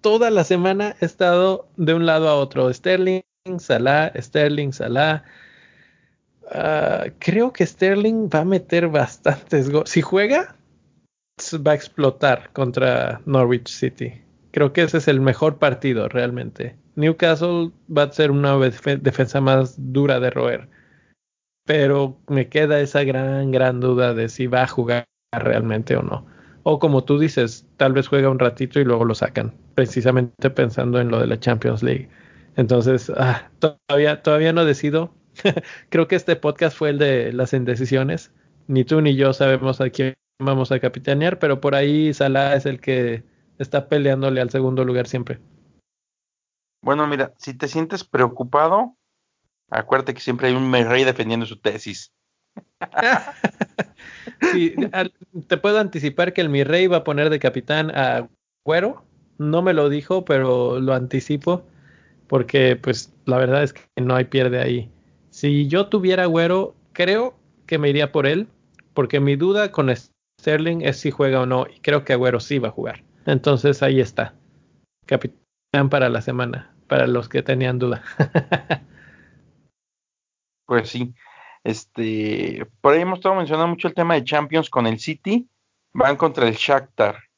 toda 0.00 0.30
la 0.30 0.44
semana 0.44 0.96
he 1.00 1.04
estado 1.04 1.68
de 1.76 1.94
un 1.94 2.06
lado 2.06 2.28
a 2.28 2.36
otro. 2.36 2.72
Sterling, 2.72 3.22
Salah, 3.58 4.12
Sterling, 4.16 4.72
Salah. 4.72 5.24
Ah, 6.52 7.06
creo 7.18 7.52
que 7.52 7.64
Sterling 7.64 8.28
va 8.28 8.40
a 8.40 8.44
meter 8.44 8.88
bastantes 8.88 9.70
goles. 9.70 9.90
Si 9.90 10.02
juega, 10.02 10.56
va 11.66 11.72
a 11.72 11.74
explotar 11.74 12.50
contra 12.52 13.20
Norwich 13.24 13.68
City. 13.68 14.22
creo 14.52 14.72
que 14.72 14.82
ese 14.82 14.98
es 14.98 15.08
el 15.08 15.20
mejor 15.20 15.58
partido 15.58 16.08
realmente. 16.08 16.76
Newcastle 16.96 17.70
va 17.96 18.04
a 18.04 18.12
ser 18.12 18.30
una 18.30 18.58
defensa 18.58 19.40
más 19.40 19.74
dura 19.78 20.18
de 20.20 20.30
roer, 20.30 20.68
pero 21.64 22.18
me 22.28 22.48
queda 22.48 22.80
esa 22.80 23.04
gran, 23.04 23.52
gran 23.52 23.80
duda 23.80 24.12
de 24.12 24.28
si 24.28 24.48
va 24.48 24.64
a 24.64 24.66
jugar 24.66 25.06
realmente 25.32 25.96
o 25.96 26.02
no. 26.02 26.26
O 26.64 26.78
como 26.78 27.04
tú 27.04 27.18
dices, 27.18 27.66
tal 27.76 27.92
vez 27.92 28.08
juega 28.08 28.28
un 28.28 28.38
ratito 28.38 28.80
y 28.80 28.84
luego 28.84 29.04
lo 29.04 29.14
sacan, 29.14 29.54
precisamente 29.74 30.50
pensando 30.50 31.00
en 31.00 31.10
lo 31.10 31.20
de 31.20 31.28
la 31.28 31.38
Champions 31.38 31.82
League. 31.82 32.08
Entonces, 32.56 33.10
ah, 33.16 33.48
todavía, 33.60 34.22
todavía 34.22 34.52
no 34.52 34.64
decido. 34.64 35.14
Creo 35.88 36.08
que 36.08 36.16
este 36.16 36.36
podcast 36.36 36.76
fue 36.76 36.90
el 36.90 36.98
de 36.98 37.32
las 37.32 37.52
indecisiones. 37.52 38.32
Ni 38.66 38.84
tú 38.84 39.00
ni 39.00 39.16
yo 39.16 39.32
sabemos 39.32 39.80
a 39.80 39.90
quién 39.90 40.14
vamos 40.38 40.72
a 40.72 40.80
capitanear, 40.80 41.38
pero 41.38 41.60
por 41.60 41.74
ahí 41.74 42.14
Salah 42.14 42.54
es 42.54 42.66
el 42.66 42.80
que 42.80 43.24
está 43.58 43.88
peleándole 43.88 44.40
al 44.40 44.50
segundo 44.50 44.84
lugar 44.84 45.06
siempre. 45.06 45.38
Bueno, 46.82 47.06
mira, 47.06 47.34
si 47.36 47.54
te 47.54 47.68
sientes 47.68 48.04
preocupado, 48.04 48.96
acuérdate 49.70 50.14
que 50.14 50.20
siempre 50.20 50.48
hay 50.48 50.54
un 50.54 50.72
rey 50.72 51.04
defendiendo 51.04 51.46
su 51.46 51.58
tesis. 51.58 52.12
te 55.48 55.56
puedo 55.58 55.78
anticipar 55.78 56.32
que 56.32 56.40
el 56.40 56.48
mi 56.48 56.64
rey 56.64 56.86
va 56.86 56.98
a 56.98 57.04
poner 57.04 57.30
de 57.30 57.38
capitán 57.38 57.90
a 57.90 58.28
Güero. 58.64 59.04
No 59.38 59.62
me 59.62 59.74
lo 59.74 59.88
dijo, 59.88 60.24
pero 60.24 60.80
lo 60.80 60.94
anticipo 60.94 61.64
porque 62.30 62.76
pues 62.76 63.12
la 63.24 63.38
verdad 63.38 63.64
es 63.64 63.72
que 63.72 63.82
no 63.96 64.14
hay 64.14 64.26
pierde 64.26 64.60
ahí. 64.60 64.88
Si 65.30 65.68
yo 65.68 65.86
tuviera 65.86 66.26
Güero, 66.26 66.74
creo 66.92 67.34
que 67.66 67.78
me 67.78 67.88
iría 67.88 68.12
por 68.12 68.26
él, 68.26 68.48
porque 68.94 69.20
mi 69.20 69.36
duda 69.36 69.70
con 69.70 69.94
Sterling 70.40 70.82
es 70.82 70.98
si 70.98 71.10
juega 71.10 71.40
o 71.40 71.46
no, 71.46 71.66
y 71.66 71.80
creo 71.80 72.04
que 72.04 72.12
Agüero 72.12 72.40
sí 72.40 72.58
va 72.58 72.68
a 72.68 72.72
jugar. 72.72 73.04
Entonces 73.26 73.82
ahí 73.82 74.00
está. 74.00 74.34
Capitán 75.06 75.88
para 75.88 76.08
la 76.08 76.20
semana, 76.20 76.74
para 76.88 77.06
los 77.06 77.28
que 77.28 77.42
tenían 77.42 77.78
duda. 77.78 78.02
pues 80.66 80.88
sí. 80.88 81.14
Este, 81.62 82.66
por 82.80 82.94
ahí 82.94 83.02
hemos 83.02 83.18
estado 83.18 83.36
mencionando 83.36 83.68
mucho 83.68 83.88
el 83.88 83.94
tema 83.94 84.14
de 84.14 84.24
Champions 84.24 84.68
con 84.68 84.86
el 84.86 84.98
City. 84.98 85.48
Van 85.92 86.16
contra 86.16 86.48
el 86.48 86.54
Shakhtar. 86.54 87.29